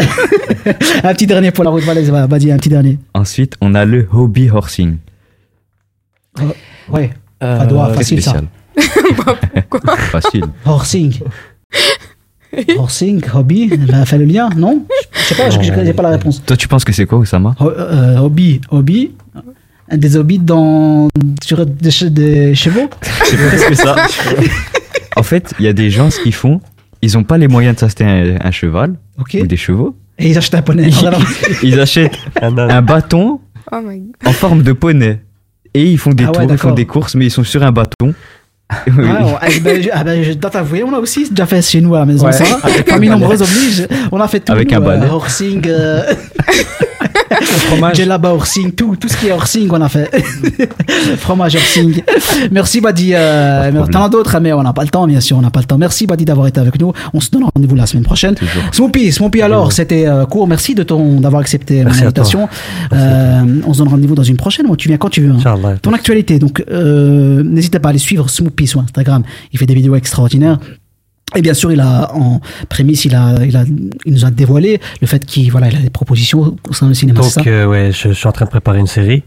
un 1.04 1.14
petit 1.14 1.28
dernier 1.28 1.52
pour 1.52 1.64
la 1.64 1.70
route 1.70 1.84
va, 1.84 2.28
vas-y, 2.28 2.52
un 2.52 2.58
petit 2.58 2.70
dernier. 2.70 3.00
Ensuite, 3.14 3.56
on 3.62 3.74
a 3.76 3.86
le 3.86 4.08
hobby 4.12 4.50
horsing. 4.50 4.98
Ouais, 6.90 7.12
Euh, 7.44 7.66
Très 7.66 7.94
facile 7.96 8.22
ça. 8.22 8.32
spécial. 8.32 8.48
Facile. 10.12 10.46
Horsing. 10.66 11.20
Horsing, 12.78 13.22
hobby, 13.34 13.68
ben, 13.78 14.06
fais 14.06 14.18
le 14.18 14.26
lien, 14.26 14.50
non? 14.56 14.86
Je 15.14 15.20
sais 15.22 15.36
pas, 15.36 15.50
je 15.50 15.62
je 15.62 15.72
connais 15.74 15.94
pas 15.94 16.04
la 16.04 16.10
réponse. 16.10 16.44
Toi, 16.46 16.58
tu 16.58 16.68
penses 16.68 16.84
que 16.84 16.92
c'est 16.92 17.06
quoi, 17.06 17.18
Osama 17.20 17.56
Ho- 17.60 17.70
euh, 17.72 18.18
hobby, 18.18 18.60
hobby, 18.70 19.12
des 19.92 20.16
hobbies 20.18 20.40
dans 20.40 21.08
sur 21.44 21.66
des, 21.66 21.90
che- 21.90 22.06
des 22.10 22.54
chevaux. 22.56 22.90
C'est 23.24 23.38
presque 23.38 23.76
ça. 23.76 23.96
en 25.16 25.24
fait, 25.24 25.54
il 25.60 25.66
y 25.66 25.68
a 25.70 25.74
des 25.74 25.90
gens, 25.90 26.10
ce 26.12 26.20
qu'ils 26.20 26.34
font, 26.34 26.60
ils 27.02 27.14
n'ont 27.14 27.24
pas 27.24 27.38
les 27.38 27.48
moyens 27.48 27.76
de 27.76 27.80
s'acheter 27.80 28.04
un, 28.04 28.38
un 28.42 28.52
cheval 28.52 28.96
Ok. 29.20 29.38
ou 29.42 29.48
des 29.48 29.58
chevaux. 29.58 29.96
Et 30.20 30.30
ils 30.30 30.38
achètent 30.38 30.56
un 30.56 30.62
poney. 30.62 30.90
Ils 31.64 31.80
achètent 31.80 32.18
un 32.42 32.82
bâton 32.82 33.40
Oh 33.72 33.78
my 33.84 34.00
god. 34.00 34.16
en 34.26 34.32
forme 34.34 34.62
de 34.64 34.74
poney. 34.74 35.22
Et 35.74 35.86
ils 35.86 35.98
font 35.98 36.12
des 36.12 36.26
Ah 36.26 36.32
ouais, 36.32 36.34
tours, 36.44 36.52
ils 36.52 36.58
font 36.58 36.72
des 36.74 36.86
courses, 36.86 37.16
mais 37.16 37.28
ils 37.28 37.32
sont 37.32 37.44
sur 37.44 37.64
un 37.64 37.72
bâton. 37.72 38.14
Oui. 38.88 39.04
Ah, 39.06 39.38
ah, 39.42 39.48
ben, 39.62 39.84
je, 39.84 39.90
ah, 39.92 40.02
ben, 40.02 40.24
je 40.24 40.32
dois 40.32 40.50
t'avouer, 40.50 40.82
on 40.82 40.94
a 40.94 41.00
aussi 41.00 41.30
déjà 41.30 41.46
fait 41.46 41.62
chez 41.62 41.82
nous 41.82 41.94
à 41.94 42.00
la 42.00 42.06
maison 42.06 42.26
Ouais. 42.26 42.32
ça. 42.32 42.46
Avec 42.64 42.90
Famille 42.90 43.10
nombreuse 43.10 43.42
oblige. 43.42 43.86
On 44.14 44.20
a 44.22 44.30
fait 44.30 44.40
tout. 44.40 44.54
Avec 44.54 44.72
nous, 44.72 44.88
un 44.88 45.02
euh, 45.02 45.10
horsing, 45.10 45.62
euh, 45.68 46.04
Djellaba 47.94 48.34
horsing, 48.34 48.72
tout, 48.74 48.96
tout 48.96 49.08
ce 49.08 49.18
qui 49.18 49.28
est 49.28 49.32
horsing, 49.32 49.68
on 49.72 49.82
a 49.82 49.90
fait. 49.90 50.10
Fromage 51.18 51.56
horsing. 51.56 52.02
Merci 52.52 52.82
Badi. 52.82 53.12
Euh, 53.14 53.86
T'en 53.92 54.04
as 54.04 54.10
d'autres, 54.10 54.40
mais 54.40 54.54
on 54.54 54.64
n'a 54.64 54.74
pas 54.74 54.84
le 54.84 54.90
temps, 54.90 55.08
bien 55.08 55.20
sûr, 55.20 55.38
on 55.38 55.42
n'a 55.42 55.50
pas 55.52 55.60
le 55.60 55.66
temps. 55.66 55.78
Merci 55.78 56.08
Badi 56.08 56.26
d'avoir 56.26 56.48
été 56.48 56.60
avec 56.60 56.80
nous. 56.80 56.94
On 57.14 57.20
se 57.20 57.30
donne 57.30 57.46
rendez-vous 57.54 57.76
la 57.76 57.86
semaine 57.86 58.04
prochaine. 58.04 58.36
Smoopy, 58.72 59.12
Smoopy 59.12 59.42
alors, 59.42 59.72
c'était 59.72 60.08
euh, 60.08 60.26
court. 60.26 60.48
Merci 60.48 60.76
de 60.76 60.84
ton 60.84 61.20
d'avoir 61.20 61.42
accepté 61.42 61.84
mon 61.84 61.92
invitation. 62.06 62.50
Euh, 62.94 63.42
on 63.66 63.74
se 63.74 63.80
donne 63.80 63.88
rendez-vous 63.90 64.16
dans 64.16 64.24
une 64.24 64.38
prochaine. 64.38 64.68
Moi, 64.68 64.76
tu 64.78 64.88
viens 64.88 64.98
quand 64.98 65.10
tu 65.10 65.22
veux. 65.22 65.32
hein. 65.32 65.38
Ton 65.82 65.94
actualité, 65.94 66.40
donc 66.40 66.64
euh, 66.72 67.44
n'hésitez 67.44 67.80
pas 67.80 67.90
à 67.90 67.92
aller 67.92 68.00
suivre 68.00 68.30
Smoopy 68.30 68.68
sur 68.68 68.80
Instagram. 68.82 69.24
Il 69.54 69.60
fait 69.60 69.66
des 69.66 69.74
vidéos 69.76 69.96
extraordinaires. 69.96 70.60
Et 71.36 71.42
bien 71.42 71.54
sûr, 71.54 71.72
il 71.72 71.80
a 71.80 72.14
en 72.14 72.42
prémisse, 72.70 73.06
il 73.06 73.16
a, 73.16 73.44
il 73.46 73.56
a, 73.56 73.64
il 74.06 74.14
nous 74.14 74.26
a 74.26 74.32
dévoilé 74.32 74.82
le 75.00 75.08
fait 75.08 75.26
qu'il 75.26 75.50
voilà, 75.52 75.70
il 75.70 75.76
a 75.78 75.80
des 75.80 75.90
propositions 75.90 76.56
concernant 76.64 76.90
le 76.90 76.96
cinéma. 76.96 77.22
Donc, 77.22 77.48
euh, 77.48 77.66
ouais, 77.66 77.92
je, 77.92 78.10
je 78.10 78.14
suis 78.14 78.28
en 78.28 78.32
train 78.34 78.46
de 78.46 78.50
préparer 78.50 78.80
une 78.80 78.88
série. 78.88 79.24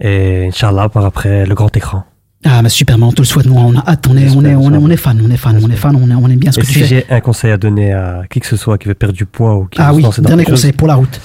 Et 0.00 0.46
Inch'Allah, 0.48 0.88
par 0.88 1.04
après, 1.04 1.46
le 1.46 1.54
grand 1.54 1.74
écran. 1.76 2.04
Ah, 2.44 2.62
mais 2.62 2.70
super, 2.70 2.96
mais 2.96 3.04
on 3.04 3.12
te 3.12 3.20
le 3.20 3.26
souhaite, 3.26 3.44
nous, 3.44 3.54
on 3.54 3.76
a 3.76 3.84
hâte, 3.86 4.06
on 4.08 4.16
est, 4.16 4.30
on 4.30 4.42
est, 4.44 4.54
on 4.54 4.72
est, 4.72 4.76
on 4.78 4.88
est 4.88 4.96
fan, 4.96 5.20
on 5.22 5.30
est 5.30 5.36
fan, 5.36 5.60
on 5.62 5.68
est 5.70 5.76
fan, 5.76 5.94
on, 5.94 6.10
est, 6.10 6.14
on 6.14 6.26
aime 6.26 6.38
bien 6.38 6.50
ce 6.52 6.58
que 6.58 6.64
tu 6.64 6.72
si 6.72 6.78
fais. 6.80 6.86
j'ai 6.86 7.06
un 7.10 7.20
conseil 7.20 7.50
à 7.50 7.58
donner 7.58 7.92
à 7.92 8.22
qui 8.30 8.40
que 8.40 8.46
ce 8.46 8.56
soit 8.56 8.78
qui 8.78 8.88
veut 8.88 8.94
perdre 8.94 9.14
du 9.14 9.26
poids 9.26 9.56
ou 9.56 9.66
qui 9.66 9.78
Ah 9.78 9.92
veut 9.92 9.98
oui, 10.02 10.06
dernier 10.20 10.44
conseil 10.44 10.72
pour 10.72 10.88
la 10.88 10.94
route. 10.94 11.20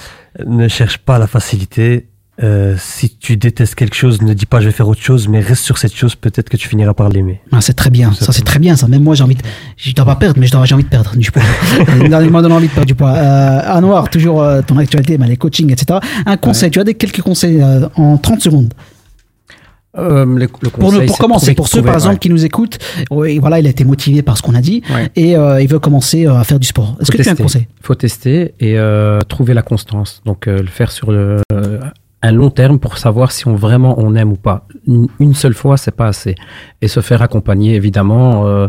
Ne 0.46 0.68
cherche 0.68 0.98
pas 0.98 1.18
la 1.18 1.28
facilité. 1.28 2.08
Euh, 2.44 2.76
si 2.78 3.16
tu 3.16 3.38
détestes 3.38 3.76
quelque 3.76 3.96
chose, 3.96 4.22
ne 4.22 4.34
dis 4.34 4.46
pas 4.46 4.60
je 4.60 4.66
vais 4.66 4.72
faire 4.74 4.90
autre 4.90 5.02
chose, 5.02 5.30
mais 5.30 5.40
reste 5.40 5.64
sur 5.64 5.78
cette 5.78 5.96
chose, 5.96 6.16
peut-être 6.16 6.50
que 6.50 6.58
tu 6.58 6.68
finiras 6.68 6.94
par 6.94 7.08
l'aimer. 7.08 7.40
Ah, 7.54 7.62
c'est 7.62 7.74
très 7.76 7.90
bien, 7.90 8.12
ça 8.12 8.34
c'est 8.34 8.42
très 8.44 8.60
bien, 8.60 8.76
ça. 8.76 8.90
Même 8.90 9.04
moi, 9.04 9.16
j'ai 9.16 9.24
envie 9.24 9.36
de, 9.36 9.42
je 9.78 9.94
dois 9.94 10.04
pas 10.04 10.18
perdre, 10.18 10.38
mais 10.40 10.48
j'ai 10.48 10.56
envie 10.74 10.84
de 10.84 10.90
perdre 10.90 11.16
du 11.16 11.32
poids. 11.32 11.42
Il 12.04 12.10
m'a 12.10 12.42
donné 12.42 12.54
envie 12.54 12.68
de 12.68 12.74
perdre 12.74 12.88
du 12.88 12.96
poids. 12.96 13.14
Euh, 13.14 13.62
Anouar, 13.66 14.10
toujours 14.10 14.42
euh, 14.42 14.62
ton 14.68 14.78
actualité, 14.78 15.18
mais 15.18 15.28
les 15.28 15.38
coachings, 15.38 15.72
etc. 15.72 16.00
Un 16.26 16.36
conseil, 16.36 16.72
tu 16.72 16.80
as 16.80 16.84
des 16.84 16.96
quelques 16.96 17.22
conseils 17.22 17.62
euh, 17.62 17.88
en 17.96 18.18
30 18.18 18.42
secondes? 18.42 18.74
Euh, 19.98 20.26
le, 20.26 20.40
le 20.42 20.48
Pour, 20.48 20.92
nous- 20.92 21.06
commencer, 21.06 21.16
trouver- 21.16 21.56
pour 21.56 21.68
ceux 21.70 21.78
trouver- 21.78 21.86
par 21.86 21.96
exemple 21.96 22.16
ouais. 22.16 22.20
qui 22.20 22.30
nous 22.30 22.44
écoutent, 22.44 22.80
oui, 23.12 23.40
voilà, 23.40 23.60
il 23.60 23.68
a 23.68 23.70
été 23.70 23.86
motivé 23.86 24.24
par 24.24 24.36
ce 24.38 24.42
qu'on 24.42 24.54
a 24.56 24.60
dit 24.60 24.82
Ouais. 24.94 25.10
et 25.16 25.38
euh, 25.38 25.62
il 25.62 25.70
veut 25.70 25.80
commencer 25.80 26.28
euh, 26.28 26.36
à 26.36 26.44
faire 26.44 26.60
du 26.60 26.68
sport. 26.68 26.98
Est-ce 27.00 27.12
que 27.12 27.22
tu 27.22 27.30
as 27.30 27.32
un 27.32 27.36
conseil? 27.36 27.68
Faut 27.82 27.96
tester 27.96 28.54
et 28.60 28.78
euh, 28.78 29.22
trouver 29.22 29.54
la 29.54 29.62
constance. 29.62 30.22
Donc 30.26 30.50
euh, 30.50 30.60
le 30.62 30.68
faire 30.68 30.92
sur 30.92 31.14
le, 31.14 31.38
euh, 31.54 31.80
un 32.22 32.32
long 32.32 32.50
terme 32.50 32.80
pour 32.80 32.98
savoir 32.98 33.32
si 33.32 33.48
on 33.48 33.56
vraiment 33.56 33.96
on 34.00 34.16
aime 34.16 34.32
ou 34.32 34.36
pas. 34.38 34.68
Une, 34.88 35.34
seule 35.34 35.54
fois, 35.54 35.78
c'est 35.78 35.96
pas 35.96 36.08
assez. 36.08 36.36
Et 36.82 36.88
se 36.88 37.00
faire 37.02 37.22
accompagner 37.22 37.76
évidemment 37.76 38.48
euh, 38.48 38.68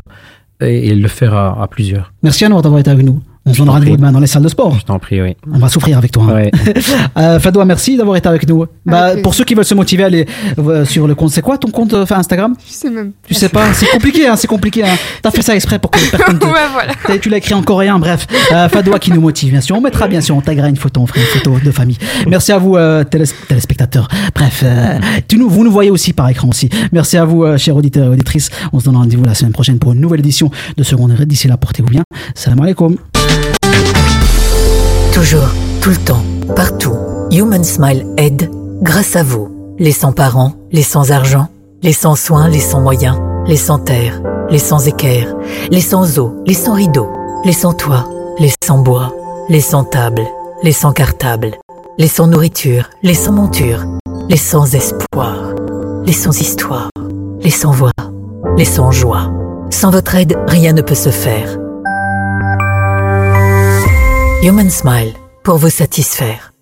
et, 0.60 0.94
le 0.94 1.08
faire 1.08 1.34
à, 1.34 1.62
à 1.62 1.66
plusieurs. 1.66 2.12
Merci 2.22 2.44
Anouar 2.44 2.62
d'avoir 2.62 2.80
été 2.80 2.90
avec 2.90 3.04
nous. 3.04 3.22
On 3.48 3.52
se 3.52 3.58
donne 3.58 3.66
t'en 3.68 3.72
rendez-vous 3.74 3.92
prie. 3.92 4.00
demain 4.00 4.12
dans 4.12 4.18
les 4.20 4.26
salles 4.26 4.42
de 4.42 4.48
sport. 4.48 4.76
Je 4.78 4.84
t'en 4.84 4.98
prie, 4.98 5.22
oui. 5.22 5.36
On 5.52 5.58
va 5.58 5.68
souffrir 5.68 5.96
avec 5.98 6.10
toi. 6.12 6.24
hein. 6.28 6.34
Ouais. 6.34 6.50
Euh, 7.18 7.40
Fadoua, 7.40 7.64
merci 7.64 7.96
d'avoir 7.96 8.16
été 8.16 8.28
avec 8.28 8.46
nous. 8.48 8.66
Bah, 8.84 9.12
pour 9.22 9.34
ceux 9.34 9.44
qui 9.44 9.54
veulent 9.54 9.64
se 9.64 9.74
motiver, 9.74 10.04
allez 10.04 10.26
euh, 10.58 10.84
sur 10.84 11.06
le 11.06 11.14
compte. 11.14 11.30
C'est 11.30 11.40
quoi 11.40 11.56
ton 11.56 11.70
compte 11.70 11.94
euh, 11.94 12.04
Instagram? 12.10 12.54
Je 12.66 12.72
sais 12.72 12.90
même. 12.90 13.12
Tu 13.26 13.32
sais 13.34 13.48
pas, 13.48 13.72
c'est 13.72 13.86
compliqué, 13.86 14.26
hein, 14.28 14.36
c'est 14.36 14.46
compliqué. 14.46 14.82
Hein. 14.84 14.96
T'as 15.22 15.30
fait 15.30 15.40
ça 15.42 15.54
exprès 15.54 15.78
pour 15.78 15.90
que 15.90 15.98
personne 16.10 16.38
te... 16.38 16.44
Ouais, 16.44 16.52
voilà. 16.72 17.18
Tu 17.18 17.28
l'as 17.30 17.38
écrit 17.38 17.54
en 17.54 17.62
coréen, 17.62 17.98
bref. 17.98 18.26
Euh, 18.52 18.68
Fadoua 18.68 18.98
qui 18.98 19.12
nous 19.12 19.20
motive, 19.22 19.50
bien 19.52 19.60
sûr. 19.62 19.76
On 19.76 19.80
mettra 19.80 20.08
bien 20.08 20.20
sûr, 20.20 20.36
on 20.36 20.40
taguera 20.42 20.68
une 20.68 20.76
photo, 20.76 21.00
on 21.00 21.06
fera 21.06 21.20
une 21.20 21.26
photo 21.26 21.58
de 21.64 21.70
famille. 21.70 21.96
Merci 22.28 22.52
à 22.52 22.58
vous, 22.58 22.76
euh, 22.76 23.02
télés- 23.04 23.24
téléspectateurs. 23.48 24.08
Bref, 24.34 24.60
euh, 24.64 24.98
tu 25.28 25.38
nous, 25.38 25.48
vous 25.48 25.64
nous 25.64 25.72
voyez 25.72 25.90
aussi 25.90 26.12
par 26.12 26.28
écran 26.28 26.48
aussi. 26.48 26.68
Merci 26.92 27.16
à 27.16 27.24
vous, 27.24 27.44
euh, 27.44 27.56
chers 27.56 27.76
auditeurs 27.76 28.06
et 28.06 28.08
auditrices. 28.10 28.50
On 28.74 28.80
se 28.80 28.84
donne 28.84 28.96
rendez-vous 28.96 29.24
la 29.24 29.34
semaine 29.34 29.52
prochaine 29.52 29.78
pour 29.78 29.92
une 29.92 30.00
nouvelle 30.00 30.20
édition 30.20 30.50
de 30.76 30.82
Seconde 30.82 31.12
Heure. 31.12 31.24
D'ici 31.26 31.48
là, 31.48 31.56
portez-vous 31.56 31.88
bien. 31.88 32.02
Salam 32.34 32.60
alaikum. 32.60 32.96
Toujours, 35.16 35.48
tout 35.80 35.88
le 35.88 35.96
temps, 35.96 36.22
partout. 36.54 36.94
Human 37.30 37.64
Smile 37.64 38.06
aide 38.18 38.50
grâce 38.82 39.16
à 39.16 39.22
vous. 39.22 39.48
Les 39.78 39.90
sans-parents, 39.90 40.52
les 40.72 40.82
sans-argent, 40.82 41.48
les 41.82 41.94
sans-soins, 41.94 42.48
les 42.48 42.60
sans-moyens, 42.60 43.16
les 43.46 43.56
sans-terre, 43.56 44.20
les 44.50 44.58
sans-équerre, 44.58 45.34
les 45.70 45.80
sans-eau, 45.80 46.34
les 46.46 46.52
sans-rideaux, 46.52 47.08
les 47.46 47.54
sans-toit, 47.54 48.06
les 48.38 48.52
sans-bois, 48.62 49.14
les 49.48 49.62
sans-table, 49.62 50.20
les 50.62 50.72
sans-cartable, 50.72 51.52
les 51.96 52.08
sans-nourriture, 52.08 52.90
les 53.02 53.14
sans-monture, 53.14 53.86
les 54.28 54.36
sans-espoir, 54.36 55.54
les 56.04 56.12
sans-histoire, 56.12 56.90
les 57.40 57.50
sans-voix, 57.50 57.92
les 58.58 58.66
sans-joie, 58.66 59.30
Sans 59.70 59.90
votre 59.90 60.14
aide, 60.14 60.36
rien 60.46 60.74
ne 60.74 60.82
peut 60.82 60.94
se 60.94 61.10
faire. 61.10 61.56
Human 64.42 64.70
Smile, 64.70 65.14
pour 65.42 65.56
vous 65.56 65.70
satisfaire. 65.70 66.55